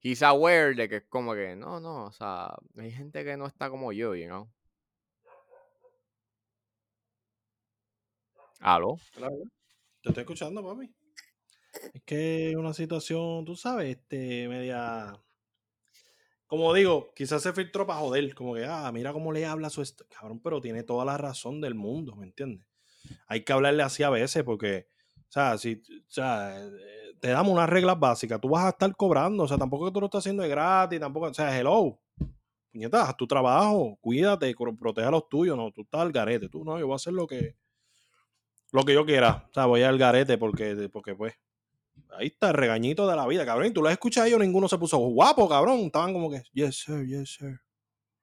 [0.00, 3.46] He's aware de que es como que, no, no, o sea, hay gente que no
[3.46, 4.50] está como yo, you know.
[8.60, 8.96] ¿Aló?
[10.02, 10.90] Te estoy escuchando, papi.
[11.92, 15.12] Es que una situación, tú sabes, este, media.
[16.50, 18.34] Como digo, quizás se filtró para joder.
[18.34, 19.84] Como que, ah, mira cómo le habla su.
[20.08, 22.66] Cabrón, pero tiene toda la razón del mundo, ¿me entiendes?
[23.28, 27.52] Hay que hablarle así a veces porque, o sea, si, o sea, eh, te damos
[27.52, 30.22] unas reglas básicas, tú vas a estar cobrando, o sea, tampoco que tú lo estás
[30.22, 32.00] haciendo de gratis, tampoco, o sea, hello.
[32.72, 36.64] Puñeta, haz tu trabajo, cuídate, protege a los tuyos, no, tú estás al garete, tú
[36.64, 37.54] no, yo voy a hacer lo que,
[38.72, 39.46] lo que yo quiera.
[39.50, 41.34] O sea, voy al garete porque, porque pues,
[42.16, 43.68] ahí está el regañito de la vida, cabrón.
[43.68, 45.80] Y tú lo escuchas a ellos, ninguno se puso guapo, cabrón.
[45.80, 47.60] Estaban como que, yes, sir, yes, sir.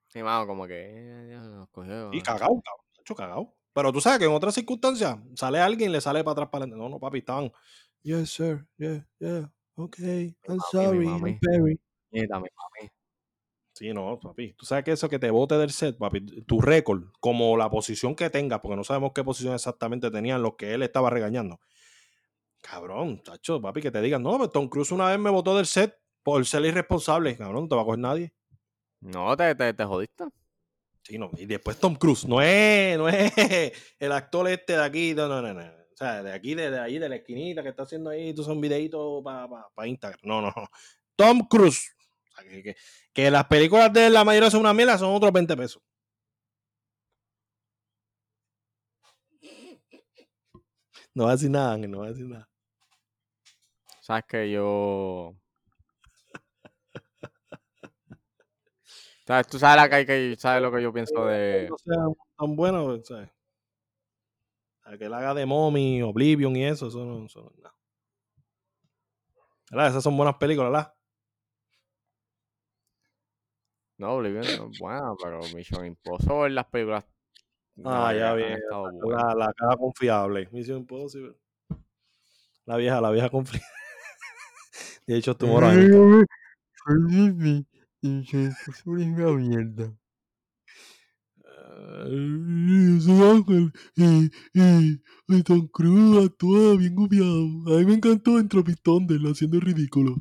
[0.08, 2.86] Sí, mano, como que eh, cogió, Y cagado, cabrón.
[3.00, 3.54] Hecho cagado.
[3.72, 6.64] Pero tú sabes que en otras circunstancias sale alguien y le sale para atrás para
[6.64, 6.82] adelante.
[6.82, 7.52] No, no, papi, estaban,
[8.02, 11.06] yes, sir, yeah, yeah, okay, I'm mami, sorry.
[11.06, 11.80] I'm very.
[13.78, 14.54] Sí, no, papi.
[14.54, 18.16] Tú sabes que eso que te bote del set, papi, tu récord, como la posición
[18.16, 21.60] que tengas, porque no sabemos qué posición exactamente tenían los que él estaba regañando.
[22.60, 25.66] Cabrón, tacho, papi, que te digan, no, pero Tom Cruise una vez me botó del
[25.66, 27.36] set por ser irresponsable.
[27.36, 28.32] Cabrón, no te va a coger nadie.
[29.00, 30.24] No, te, te, te jodiste.
[31.02, 31.30] Sí, no.
[31.38, 33.32] Y después Tom Cruise, no es, no es
[33.98, 35.62] el actor este de aquí, no, no, no, no.
[35.94, 39.22] sea, de aquí, de, ahí, de la esquinita que está haciendo ahí, tú son videitos
[39.24, 40.20] para Instagram.
[40.22, 40.68] No, no, no.
[41.16, 41.94] Tom Cruise.
[43.14, 45.82] que, las películas de la mayoría son una mierda, son otros 20 pesos.
[51.18, 52.48] No va a decir nada, no va a decir nada.
[54.00, 55.34] Sabes que yo.
[59.26, 59.48] ¿Sabes?
[59.48, 61.66] Tú sabes, la que, sabes lo que yo pienso de.
[61.68, 61.96] No sea
[62.38, 63.30] tan bueno, ¿sabes?
[64.96, 67.70] que él haga de Mommy, Oblivion y eso, eso no, eso no
[69.72, 69.88] ¿Verdad?
[69.88, 70.94] Esas son buenas películas, ¿verdad?
[73.96, 77.04] No, Oblivion no es buena, pero Mission Impossible, las películas.
[77.84, 78.58] Ah, ya bien.
[78.70, 80.48] La, la, cara confiable.
[80.52, 81.34] Mission Impossible.
[82.66, 83.66] La vieja, la vieja confiable.
[85.06, 85.88] de hecho, estuvo ahí.
[88.02, 89.92] Mission Impossible es una mierda
[93.96, 97.76] y, y, y Tom Cruise actúa bien gufiado.
[97.76, 100.16] A mí me encantó Entropistón de haciendo ridículo.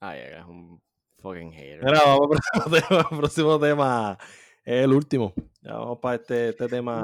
[0.00, 0.80] Ay, es un
[1.18, 1.84] fucking hater.
[1.84, 3.08] Mira, vamos al próximo tema.
[3.20, 4.18] próximo tema.
[4.68, 5.32] Es el último.
[5.62, 7.02] Ya vamos para este, este tema.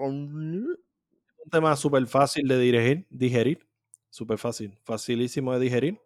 [0.00, 0.74] Un
[1.50, 3.06] tema súper fácil de digerir.
[3.10, 3.68] digerir.
[4.08, 4.74] Súper fácil.
[4.84, 6.00] Facilísimo de digerir.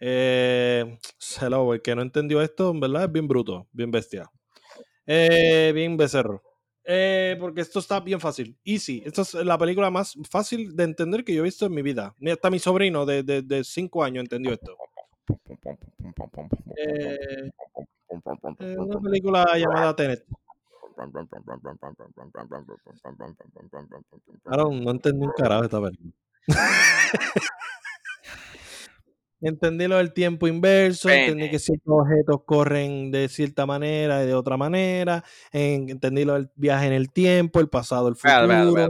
[0.00, 0.98] Eh,
[1.42, 4.30] hello, el que no entendió esto, en verdad, es bien bruto, bien bestia.
[5.06, 6.42] Eh, bien becerro.
[6.82, 8.58] Eh, porque esto está bien fácil.
[8.64, 9.02] Easy.
[9.04, 12.16] Esta es la película más fácil de entender que yo he visto en mi vida.
[12.32, 14.74] Hasta mi sobrino de 5 de, cinco años entendió esto.
[16.76, 17.50] Eh,
[18.76, 20.24] una película llamada Tenet.
[24.44, 26.12] Claro, no entendí un carajo esta película.
[29.44, 34.34] Entendí lo del tiempo inverso, entendí que ciertos objetos corren de cierta manera y de
[34.34, 38.88] otra manera, entendí lo del viaje en el tiempo, el pasado, el futuro.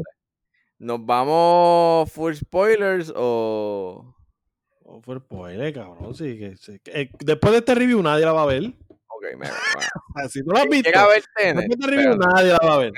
[0.78, 4.14] ¿Nos vamos full spoilers o...?
[4.92, 6.38] O full spoilers, cabrón, sí.
[6.38, 6.54] Que,
[6.92, 8.64] eh, después de este review nadie la va a ver.
[9.08, 9.54] Ok, mira,
[10.30, 12.78] si tú lo has visto, ver Tenet, después de este review nadie la va a
[12.78, 12.92] ver.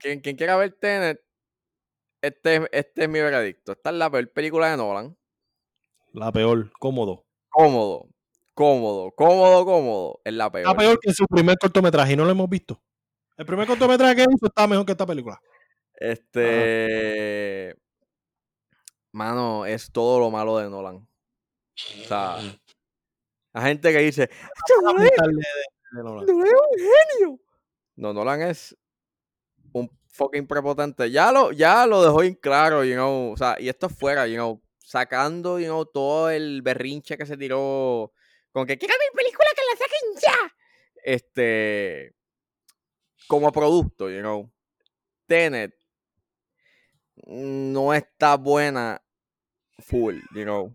[0.00, 1.20] Quien, quiera ver Tenet,
[2.20, 3.70] este, este es mi veredicto.
[3.70, 5.16] Esta es la peor película de Nolan.
[6.12, 7.24] La peor, cómodo.
[7.50, 8.08] Cómodo,
[8.54, 10.20] cómodo, cómodo, cómodo.
[10.24, 10.66] Es la peor.
[10.66, 12.82] La peor que su primer cortometraje y no lo hemos visto.
[13.36, 15.40] El primer cortometraje que hizo está mejor que esta película.
[15.94, 17.76] Este.
[19.12, 21.06] Mano, es todo lo malo de Nolan.
[22.02, 22.38] O sea,
[23.52, 24.30] la gente que dice.
[24.82, 26.44] Nolan es un
[26.76, 27.40] genio.
[27.96, 28.76] No, Nolan es
[29.72, 31.10] un fucking prepotente.
[31.10, 33.32] Ya lo, ya lo dejó en claro, you know.
[33.32, 38.10] O sea, y esto fuera, you know sacando you todo el berrinche que se tiró
[38.52, 40.54] con que quiero mi película que la saquen ya.
[41.04, 42.14] Este,
[43.26, 44.50] como producto, you know,
[45.26, 45.74] Tenet
[47.26, 49.02] no está buena
[49.78, 50.72] full, you know.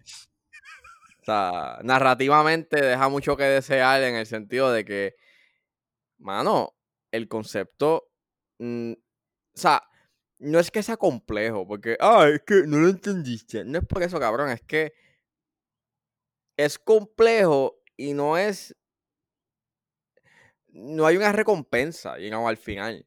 [1.23, 5.15] O sea, narrativamente deja mucho que desear en el sentido de que,
[6.17, 6.75] mano,
[7.11, 8.09] el concepto,
[8.59, 9.81] mm, o sea,
[10.39, 13.63] no es que sea complejo, porque, ah, es que no lo entendiste.
[13.63, 14.91] No es por eso, cabrón, es que
[16.57, 18.75] es complejo y no es.
[20.67, 23.05] No hay una recompensa, digamos, al final.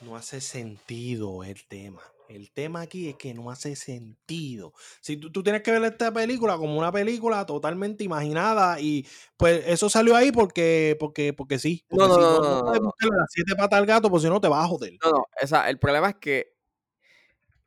[0.00, 2.02] No hace sentido el tema.
[2.28, 4.72] El tema aquí es que no hace sentido.
[5.00, 9.06] Si tú, tienes que ver esta película como una película totalmente imaginada y
[9.36, 11.84] pues eso salió ahí porque porque porque sí.
[11.90, 14.64] no, no, no, no, no, las siete patas al gato, pues si no te vas
[14.64, 14.94] a joder.
[15.04, 16.54] No, no, o sea, el problema es que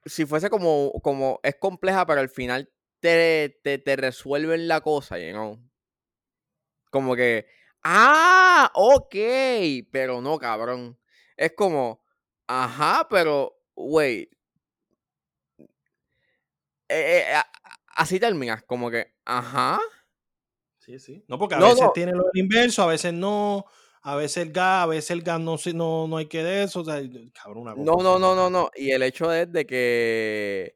[0.07, 5.19] si fuese como, como es compleja, pero al final te, te, te resuelven la cosa,
[5.19, 5.59] you know?
[6.89, 7.45] Como que,
[7.83, 9.15] ah, ok,
[9.91, 10.97] pero no, cabrón.
[11.35, 12.01] Es como,
[12.47, 14.29] ajá, pero, wait,
[16.89, 17.41] eh, eh,
[17.95, 19.79] así terminas, como que, ajá.
[20.79, 21.23] Sí, sí.
[21.27, 23.65] No, porque a veces tiene lo inverso, a veces no,
[24.01, 26.81] a veces el gas, a veces el gas no, no, no hay que de eso,
[26.81, 27.01] o sea,
[27.33, 27.83] cabrón, una cosa.
[27.83, 28.69] No, no, no, no, no.
[28.75, 30.75] Y el hecho es de que,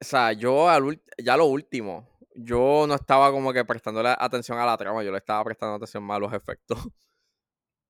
[0.00, 4.66] o sea, yo al, ya lo último, yo no estaba como que prestando atención a
[4.66, 6.78] la trama, yo le estaba prestando atención más a los efectos.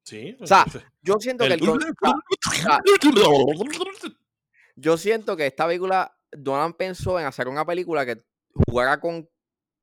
[0.04, 0.36] Sí.
[0.40, 0.66] O sea,
[1.00, 1.60] yo siento que el...
[4.76, 8.24] yo siento que esta película Donan pensó en hacer una película que
[8.66, 9.28] jugara con,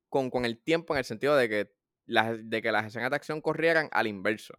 [0.09, 1.73] con, el tiempo en el sentido de que,
[2.05, 4.53] las, de que las escenas de acción corrieran al inverso.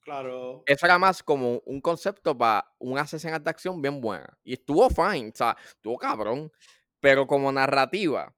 [0.00, 0.62] Claro.
[0.66, 4.30] Eso era más como un concepto para unas escenas de acción bien buenas.
[4.44, 6.52] Y estuvo fine, o sea, estuvo cabrón.
[7.00, 8.34] Pero como narrativa,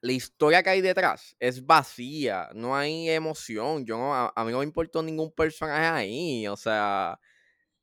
[0.00, 3.84] la historia que hay detrás es vacía, no hay emoción.
[3.84, 7.18] Yo a, mí no me importó ningún personaje ahí, o sea,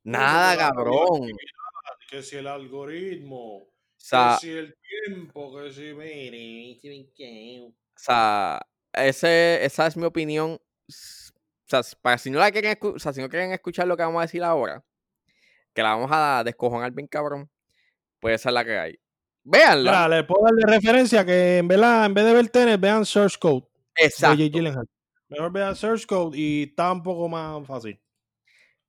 [0.05, 1.31] Nada, cabrón.
[2.07, 3.67] Que si el algoritmo,
[4.07, 4.75] sea, que si el
[5.05, 6.79] tiempo, que si mire,
[7.65, 8.61] o sea,
[8.93, 10.59] ese, esa es mi opinión.
[10.87, 14.03] O sea, para si no la quieren o sea, si no quieren escuchar lo que
[14.03, 14.83] vamos a decir ahora,
[15.73, 17.49] que la vamos a descojonar bien cabrón,
[18.19, 18.99] pues esa es la que hay.
[19.43, 19.91] Véanla.
[19.91, 23.05] Mira, le puedo dar de referencia que en verdad, en vez de ver tenis, vean
[23.05, 23.67] Source Code
[23.99, 24.83] de Exacto.
[25.29, 27.99] Mejor vean Source Code y está un poco más fácil.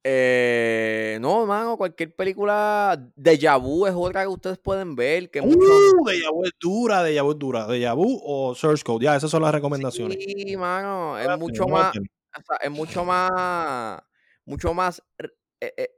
[0.09, 5.33] Eh, no, mano, cualquier película de Vu es otra que ustedes pueden ver.
[5.33, 5.41] Que.
[5.41, 7.66] Uh, Deja Vu es dura, Deja Vu es dura.
[7.66, 9.05] Deja Vu o Source Code.
[9.05, 10.16] Ya, esas son las recomendaciones.
[10.20, 11.97] Sí, mano, es mucho a más.
[11.97, 14.01] o sea, es mucho más.
[14.45, 15.03] Mucho más.
[15.19, 15.91] eh, eh,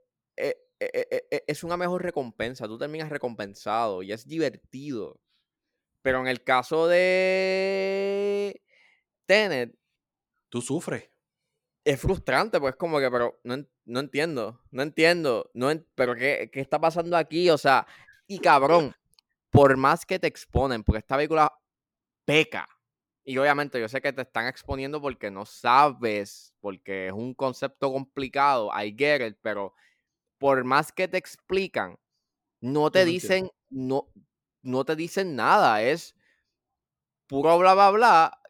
[0.80, 2.66] eh, eh, eh, es una mejor recompensa.
[2.66, 5.20] Tú terminas recompensado y es divertido.
[6.00, 8.62] Pero en el caso de
[9.26, 9.76] Tenet,
[10.48, 11.10] Tú sufres.
[11.88, 13.56] Es frustrante, pues como que, pero no,
[13.86, 17.48] no entiendo, no entiendo, no pero ¿qué, ¿qué está pasando aquí?
[17.48, 17.86] O sea,
[18.26, 18.94] y cabrón,
[19.48, 21.50] por más que te exponen, porque esta película
[22.26, 22.68] peca,
[23.24, 27.90] y obviamente yo sé que te están exponiendo porque no sabes, porque es un concepto
[27.90, 29.72] complicado, I get it, pero
[30.36, 31.98] por más que te explican,
[32.60, 34.12] no te dicen, no,
[34.60, 36.14] no te dicen nada, es
[37.28, 38.40] puro bla bla bla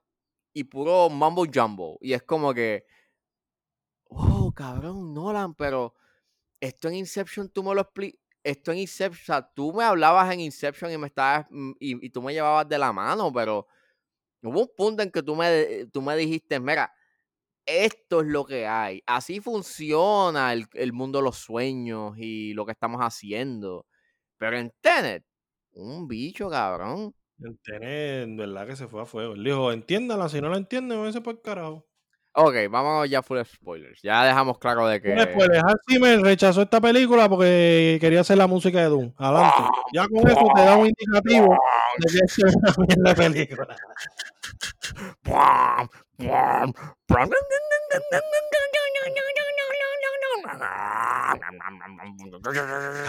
[0.52, 2.97] y puro mambo jumbo, y es como que
[4.58, 5.94] cabrón, Nolan, pero
[6.60, 8.20] esto en Inception tú me lo explicas.
[8.42, 12.10] Esto en Inception, o sea, tú me hablabas en Inception y me estabas mm, y,
[12.10, 13.68] tú me llevabas de la mano, pero
[14.42, 16.92] hubo un punto en que tú me, tú me dijiste, mira,
[17.66, 19.02] esto es lo que hay.
[19.06, 23.86] Así funciona el, el mundo de los sueños y lo que estamos haciendo.
[24.38, 25.24] Pero en Tenet,
[25.72, 27.14] un bicho, cabrón.
[27.40, 29.34] El tener, en verdad que se fue a fuego.
[29.34, 31.87] Él dijo, entiéndala, si no la entienden, váyanse por carajo.
[32.40, 34.00] Ok, vamos ya full spoilers.
[34.00, 35.08] Ya dejamos claro de que.
[35.08, 39.12] Después, Hans Zimmer rechazó esta película porque quería hacer la música de Doom.
[39.16, 39.62] Adelante.
[39.92, 41.58] Ya con eso te da un indicativo
[41.98, 43.76] de que es una película.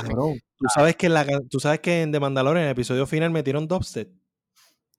[0.08, 3.06] Cabrón, tú sabes que, en la, tú sabes que en The Mandalorian, en el episodio
[3.06, 4.10] final, metieron dubstep.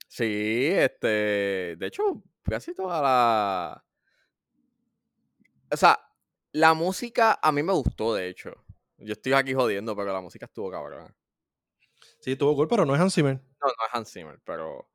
[0.06, 1.74] Sí, este.
[1.74, 3.84] De hecho, casi toda la.
[5.72, 5.98] O sea,
[6.52, 8.52] la música a mí me gustó, de hecho.
[8.98, 11.14] Yo estoy aquí jodiendo, pero la música estuvo cabrón.
[12.20, 13.36] Sí, tuvo cool, pero no es Hans Zimmer.
[13.36, 14.90] No, no es Hans Zimmer, pero.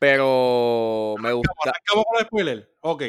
[0.00, 1.52] Pero me gusta.
[1.64, 2.76] Arrancamos con el spoiler.
[2.80, 3.02] Ok.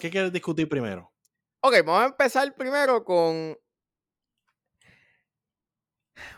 [0.00, 1.12] ¿Qué quieres discutir primero?
[1.60, 3.56] Ok, vamos a empezar primero con.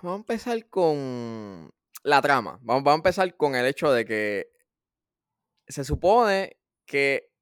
[0.02, 1.72] Vamos a empezar con
[2.02, 2.58] la trama.
[2.62, 4.52] Vamos, vamos a empezar con el hecho de que
[5.66, 7.33] se supone que.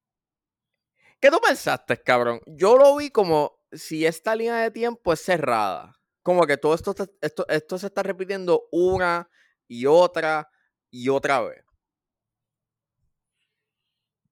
[1.22, 2.40] ¿Qué tú pensaste, cabrón?
[2.46, 5.94] Yo lo vi como si esta línea de tiempo es cerrada.
[6.24, 9.30] Como que todo esto, esto, esto se está repitiendo una
[9.68, 10.50] y otra
[10.90, 11.64] y otra vez.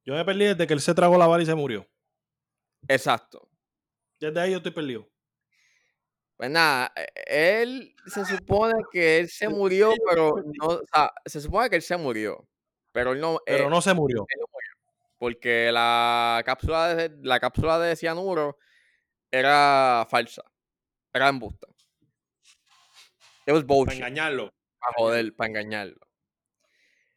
[0.04, 1.86] Yo me perdí desde que él se tragó la bala y se murió.
[2.88, 3.48] Exacto.
[4.18, 5.08] Desde ahí yo estoy perdido.
[6.36, 11.40] Pues nada, e- él se supone que él se murió, pero no, o sea, se
[11.40, 12.48] supone que él se murió,
[12.92, 14.26] pero él no, Pero eh, no se murió.
[14.28, 14.59] él no murió,
[15.20, 18.59] porque la cápsula de la cápsula de cianuro
[19.30, 20.42] era falsa,
[21.12, 21.68] era embusta.
[23.47, 24.51] It was Para bullshit, engañarlo.
[24.80, 26.01] para joder, para engañarlo.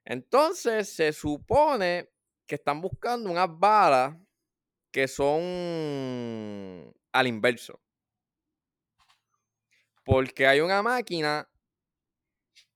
[0.06, 2.10] Entonces se supone
[2.48, 4.16] que están buscando unas balas
[4.92, 5.42] que son
[7.14, 7.82] al inverso.
[10.06, 11.50] Porque hay una máquina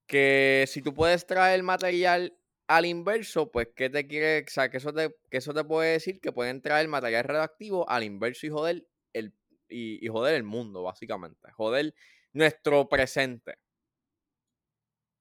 [0.05, 2.36] que si tú puedes traer material
[2.67, 4.43] al inverso, pues ¿qué te quiere?
[4.47, 8.03] O sea, que eso te, eso te puede decir que pueden traer material radioactivo al
[8.03, 9.33] inverso y joder el,
[9.69, 11.51] y, y joder el mundo, básicamente.
[11.53, 11.93] Joder
[12.33, 13.55] nuestro presente.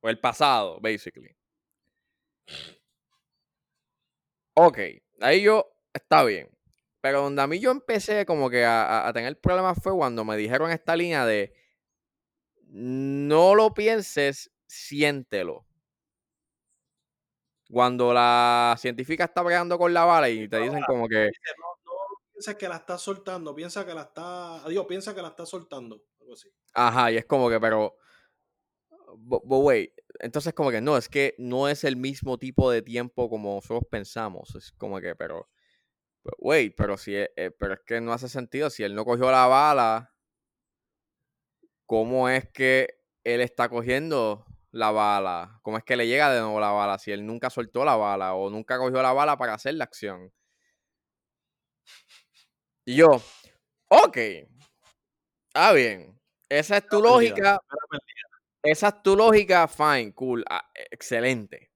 [0.03, 1.37] O el pasado, basically.
[4.55, 4.79] Ok,
[5.21, 6.49] ahí yo, está bien.
[7.01, 10.25] Pero donde a mí yo empecé como que a, a- a tener problemas fue cuando
[10.25, 11.53] me dijeron esta línea de
[12.69, 15.66] no lo pienses, siéntelo.
[17.71, 21.91] Cuando la científica está bregando con la bala y te dicen como que, No,
[22.49, 24.65] no que la está soltando, piensa que la está.
[24.65, 26.03] Adiós, piensa que la está soltando.
[26.21, 26.49] Algo así.
[26.75, 27.97] ajá, y es como que, pero,
[29.17, 32.83] but, but wait, entonces como que no, es que no es el mismo tipo de
[32.83, 35.49] tiempo como nosotros pensamos, es como que, pero,
[36.25, 39.05] but wait, pero si, e- eh, pero es que no hace sentido, si él no
[39.05, 40.15] cogió la bala,
[41.87, 44.46] ¿cómo es que él está cogiendo
[44.77, 45.59] la bala?
[45.63, 48.35] ¿Cómo es que le llega de nuevo la bala si él nunca soltó la bala
[48.35, 50.33] o nunca cogió la bala para hacer la acción?
[52.85, 53.21] Y yo,
[53.89, 54.19] ok,
[55.57, 56.21] Está bien.
[56.51, 57.59] Esa es tu lógica.
[58.63, 61.73] Esa es tu lógica, fine, cool, ah, excelente.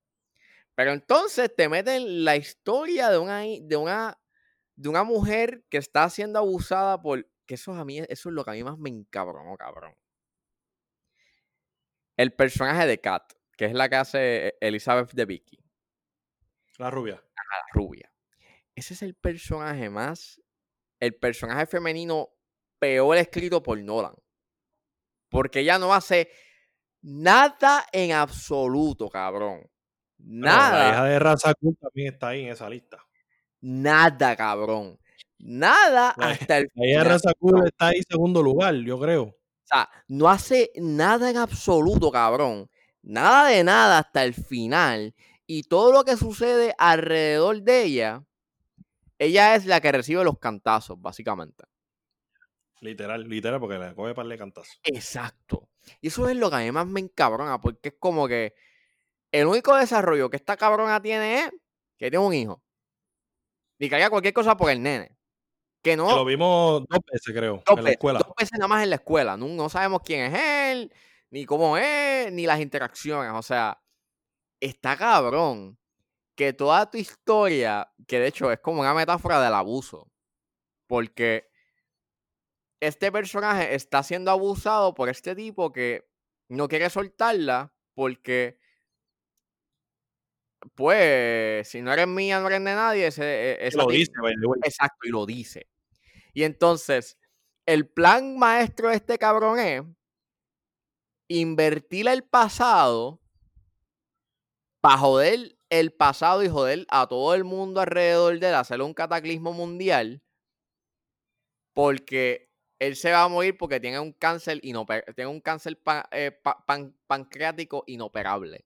[0.75, 4.19] Pero entonces te meten la historia de una, de una,
[4.75, 7.27] de una mujer que está siendo abusada por.
[7.47, 9.95] Que eso, a mí, eso es lo que a mí más me encabronó, cabrón.
[12.21, 15.57] El personaje de Kat, que es la que hace Elizabeth de Vicky.
[16.77, 17.15] La rubia.
[17.15, 18.13] la rubia.
[18.75, 20.39] Ese es el personaje más.
[20.99, 22.29] El personaje femenino
[22.77, 24.13] peor escrito por Nolan.
[25.29, 26.29] Porque ella no hace
[27.01, 29.67] nada en absoluto, cabrón.
[30.19, 30.77] Nada.
[30.77, 33.03] la hija de Raza también está ahí en esa lista.
[33.61, 34.99] Nada, cabrón.
[35.39, 37.31] Nada hasta el La hija de Raza
[37.65, 39.40] está ahí en segundo lugar, yo creo.
[39.71, 42.69] Sea, no hace nada en absoluto, cabrón.
[43.01, 45.15] Nada de nada hasta el final.
[45.47, 48.23] Y todo lo que sucede alrededor de ella,
[49.17, 51.63] ella es la que recibe los cantazos, básicamente.
[52.81, 54.79] Literal, literal, porque le coge para de cantazos.
[54.83, 55.69] Exacto.
[56.01, 58.53] Y eso es lo que a mí más me encabrona, porque es como que
[59.31, 61.51] el único desarrollo que esta cabrona tiene es
[61.97, 62.63] que tiene un hijo.
[63.79, 65.17] Y que haya cualquier cosa por el nene.
[65.81, 66.15] Que no.
[66.15, 68.19] lo vimos dos veces, creo, en la escuela.
[68.19, 69.35] Dos veces nada más en la escuela.
[69.35, 70.93] No, no sabemos quién es él,
[71.31, 73.31] ni cómo es, ni las interacciones.
[73.33, 73.81] O sea,
[74.59, 75.79] está cabrón
[76.35, 80.11] que toda tu historia, que de hecho es como una metáfora del abuso.
[80.87, 81.49] Porque
[82.79, 86.07] este personaje está siendo abusado por este tipo que
[86.49, 88.59] no quiere soltarla porque
[90.75, 93.07] pues, si no eres mía, no eres de nadie.
[93.07, 94.11] Ese, e, lo dice,
[94.63, 95.67] Exacto, y lo dice.
[96.33, 97.17] Y entonces,
[97.65, 99.83] el plan maestro de este cabrón es
[101.27, 103.21] invertir el pasado
[104.81, 108.93] para joder el pasado y joder a todo el mundo alrededor de él, hacerle un
[108.93, 110.21] cataclismo mundial,
[111.73, 115.79] porque él se va a morir porque tiene un cáncer, tiene un cáncer
[116.11, 116.37] eh,
[117.07, 118.65] pancreático inoperable.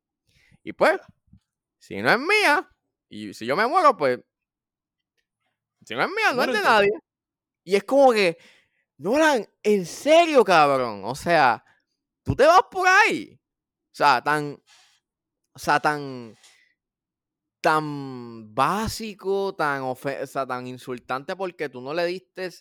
[0.63, 0.99] Y pues,
[1.77, 2.67] si no es mía,
[3.07, 4.19] y si yo me muero, pues.
[5.85, 6.89] Si no es mía, no es de nadie.
[7.65, 8.37] Y es como que,
[8.97, 11.01] Nolan, en serio, cabrón.
[11.03, 11.65] O sea,
[12.23, 13.37] tú te vas por ahí.
[13.91, 14.57] O sea, tan.
[15.53, 16.37] O sea, tan.
[17.61, 22.51] Tan básico, tan, o sea, tan insultante porque tú no le diste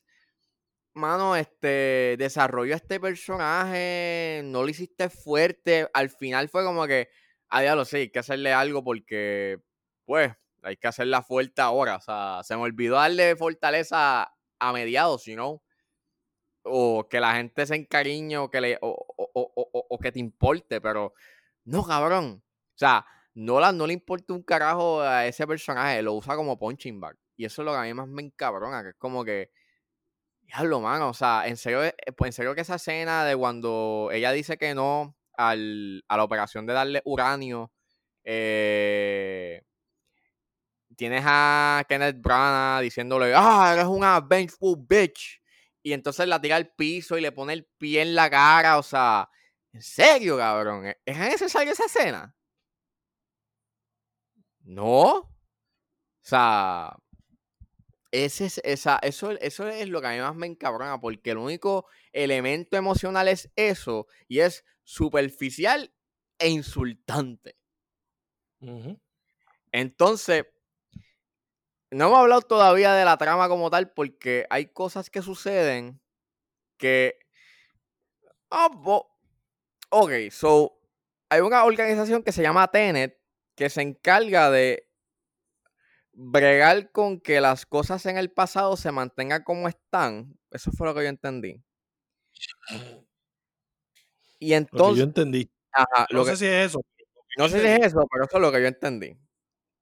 [0.94, 5.88] mano, este, desarrollo a este personaje, no lo hiciste fuerte.
[5.92, 7.10] Al final fue como que,
[7.50, 9.60] a diablo, sí, hay que hacerle algo porque,
[10.06, 10.32] pues,
[10.62, 11.96] hay que hacerla fuerte ahora.
[11.96, 14.33] O sea, se me olvidó darle fortaleza
[14.68, 15.62] a mediados, you know?
[16.62, 21.14] O que la gente se encariñe o que, le, o, que te importe, pero
[21.64, 22.42] no, cabrón.
[22.44, 27.16] O sea, no le importa un carajo a ese personaje, lo usa como punching bag.
[27.36, 29.50] Y eso es lo que a mí más me encabrona, que es como que,
[30.42, 34.10] diablo, mano, o sea, en serio, eh, pues en serio que esa escena de cuando
[34.12, 37.72] ella dice que no al, a la operación de darle uranio.
[38.24, 39.62] Eh,
[40.94, 45.40] tienes a Kenneth Branagh diciéndole, ah, eres una vengeful bitch.
[45.82, 48.78] Y entonces la tira al piso y le pone el pie en la cara.
[48.78, 49.28] O sea,
[49.72, 50.94] en serio, cabrón.
[51.04, 52.34] ¿Es necesaria esa escena?
[54.60, 55.16] No.
[55.18, 55.30] O
[56.22, 56.96] sea,
[58.14, 61.38] ese es, esa, eso, eso es lo que a mí más me encabrona, porque el
[61.38, 65.92] único elemento emocional es eso, y es superficial
[66.38, 67.58] e insultante.
[69.72, 70.46] Entonces,
[71.94, 76.00] no hemos hablado todavía de la trama como tal porque hay cosas que suceden
[76.76, 77.18] que...
[78.48, 79.06] Oh,
[79.90, 80.76] ok, so
[81.28, 83.16] hay una organización que se llama Tenet
[83.54, 84.90] que se encarga de
[86.12, 90.36] bregar con que las cosas en el pasado se mantengan como están.
[90.50, 91.62] Eso fue lo que yo entendí.
[94.40, 94.98] Y entonces.
[94.98, 95.48] yo entendí.
[96.10, 96.80] no sé si es eso.
[97.38, 99.16] No sé si es eso, pero eso es lo que yo entendí.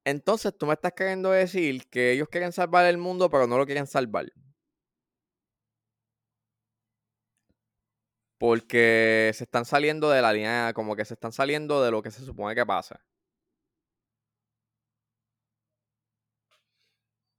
[0.05, 3.67] Entonces tú me estás queriendo decir que ellos quieren salvar el mundo, pero no lo
[3.67, 4.27] quieren salvar.
[8.39, 12.11] Porque se están saliendo de la línea, como que se están saliendo de lo que
[12.11, 13.01] se supone que pasa.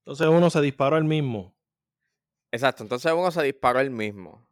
[0.06, 1.56] Entonces uno se disparó el mismo.
[2.52, 4.48] Exacto, entonces uno se disparó el mismo.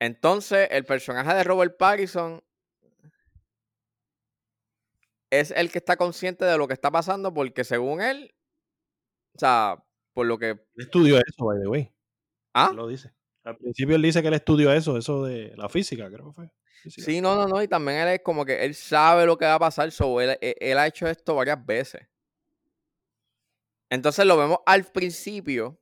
[0.00, 2.42] Entonces, el personaje de Robert Pattinson
[5.40, 8.34] es el que está consciente de lo que está pasando porque según él,
[9.34, 9.82] o sea,
[10.12, 10.50] por lo que...
[10.50, 11.92] Él estudió eso, by the way.
[12.54, 12.72] ¿Ah?
[12.74, 13.12] Lo dice.
[13.44, 16.50] Al principio él dice que él estudió eso, eso de la física, creo que fue.
[16.86, 19.54] Sí, no, no, no, y también él es como que él sabe lo que va
[19.54, 22.06] a pasar, so él, e, él ha hecho esto varias veces.
[23.90, 25.78] Entonces lo vemos al principio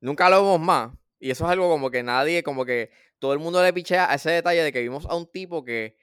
[0.00, 0.92] nunca lo vemos más.
[1.18, 4.14] Y eso es algo como que nadie, como que todo el mundo le pichea a
[4.14, 5.96] ese detalle de que vimos a un tipo que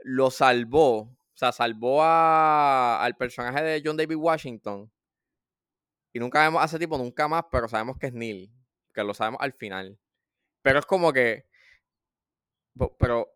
[0.00, 1.00] lo salvó.
[1.00, 4.90] O sea, salvó a, al personaje de John David Washington.
[6.12, 8.52] Y nunca vemos a ese tipo nunca más, pero sabemos que es Neil.
[8.92, 9.98] Que lo sabemos al final.
[10.62, 11.46] Pero es como que.
[12.98, 13.28] Pero.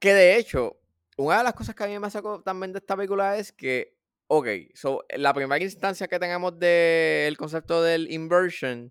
[0.00, 0.80] Que de hecho,
[1.16, 3.94] una de las cosas que a mí me sacó también de esta película es que.
[4.26, 8.90] Ok, so, la primera instancia que tenemos del concepto del inversion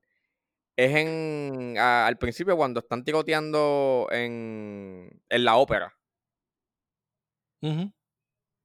[0.75, 5.97] es en al principio cuando están tiroteando en, en la ópera.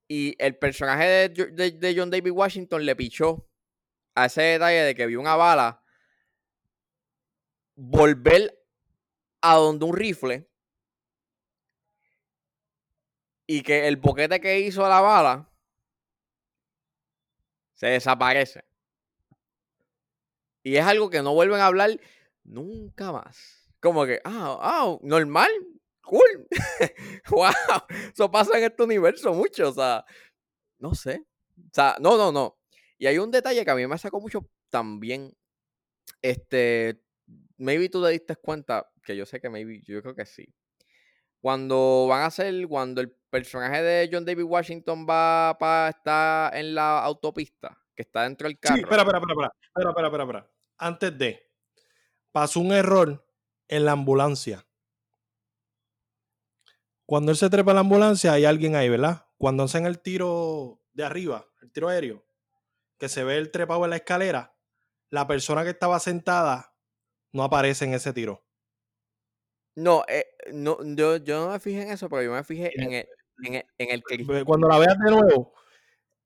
[0.07, 3.47] Y el personaje de, de, John David Washington le pichó
[4.15, 5.83] a ese detalle de que vio una bala
[7.75, 8.59] volver
[9.41, 10.49] a donde un rifle
[13.47, 15.49] y que el boquete que hizo la bala
[17.73, 18.65] se desaparece.
[20.61, 21.99] Y es algo que no vuelven a hablar
[22.43, 23.71] nunca más.
[23.79, 25.49] Como que, ah, ah, normal,
[26.09, 26.47] cool.
[27.29, 27.51] wow,
[28.11, 30.03] eso pasa en este universo mucho, o sea,
[30.79, 31.23] no sé.
[31.57, 32.57] O sea, no, no, no.
[32.97, 35.35] Y hay un detalle que a mí me sacó mucho también.
[36.21, 37.01] Este,
[37.57, 40.53] maybe tú te diste cuenta, que yo sé que maybe, yo creo que sí.
[41.39, 46.75] Cuando van a hacer, cuando el personaje de John David Washington va para estar en
[46.75, 48.75] la autopista, que está dentro del carro.
[48.75, 50.51] Sí, espera, espera, espera, espera, espera, espera, espera.
[50.77, 51.51] Antes de,
[52.31, 53.25] pasó un error
[53.69, 54.65] en la ambulancia.
[57.09, 59.25] Cuando él se trepa en la ambulancia, hay alguien ahí, ¿verdad?
[59.39, 62.23] Cuando hacen el tiro de arriba, el tiro aéreo,
[62.99, 64.55] que se ve el trepado en la escalera,
[65.09, 66.75] la persona que estaba sentada
[67.31, 68.45] no aparece en ese tiro.
[69.73, 72.93] No, eh, no yo, yo, no me fijé en eso, pero yo me fijé en
[72.93, 73.07] el,
[73.79, 74.45] en el, que...
[74.45, 75.55] Cuando la veas de nuevo,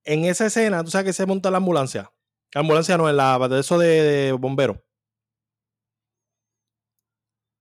[0.04, 2.12] en esa escena, tú sabes que se monta la ambulancia.
[2.54, 4.84] La ambulancia no, es la de eso de, bombero.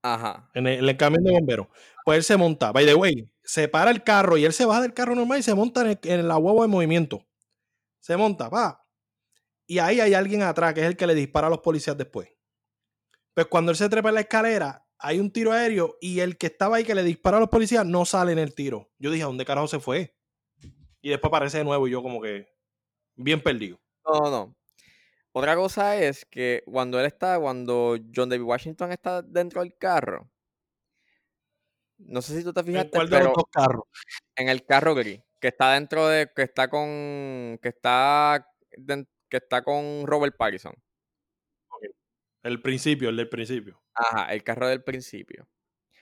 [0.03, 0.51] Ajá.
[0.55, 1.71] En el, el, camión de bombero.
[2.05, 4.81] Pues él se monta, by the way, se para el carro y él se baja
[4.83, 7.25] del carro normal y se monta en, en la huevo de movimiento.
[8.01, 8.85] Se monta, va.
[9.67, 12.29] Y ahí hay alguien atrás que es el que le dispara a los policías después.
[13.35, 16.47] Pues cuando él se trepa en la escalera, hay un tiro aéreo y el que
[16.47, 18.91] estaba ahí que le dispara a los policías no sale en el tiro.
[18.99, 20.15] Yo dije, ¿a dónde carajo se fue?
[21.01, 22.49] Y después aparece de nuevo y yo como que
[23.17, 23.81] bien perdido.
[24.05, 24.57] No, no.
[25.35, 30.31] Otra cosa es que cuando él está, cuando John David Washington está dentro del carro,
[31.99, 33.85] no sé si tú te fijaste, ¿En cuál de los carros?
[34.37, 39.63] En el carro gris, que está dentro de, que está con, que está, que está
[39.63, 40.75] con Robert Pattinson.
[42.43, 43.81] El principio, el del principio.
[43.95, 45.49] Ajá, el carro del principio.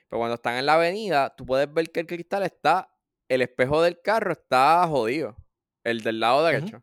[0.08, 2.92] Pero cuando están en la avenida, tú puedes ver que el cristal está,
[3.28, 5.36] el espejo del carro está jodido.
[5.84, 6.82] El del lado derecho.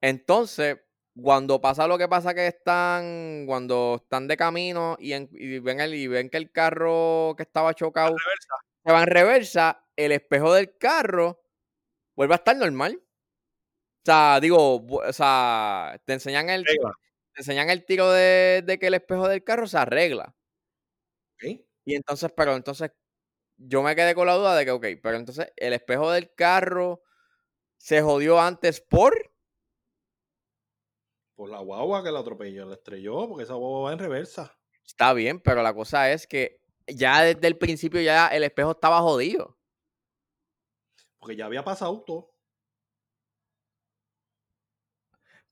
[0.00, 0.78] Entonces,
[1.20, 5.12] cuando pasa lo que pasa que están, cuando están de camino y,
[5.60, 8.16] ven, el, y ven que el carro que estaba chocado
[8.84, 11.42] se va en reversa, el espejo del carro
[12.14, 13.00] vuelve a estar normal.
[13.02, 18.94] O sea, digo, o sea, te enseñan el, te enseñan el tiro de, que el
[18.94, 20.34] espejo del carro se arregla.
[21.84, 22.90] Y entonces, pero entonces
[23.56, 27.02] yo me quedé con la duda de que, ok, pero entonces el espejo del carro
[27.78, 29.32] se jodió antes por.
[31.36, 34.58] Por la guagua que la atropelló, la estrelló, porque esa guagua va en reversa.
[34.84, 39.00] Está bien, pero la cosa es que ya desde el principio ya el espejo estaba
[39.00, 39.58] jodido.
[41.18, 42.32] Porque ya había pasado todo.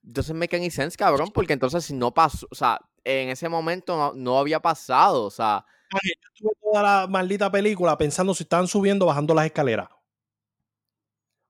[0.03, 4.13] Entonces make any sense, cabrón, porque entonces si no pasó, o sea, en ese momento
[4.15, 5.65] no, había pasado, o sea.
[5.93, 5.99] Yo
[6.33, 9.89] estuve toda la maldita película pensando si estaban subiendo o bajando las escaleras.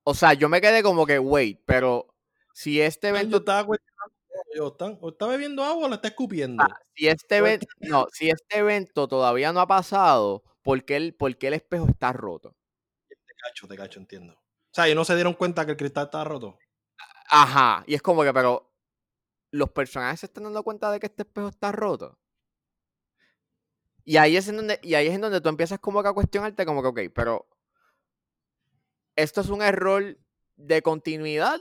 [0.04, 2.14] O sea, yo me quedé como que, wait, pero
[2.52, 3.38] si este evento.
[3.38, 3.64] estaba
[4.54, 6.64] yo, ¿está, ¿está bebiendo agua o lo está escupiendo?
[6.94, 11.36] si este evento, no, si este evento todavía no ha pasado, ¿por qué, el, ¿por
[11.36, 12.56] qué el espejo está roto?
[13.08, 14.34] Te cacho, te cacho, entiendo.
[14.34, 16.58] O sea, y no se dieron cuenta que el cristal estaba roto.
[17.28, 18.72] Ajá, y es como que, pero
[19.50, 22.18] los personajes se están dando cuenta de que este espejo está roto.
[24.04, 26.12] Y ahí es en donde, y ahí es en donde tú empiezas como que a
[26.12, 27.48] cuestionarte como que, ok, pero
[29.16, 30.18] ¿esto es un error
[30.56, 31.60] de continuidad?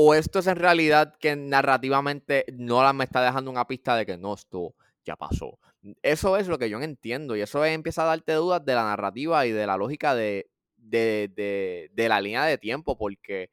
[0.00, 4.06] ¿O esto es en realidad que narrativamente no la me está dejando una pista de
[4.06, 5.58] que no, esto ya pasó?
[6.02, 9.44] Eso es lo que yo entiendo y eso empieza a darte dudas de la narrativa
[9.44, 13.50] y de la lógica de, de, de, de la línea de tiempo porque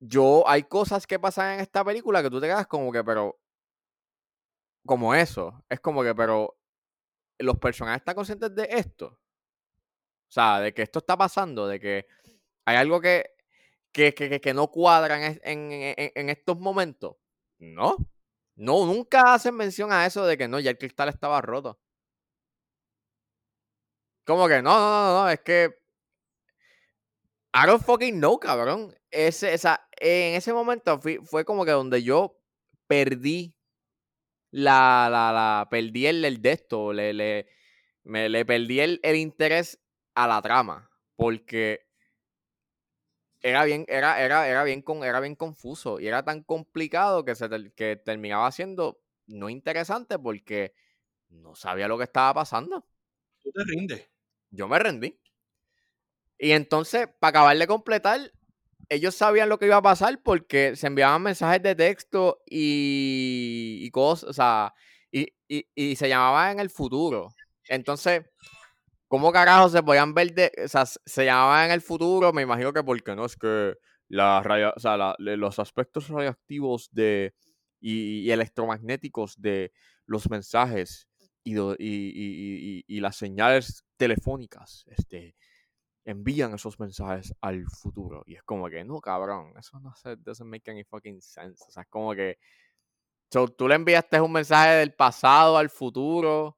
[0.00, 3.38] yo, hay cosas que pasan en esta película que tú te quedas como que, pero,
[4.86, 6.56] como eso, es como que, pero,
[7.38, 9.08] los personajes están conscientes de esto.
[9.08, 12.06] O sea, de que esto está pasando, de que
[12.64, 13.33] hay algo que,
[13.94, 17.16] que, que, que no cuadra en, en, en, estos momentos.
[17.58, 17.96] No.
[18.56, 21.80] No, nunca hacen mención a eso de que no, ya el cristal estaba roto.
[24.26, 25.76] Como que no, no, no, no, es que.
[27.54, 28.94] I don't fucking know, cabrón.
[29.10, 32.36] Esa, en ese momento fue como que donde yo
[32.88, 33.56] perdí
[34.50, 37.48] la, la, la perdí el, el de esto, le, le,
[38.02, 39.80] me, le perdí el, el interés
[40.16, 41.83] a la trama, porque
[43.44, 47.34] era bien, era, era, era, bien con, era bien confuso y era tan complicado que,
[47.34, 47.46] se
[47.76, 50.72] que terminaba siendo no interesante porque
[51.28, 52.86] no sabía lo que estaba pasando.
[53.42, 54.10] Tú te rindes.
[54.50, 55.20] Yo me rendí.
[56.38, 58.32] Y entonces, para acabar de completar,
[58.88, 63.90] ellos sabían lo que iba a pasar porque se enviaban mensajes de texto y, y
[63.90, 64.74] cosas, o sea,
[65.12, 67.28] y, y, y se llamaban en el futuro.
[67.68, 68.24] Entonces,
[69.08, 72.32] ¿Cómo carajo se podían ver de, o sea, se llamaban en el futuro?
[72.32, 73.74] Me imagino que porque no es que
[74.08, 77.34] la o sea, los aspectos radioactivos de
[77.80, 79.72] y, electromagnéticos de
[80.06, 81.08] los mensajes
[81.44, 85.36] y, las señales telefónicas este,
[86.04, 88.22] envían esos mensajes al futuro.
[88.26, 91.62] Y es como que, no, cabrón, eso no hace, doesn't make any fucking sense.
[91.68, 92.38] O sea, es como que
[93.56, 96.56] tú le enviaste un mensaje del pasado al futuro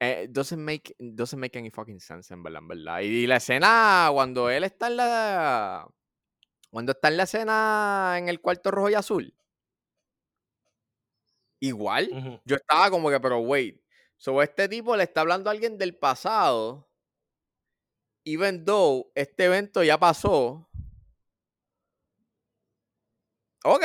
[0.00, 3.00] eh, doesn't make doesn't make any fucking sense en verdad, en verdad.
[3.00, 5.88] Y la escena cuando él está en la
[6.70, 9.34] cuando está en la escena en el cuarto rojo y azul.
[11.60, 13.80] Igual, yo estaba como que, pero wait,
[14.18, 16.86] so este tipo le está hablando a alguien del pasado,
[18.24, 20.68] even though este evento ya pasó.
[23.64, 23.82] Ok,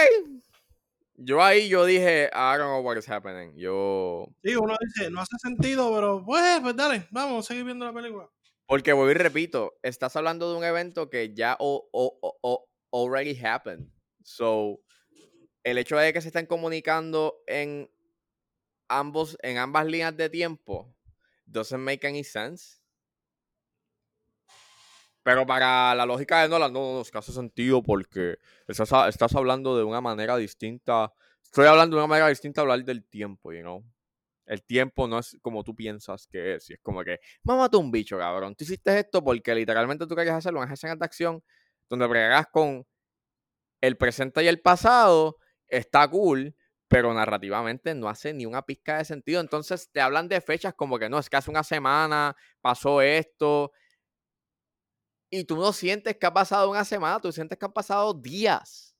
[1.23, 3.55] yo ahí yo dije, I don't know what is happening.
[3.55, 4.27] Yo.
[4.43, 7.93] Sí, uno dice, no hace sentido, pero pues, pues dale, vamos a seguir viendo la
[7.93, 8.29] película.
[8.65, 13.87] Porque voy y repito, estás hablando de un evento que ya o, o, already happened.
[14.23, 14.79] So,
[15.63, 17.89] el hecho de que se estén comunicando en
[18.87, 20.95] ambos, en ambas líneas de tiempo,
[21.45, 22.80] doesn't make any sense.
[25.23, 28.37] Pero para la lógica de Nolan, no, no, es que hace sentido porque
[28.67, 31.13] estás, estás hablando de una manera distinta.
[31.43, 33.85] Estoy hablando de una manera distinta a hablar del tiempo, you know.
[34.45, 36.69] El tiempo no es como tú piensas que es.
[36.71, 38.55] Y es como que, mámate un bicho, cabrón.
[38.55, 41.43] Tú hiciste esto porque literalmente tú querías hacerlo en escenas de acción
[41.87, 42.85] donde bregas con
[43.79, 45.37] el presente y el pasado.
[45.67, 46.55] Está cool,
[46.87, 49.39] pero narrativamente no hace ni una pizca de sentido.
[49.39, 53.71] Entonces te hablan de fechas como que no, es que hace una semana pasó esto
[55.33, 58.93] y tú no sientes que ha pasado una semana, tú sientes que han pasado días.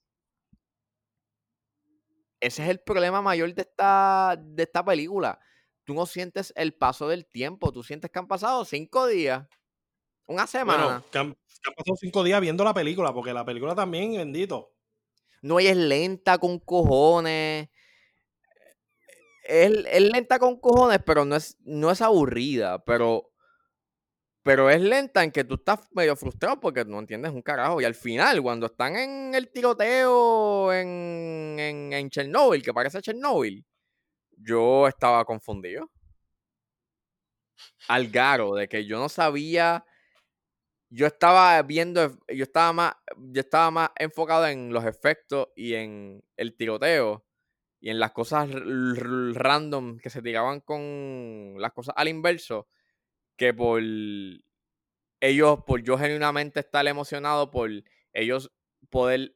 [2.40, 5.40] Ese es el problema mayor de esta, de esta película.
[5.84, 9.46] Tú no sientes el paso del tiempo, tú sientes que han pasado cinco días,
[10.26, 10.84] una semana.
[10.86, 11.34] Bueno, que han,
[11.76, 14.74] pasado cinco días viendo la película, porque la película también, bendito.
[15.42, 17.68] No, es lenta con cojones.
[19.44, 22.84] Es, es, lenta con cojones, pero no es, no es aburrida.
[22.86, 23.31] Pero
[24.44, 27.80] pero es lenta en que tú estás medio frustrado porque no entiendes un carajo.
[27.82, 33.64] Y al final, cuando están en el tiroteo en, en, en Chernobyl, que parece Chernobyl,
[34.38, 35.90] yo estaba confundido.
[37.88, 39.86] Al garo, de que yo no sabía.
[40.90, 46.22] Yo estaba viendo, yo estaba más, yo estaba más enfocado en los efectos y en
[46.36, 47.26] el tiroteo
[47.80, 52.68] y en las cosas random que se tiraban con las cosas al inverso
[53.42, 53.82] que por
[55.20, 57.72] ellos, por yo genuinamente estar emocionado por
[58.14, 58.52] ellos
[58.92, 59.36] poder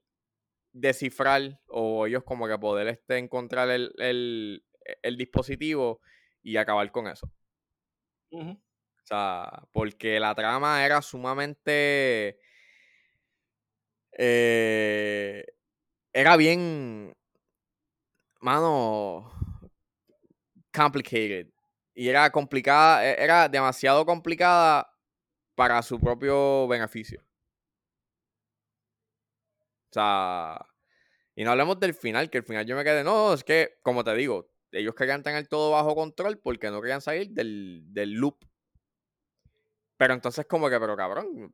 [0.73, 4.63] descifrar o ellos como que poder este, encontrar el,
[5.17, 6.01] dispositivo
[6.43, 7.27] y acabar con eso.
[8.29, 8.59] O
[9.01, 12.39] sea, porque la trama era sumamente...
[14.11, 15.45] Eh,
[16.13, 17.11] era bien...
[18.39, 19.31] Mano...
[20.71, 21.54] Complicated
[21.95, 24.91] y era complicada, e, era demasiado complicada
[25.55, 27.21] para su propio beneficio.
[29.91, 30.59] O sea,
[31.35, 34.03] y no hablemos del final, que el final yo me quedé, no, es que, como
[34.03, 38.37] te digo, ellos querían tener todo bajo control porque no querían salir del, del loop.
[39.97, 41.53] Pero entonces como que, pero cabrón,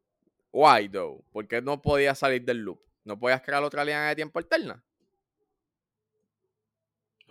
[0.52, 1.24] why though?
[1.32, 2.82] ¿Por qué no podías salir del loop?
[3.04, 4.84] ¿No podías crear otra línea de tiempo alterna?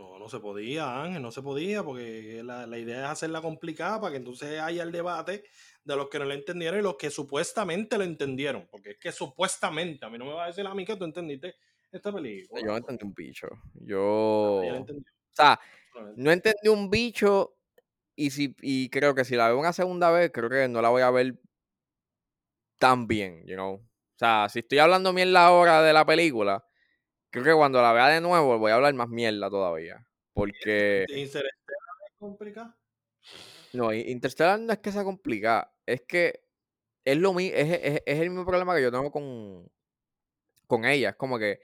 [0.00, 4.12] No, no se podía, Ángel, no se podía, porque la, idea es hacerla complicada para
[4.12, 5.44] que entonces haya el debate
[5.84, 8.66] de los que no lo entendieron y los que supuestamente lo entendieron.
[8.70, 11.04] Porque es que supuestamente, a mí no me va a decir a mí que tú
[11.04, 11.54] entendiste
[11.92, 12.62] esta película.
[12.62, 13.48] Yo no entendí un bicho.
[13.74, 14.62] Yo.
[14.62, 14.86] o
[15.32, 15.60] sea,
[16.16, 17.58] no entendí un bicho
[18.16, 20.88] y, si, y creo que si la veo una segunda vez, creo que no la
[20.88, 21.38] voy a ver
[22.78, 23.74] tan bien, you know.
[23.74, 26.64] O sea, si estoy hablando bien la hora de la película,
[27.30, 30.06] creo que cuando la vea de nuevo voy a hablar más mierda todavía.
[30.32, 31.04] Porque.
[31.08, 31.52] Interstellar
[32.06, 32.74] es complicado.
[33.72, 35.72] No, Interstellar no es que sea complicada.
[35.86, 36.44] Es que
[37.04, 39.70] es lo mismo, es, es, es, el mismo problema que yo tengo con,
[40.66, 41.10] con ella.
[41.10, 41.60] Es como que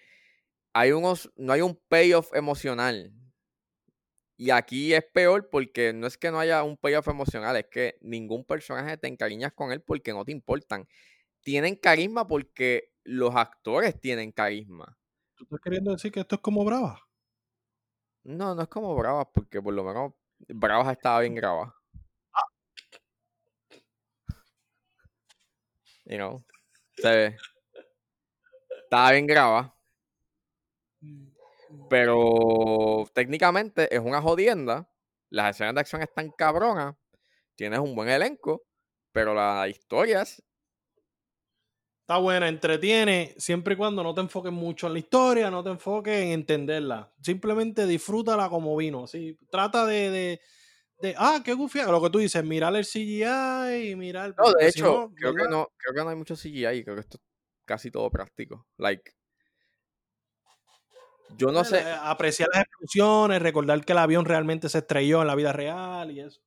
[0.73, 3.13] hay unos, no hay un payoff emocional.
[4.37, 7.97] Y aquí es peor porque no es que no haya un payoff emocional, es que
[8.03, 10.87] ningún personaje te encariñas con él porque no te importan.
[11.41, 14.99] Tienen carisma porque los actores tienen carisma.
[15.37, 16.99] ¿Tú estás queriendo decir que esto es como Brava?
[18.25, 20.13] No, no es como Bravas, porque por lo menos
[20.49, 21.75] Bravas estaba bien grabada.
[26.07, 26.45] You know,
[26.97, 27.37] se
[28.85, 29.75] Estaba bien grabada.
[31.91, 34.89] Pero técnicamente es una jodienda.
[35.31, 36.97] Las escenas de acción están cabronas.
[37.57, 38.65] Tienes un buen elenco.
[39.13, 40.43] Pero las historias
[42.07, 45.71] Está buena, entretiene, siempre y cuando no te enfoques mucho en la historia, no te
[45.71, 47.13] enfoques en entenderla.
[47.21, 49.03] Simplemente disfrútala como vino.
[49.03, 49.37] Así.
[49.51, 50.41] Trata de, de,
[51.01, 51.85] de ah, qué gufia.
[51.89, 54.37] Lo que tú dices, mirar el CGI y mirar.
[54.39, 56.85] No, de hecho, creo, que no, creo que no hay mucho CGI.
[56.85, 57.25] Creo que esto es
[57.65, 58.69] casi todo práctico.
[58.77, 59.11] Like.
[61.37, 61.83] Yo no sé.
[62.03, 66.21] Apreciar las explosiones, recordar que el avión realmente se estrelló en la vida real y
[66.21, 66.41] eso.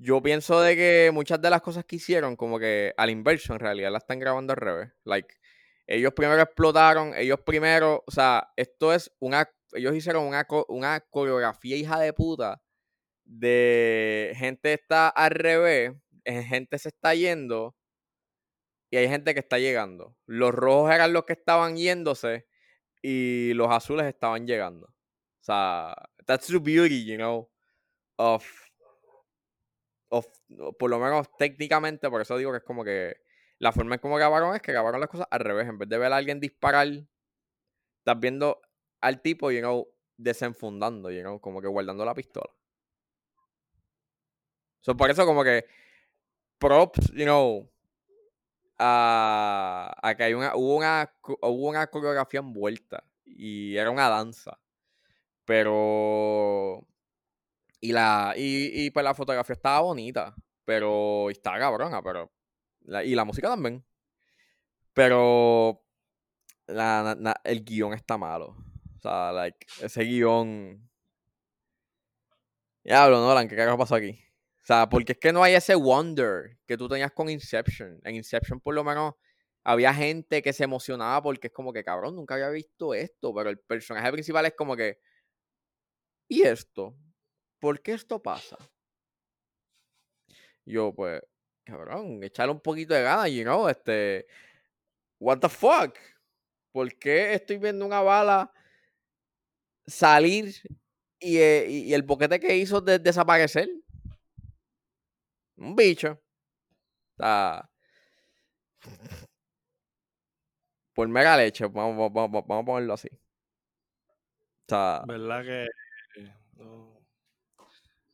[0.00, 3.58] Yo pienso de que muchas de las cosas que hicieron, como que al inverso, en
[3.58, 4.90] realidad la están grabando al revés.
[5.04, 5.34] Like,
[5.88, 11.76] ellos primero explotaron, ellos primero, o sea, esto es una, ellos hicieron una, una coreografía
[11.76, 12.62] hija de puta
[13.28, 15.92] de gente está al revés,
[16.24, 17.76] eh, gente se está yendo
[18.90, 20.16] y hay gente que está llegando.
[20.26, 22.46] Los rojos eran los que estaban yéndose
[23.02, 24.86] y los azules estaban llegando.
[24.86, 25.94] O sea,
[26.26, 27.50] that's the beauty, you know,
[28.16, 28.44] of
[30.08, 30.22] o,
[30.78, 33.16] por lo menos técnicamente, por eso digo que es como que
[33.58, 35.68] la forma en cómo grabaron es que grabaron las cosas al revés.
[35.68, 38.60] En vez de ver a alguien disparar, estás viendo
[39.00, 42.50] al tipo, you know, desenfundando, you know, como que guardando la pistola.
[44.80, 45.66] So, por eso como que
[46.58, 47.70] props, you know,
[48.78, 54.58] a, a que hay una, hubo una, hubo una coreografía envuelta y era una danza.
[55.44, 56.86] Pero
[57.80, 60.34] y la, y, y pues la fotografía estaba bonita,
[60.64, 62.32] pero estaba cabrona, pero.
[63.04, 63.84] y la música también.
[64.92, 65.84] Pero
[66.66, 68.56] la, el guion está malo.
[68.96, 70.88] O sea, like, ese guion.
[72.84, 74.18] Ya hablo, Nolan, ¿qué carajo pasó aquí?
[74.62, 78.00] O sea, porque es que no hay ese wonder que tú tenías con Inception.
[78.04, 79.14] En Inception, por lo menos,
[79.64, 83.32] había gente que se emocionaba porque es como que, cabrón, nunca había visto esto.
[83.34, 84.98] Pero el personaje principal es como que.
[86.28, 86.94] ¿Y esto?
[87.60, 88.56] ¿Por qué esto pasa?
[90.64, 91.20] Yo, pues,
[91.64, 94.26] cabrón, echarle un poquito de ganas, you know, este,
[95.20, 95.96] what the fuck?
[96.72, 98.52] ¿Por qué estoy viendo una bala
[99.86, 100.54] salir
[101.20, 103.68] y, eh, el boquete que hizo desaparecer?
[105.58, 106.18] Un bicho.
[107.18, 107.68] Sea,
[110.94, 113.08] por mega leche, vamos, vamos, vamos a ponerlo así.
[114.68, 115.66] Sea, ¿verdad que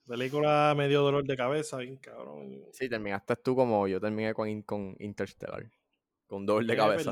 [0.07, 2.65] Película medio dolor de cabeza, bien cabrón.
[2.73, 5.65] Sí, terminaste tú como yo terminé con, con Interstellar.
[6.27, 7.11] Con dolor de cabeza.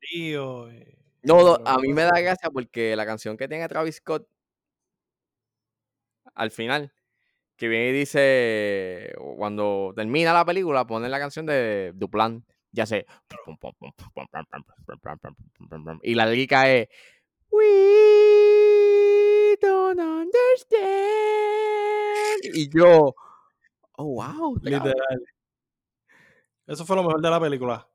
[0.00, 0.68] Tío,
[1.22, 4.26] no, a mí me da gracia porque la canción que tiene Travis Scott
[6.34, 6.92] al final,
[7.56, 13.06] que viene y dice, cuando termina la película, pone la canción de Duplan, ya sé.
[16.02, 16.88] Y la lírica es
[17.50, 18.41] We
[19.94, 21.52] don't understand
[22.42, 23.14] y yo,
[23.92, 24.58] oh, wow.
[24.62, 25.24] Literal.
[26.66, 27.88] Eso fue lo mejor de la película.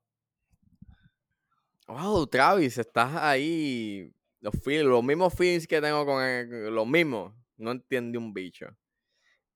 [1.88, 4.14] Wow, Travis, estás ahí.
[4.40, 6.22] Los, los mismos feelings que tengo con
[6.74, 7.34] los mismos.
[7.58, 8.68] No entiende un bicho.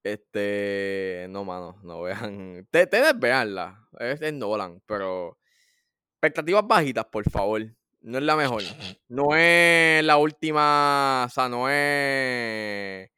[0.04, 2.60] Este, no, mano, no vean.
[2.74, 3.88] Ustedes veanla.
[4.00, 5.38] Es, es Nolan, pero.
[6.14, 7.76] Expectativas bajitas, por favor.
[8.02, 8.64] No es la mejor.
[9.10, 11.26] No es la última.
[11.28, 13.10] O sea, no es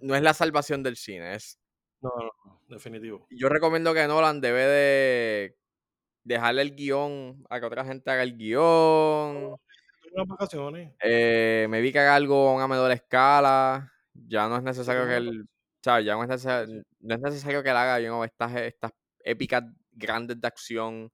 [0.00, 1.58] no es la salvación del cine, es...
[2.00, 3.26] No, no, definitivo.
[3.30, 5.56] Yo recomiendo que Nolan debe de
[6.22, 9.56] dejarle el guion a que otra gente haga el guion.
[11.00, 13.92] Eh, me vi que haga algo a una menor escala.
[14.14, 15.42] Ya no es necesario que él.
[15.42, 18.92] O sea, ya no es necesario, no es necesario que él haga you estas, estas
[19.24, 21.12] épicas grandes de acción.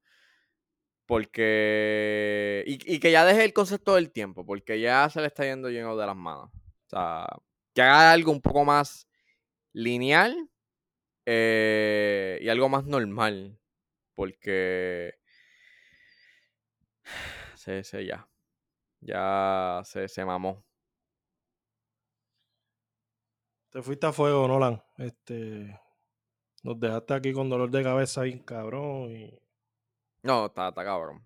[1.06, 2.64] Porque.
[2.66, 4.44] Y, que ya deje el concepto del tiempo.
[4.46, 6.50] Porque ya se le está yendo lleno de las manos.
[6.54, 7.26] O sea,
[7.74, 9.08] que haga algo un poco más
[9.72, 10.50] lineal
[11.26, 13.58] eh, y algo más normal.
[14.14, 15.14] Porque.
[17.56, 18.28] Sí, sí, ya.
[19.00, 20.64] Ya se, se mamó.
[23.70, 24.82] Te fuiste a fuego, Nolan.
[24.98, 25.80] Este,
[26.62, 29.38] nos dejaste aquí con dolor de cabeza bien cabrón y,
[30.24, 31.22] No, está, está cabrón.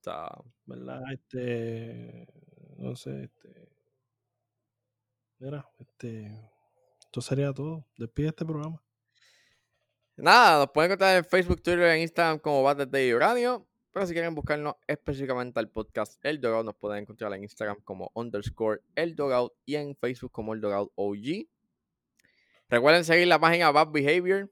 [0.00, 0.28] Sea,
[0.66, 1.00] ¿verdad?
[1.12, 2.26] Este,
[2.78, 3.68] no sé, este,
[5.38, 6.50] mira, este,
[6.98, 7.86] esto sería todo.
[7.96, 8.82] Despide este programa.
[10.16, 13.68] Nada, nos pueden encontrar en Facebook, Twitter, en Instagram como Bates de Uranio.
[13.92, 18.10] Pero si quieren buscarnos específicamente al podcast El Dogout, nos pueden encontrar en Instagram como
[18.14, 21.46] underscore El Dogout y en Facebook como El Dogout OG.
[22.68, 24.50] Recuerden seguir la página Bad Behavior,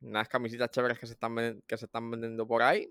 [0.00, 2.88] unas camisitas chéveres que se están, que se están vendiendo por ahí.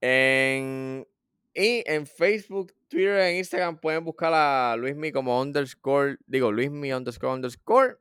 [0.00, 1.06] En,
[1.54, 7.34] y en Facebook, Twitter e Instagram pueden buscar a Luismi como underscore, digo Luismi underscore
[7.34, 7.96] underscore.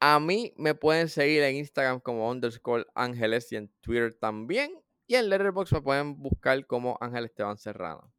[0.00, 4.72] A mí me pueden seguir en Instagram como underscore Ángeles y en Twitter también.
[5.06, 8.10] Y en Letterboxd me pueden buscar como Ángel Esteban Serrano.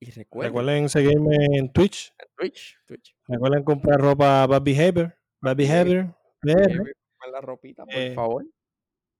[0.00, 2.12] Y recuerden, Recuerden seguirme en Twitch.
[2.18, 3.16] en Twitch, Twitch.
[3.28, 5.16] Recuerden comprar ropa Bad Behavior.
[5.40, 6.16] Bad Behavior.
[6.42, 8.44] Con la ropita, por Eh, favor.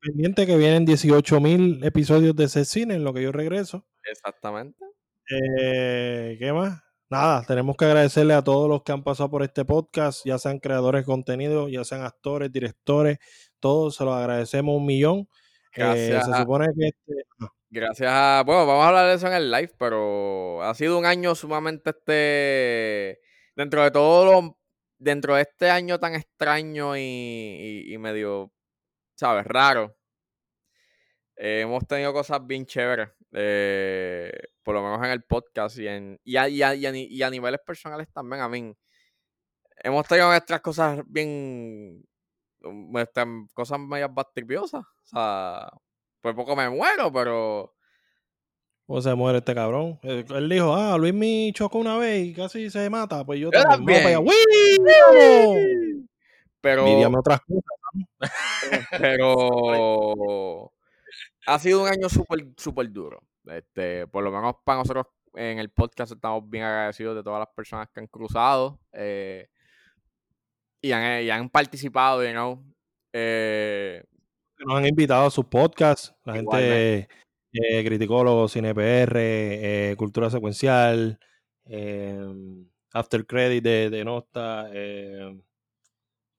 [0.02, 3.86] Pendiente que vienen 18 mil episodios de ese cine en lo que yo regreso.
[4.04, 4.84] Exactamente.
[5.30, 6.82] Eh, ¿Qué más?
[7.08, 10.58] Nada, tenemos que agradecerle a todos los que han pasado por este podcast, ya sean
[10.58, 13.18] creadores de contenido, ya sean actores, directores,
[13.60, 15.18] todos se los agradecemos un millón.
[15.20, 15.28] Eh,
[15.76, 17.26] Gracias se supone que este,
[17.70, 18.42] Gracias a.
[18.44, 21.90] Bueno, vamos a hablar de eso en el live, pero ha sido un año sumamente
[21.90, 23.20] este.
[23.54, 24.58] Dentro de todo lo.
[24.98, 28.52] Dentro de este año tan extraño y, y- y medio.
[29.22, 29.44] ¿Sabes?
[29.46, 29.94] Raro.
[31.36, 33.08] eh, hemos tenido cosas bien chéveres.
[33.34, 34.32] eh,
[34.64, 37.06] por lo menos en el podcast y, en, y, a, y a- y a ni-
[37.06, 38.42] y a niveles personales también.
[38.42, 38.74] A mí.
[39.84, 42.04] Hemos tenido nuestras cosas bien.
[42.62, 44.82] Nuestras cosas medias bastripiosas.
[44.82, 45.68] O sea.
[46.20, 47.72] Por poco me muero, pero.
[48.88, 50.00] ¿Cómo se muere este cabrón?
[50.02, 53.24] Eh, Él dijo, ah, Luis me chocó una vez y casi se mata.
[53.24, 54.02] Pues yo Yo también.
[56.60, 57.64] Pero, Envidiame otras cosas.
[58.98, 60.72] pero
[61.46, 63.20] ha sido un año súper, súper duro.
[63.46, 67.48] Este, por lo menos para nosotros en el podcast estamos bien agradecidos de todas las
[67.54, 69.48] personas que han cruzado eh,
[70.80, 72.62] y, han, y han participado, you know.
[73.12, 74.02] Eh,
[74.64, 76.14] nos han invitado a sus podcasts.
[76.24, 77.08] La gente, Igualmente.
[77.52, 81.18] eh, Criticólogos, CinePR, eh, Cultura Secuencial,
[81.66, 82.24] eh,
[82.92, 84.68] After Credit de, de Nota.
[84.72, 85.36] eh,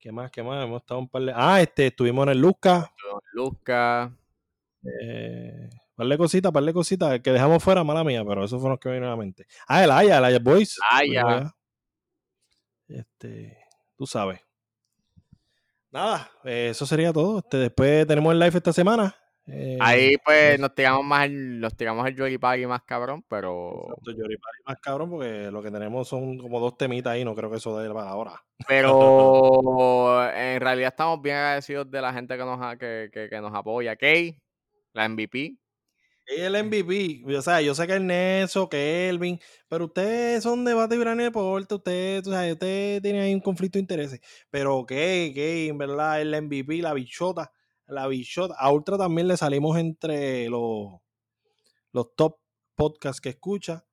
[0.04, 0.30] ¿Qué más?
[0.30, 0.62] ¿Qué más?
[0.62, 1.32] Hemos estado un par de.
[1.34, 2.92] Ah, este, estuvimos en el Luzca.
[3.32, 4.12] Lucas,
[5.00, 8.72] Eh, par de cositas, par de cositas que dejamos fuera, mala mía, pero esos fueron
[8.72, 9.46] los que me vienen a la mente.
[9.66, 10.78] Ah, el Aya, el Aya Boys.
[10.90, 11.22] Aya.
[11.22, 11.54] Allá.
[12.86, 13.56] Este,
[13.96, 14.42] tú sabes.
[15.90, 17.38] Nada, eh, eso sería todo.
[17.38, 19.16] Este, después tenemos el live esta semana.
[19.46, 24.10] Eh, ahí pues nos tiramos más el, nos tiramos el Paggy más cabrón, pero Exacto,
[24.12, 27.58] Yoripari más cabrón porque lo que tenemos son como dos temitas ahí, no creo que
[27.58, 28.42] eso dé para ahora.
[28.66, 33.40] Pero en realidad estamos bien agradecidos de la gente que nos, ha- que, que, que
[33.40, 33.96] nos apoya.
[33.96, 34.38] Kay,
[34.94, 35.58] la MVP.
[36.26, 39.38] El MVP, o sea, yo sé que Ernesto, que Elvin,
[39.68, 43.76] pero ustedes son de Bate y Deporte, ustedes, o sea, ustedes tienen ahí un conflicto
[43.76, 44.20] de intereses.
[44.50, 47.52] Pero que, que en verdad es la MVP, la bichota,
[47.86, 48.54] la bichota.
[48.58, 51.00] A Ultra también le salimos entre los,
[51.92, 52.38] los top
[52.74, 53.84] podcasts que escucha.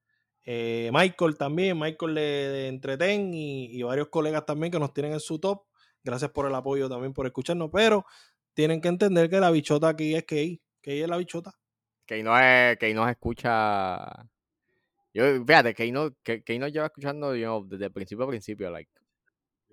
[0.43, 5.39] Eh, Michael también, Michael de Entreten y, varios colegas también que nos tienen en su
[5.39, 5.63] top.
[6.03, 8.05] Gracias por el apoyo también, por escucharnos, pero
[8.53, 11.53] tienen que entender que la bichota aquí es Key, Key es la bichota.
[12.07, 14.29] Kay no, es, Kay nos escucha.
[15.13, 18.69] Yo, fíjate, Kay, no, nos lleva escuchando you desde el principio a principio.
[18.69, 18.91] Like.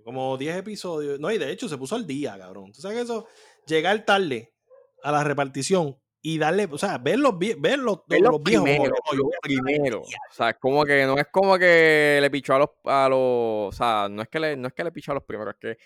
[0.09, 1.21] Como 10 episodios.
[1.21, 2.73] No, y de hecho se puso al día, cabrón.
[2.73, 3.27] Tú sabes eso,
[3.67, 4.55] llegar tarde
[5.03, 8.39] a la repartición y darle, o sea, ver los, vie- ver los, Es los lo
[8.39, 8.65] viejos.
[8.65, 10.01] como primero, estar primero.
[10.01, 13.19] O sea, es como que no es como que le pichó a los, a los.
[13.21, 15.61] O sea, no es que le, no es que le pichó a los primeros, es
[15.61, 15.79] que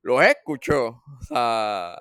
[0.00, 0.86] los escuchó.
[1.20, 2.00] O sea.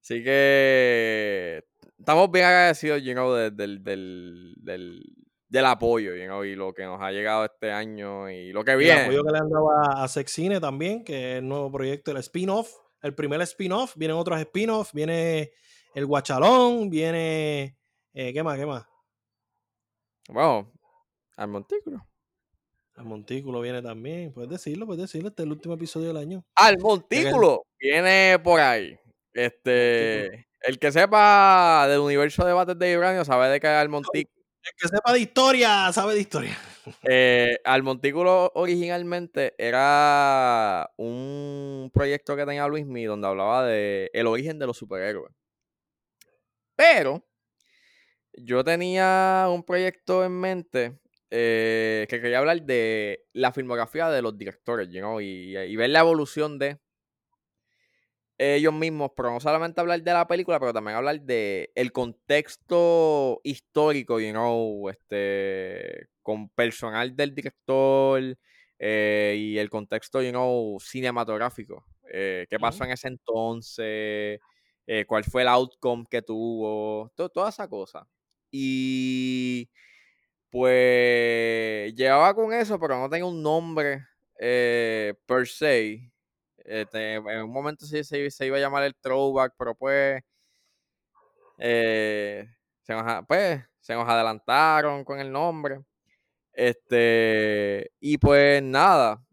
[0.00, 1.62] Así que
[1.98, 5.04] estamos bien agradecidos, you know, del, del, del,
[5.52, 8.72] del apoyo, you know, y lo que nos ha llegado este año y lo que
[8.72, 9.02] El viene.
[9.02, 12.16] apoyo que le han dado a, a Sexcine también, que es el nuevo proyecto, el
[12.16, 12.72] spin-off.
[13.02, 15.52] El primer spin-off, vienen otros spin-off, viene
[15.94, 17.76] el Guachalón, viene.
[18.14, 18.58] eh, ¿Qué más?
[18.58, 18.86] ¿Qué más?
[20.30, 20.72] Bueno,
[21.36, 21.98] al montículo.
[22.96, 24.32] El Montículo viene también.
[24.32, 25.28] Puedes decirlo, puedes decirlo.
[25.28, 26.44] Este es el último episodio del año.
[26.54, 28.98] Al montículo viene por ahí.
[29.34, 33.88] Este, el que sepa del universo de bates de Uranio sabe de qué es al
[33.90, 34.41] montículo.
[34.64, 36.56] El que sepa de historia, sabe de historia.
[37.08, 44.58] Eh, al montículo originalmente era un proyecto que tenía Luismi donde hablaba de el origen
[44.58, 45.32] de los superhéroes.
[46.76, 47.12] Pero
[48.34, 50.98] Yo tenía un proyecto en mente
[51.30, 55.90] eh, que quería hablar de la filmografía de los directores, you know, y, y ver
[55.90, 56.80] la evolución de
[58.38, 63.40] ellos mismos, pero no solamente hablar de la película, pero también hablar de el contexto
[63.44, 68.36] histórico, you know, este, con personal del director
[68.78, 71.84] eh, y el contexto, you know, cinematográfico.
[72.12, 74.40] Eh, ¿Qué pasó en ese entonces?
[74.86, 77.10] Eh, ¿Cuál fue el outcome que tuvo?
[77.14, 78.08] To- toda esa cosa.
[78.50, 79.70] Y
[80.50, 84.06] pues llevaba con eso, pero no tenía un nombre
[85.26, 86.11] per se.
[86.64, 90.22] Este, en un momento sí se, se iba a llamar el throwback, pero pues,
[91.58, 92.46] eh,
[92.82, 95.80] se nos, pues se nos adelantaron con el nombre.
[96.52, 99.24] Este, y pues nada,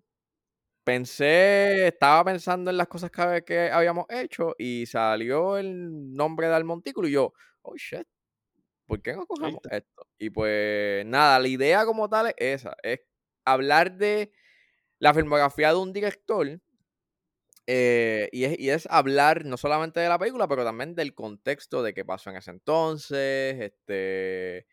[0.84, 6.64] pensé, estaba pensando en las cosas que, que habíamos hecho y salió el nombre del
[6.64, 8.08] montículo y yo, oh shit,
[8.88, 10.08] ¿por qué no cogemos esto?
[10.18, 13.02] Y pues nada, la idea como tal es esa, es
[13.46, 14.32] hablar de
[15.00, 16.60] la filmografía de un director
[17.72, 21.84] eh, y, es, y es hablar no solamente de la película, pero también del contexto
[21.84, 24.66] de qué pasó en ese entonces, este,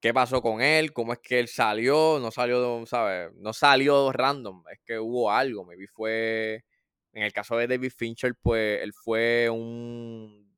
[0.00, 3.32] qué pasó con él, cómo es que él salió, no salió, ¿sabes?
[3.36, 6.64] No salió random, es que hubo algo, maybe fue,
[7.12, 10.48] en el caso de David Fincher, pues él fue un...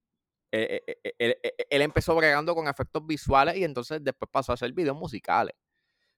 [0.52, 4.54] eh, eh, Él, él- él empezó bregando con efectos visuales y entonces después pasó a
[4.56, 5.54] hacer videos musicales.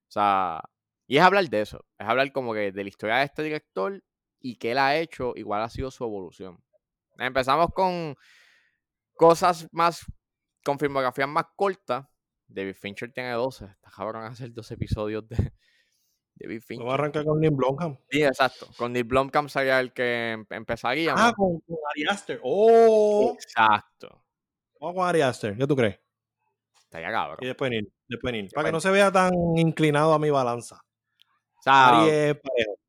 [0.09, 0.63] O sea,
[1.07, 4.03] y es hablar de eso, es hablar como que de la historia de este director
[4.41, 6.63] y qué él ha hecho, igual ha sido su evolución.
[7.19, 8.17] Empezamos con
[9.15, 10.05] cosas más,
[10.65, 12.07] con filmografías más cortas.
[12.47, 15.37] David Fincher tiene 12, está cabrón hacer 12 episodios de
[16.35, 16.89] David Vamos a Fincher.
[16.91, 18.01] arrancar con Neil Blomkamp.
[18.11, 18.67] Sí, exacto.
[18.77, 21.21] Con Neil Blomkamp sería el que em- empezaríamos.
[21.23, 22.41] Ah, con, con Ari Aster.
[22.43, 23.35] ¡Oh!
[23.35, 24.25] Exacto.
[24.81, 25.57] Vamos con Ari Aster.
[25.57, 26.01] ¿Qué tú crees?
[26.83, 27.39] Estaría cabrón.
[27.43, 27.93] Y después Neil.
[28.09, 28.51] Después Neil.
[28.53, 30.81] Para que no se vea tan inclinado a mi balanza.
[31.59, 32.80] O sea, Ari es parejo.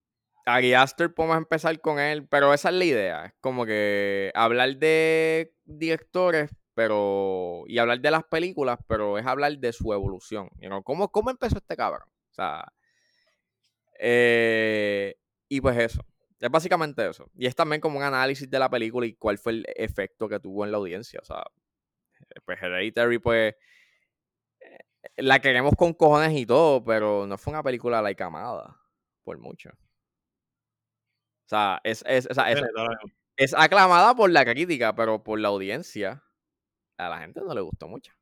[0.46, 3.36] Ari Aster podemos empezar con él, pero esa es la idea.
[3.42, 7.64] Como que hablar de directores, pero.
[7.68, 10.50] y hablar de las películas, pero es hablar de su evolución.
[10.60, 12.08] You ¿Cómo, ¿Cómo empezó este cabrón?
[12.32, 12.66] O sea.
[14.00, 15.16] eh,
[15.50, 16.02] y pues eso.
[16.40, 17.30] Es básicamente eso.
[17.36, 20.40] Y es también como un análisis de la película y cuál fue el efecto que
[20.40, 21.20] tuvo en la audiencia.
[21.22, 21.44] O sea,
[22.46, 23.56] pues Hereditary, pues.
[24.60, 24.80] eh,
[25.18, 28.78] La queremos con cojones y todo, pero no fue una película like amada.
[29.24, 29.70] Por mucho.
[31.52, 32.62] O sea, es, es, o sea, es,
[33.36, 36.24] es aclamada por la crítica, pero por la audiencia,
[36.98, 38.14] a la gente no le gustó mucho.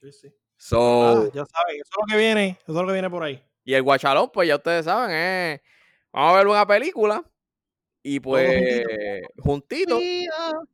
[0.00, 0.28] Sí, sí.
[0.56, 2.48] So, Ah, ya saben, eso es lo que viene.
[2.62, 3.42] Eso es lo que viene por ahí.
[3.64, 5.62] y el guachalón, pues ya ustedes saben, eh,
[6.10, 7.22] vamos a ver una película
[8.02, 8.82] y pues
[9.36, 10.02] juntitos.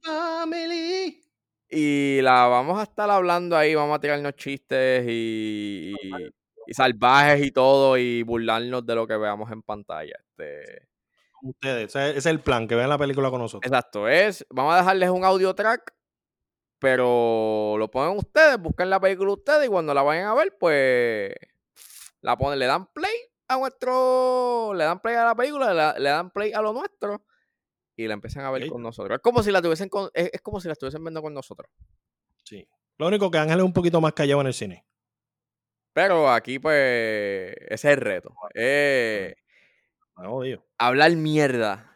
[0.04, 1.24] family.
[1.68, 6.30] y la vamos a estar hablando ahí, vamos a tirarnos chistes y, y-
[6.70, 10.14] y salvajes y todo y burlarnos de lo que veamos en pantalla.
[10.20, 10.88] Este,
[11.42, 11.96] Ustedes.
[11.96, 13.68] Ese es el plan, que vean la película con nosotros.
[13.68, 15.92] Exacto, es, vamos a dejarles un audio track,
[16.78, 21.32] pero lo ponen ustedes, buscan la película ustedes y cuando la vayan a ver, pues
[22.20, 23.16] la ponen, le dan play
[23.48, 27.24] a nuestro, le dan play a la película, le, le dan play a lo nuestro
[27.96, 29.16] y la empiezan a ver con nosotros.
[29.16, 31.68] Es como si la tuviesen con, es, es como si la estuviesen viendo con nosotros.
[32.44, 32.64] Sí.
[32.96, 34.86] Lo único que Ángel es un poquito más callado en el cine.
[36.02, 38.34] Pero aquí, pues, ese es el reto.
[38.54, 39.34] eh,
[40.16, 40.40] No,
[40.78, 41.86] hablar mierda.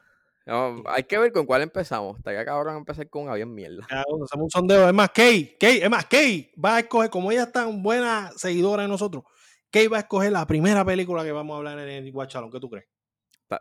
[0.47, 2.19] No, hay que ver con cuál empezamos.
[2.19, 3.87] Estaría cabrón empezar con un avión mierda.
[3.89, 4.87] Hacemos un sondeo.
[4.87, 8.31] Es más, Kay, Kay, es más, Kay va a escoger, como ella es tan buena
[8.37, 9.25] seguidora de nosotros,
[9.71, 12.51] Kay va a escoger la primera película que vamos a hablar en el Guachalón.
[12.51, 12.87] ¿Qué tú crees?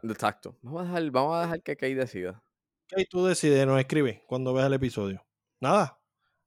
[0.03, 0.57] Exacto.
[0.61, 2.43] Vamos a dejar, vamos a dejar que Kay decida.
[2.89, 5.25] Kay, tú decides, nos escribe cuando veas el episodio.
[5.61, 5.97] Nada.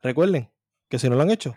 [0.02, 0.52] Recuerden
[0.90, 1.56] que si no lo han hecho,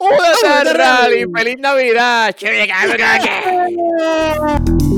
[0.00, 1.26] ¡Únete ¡Únete al al rally!
[1.34, 2.36] ¡Feliz Navidad!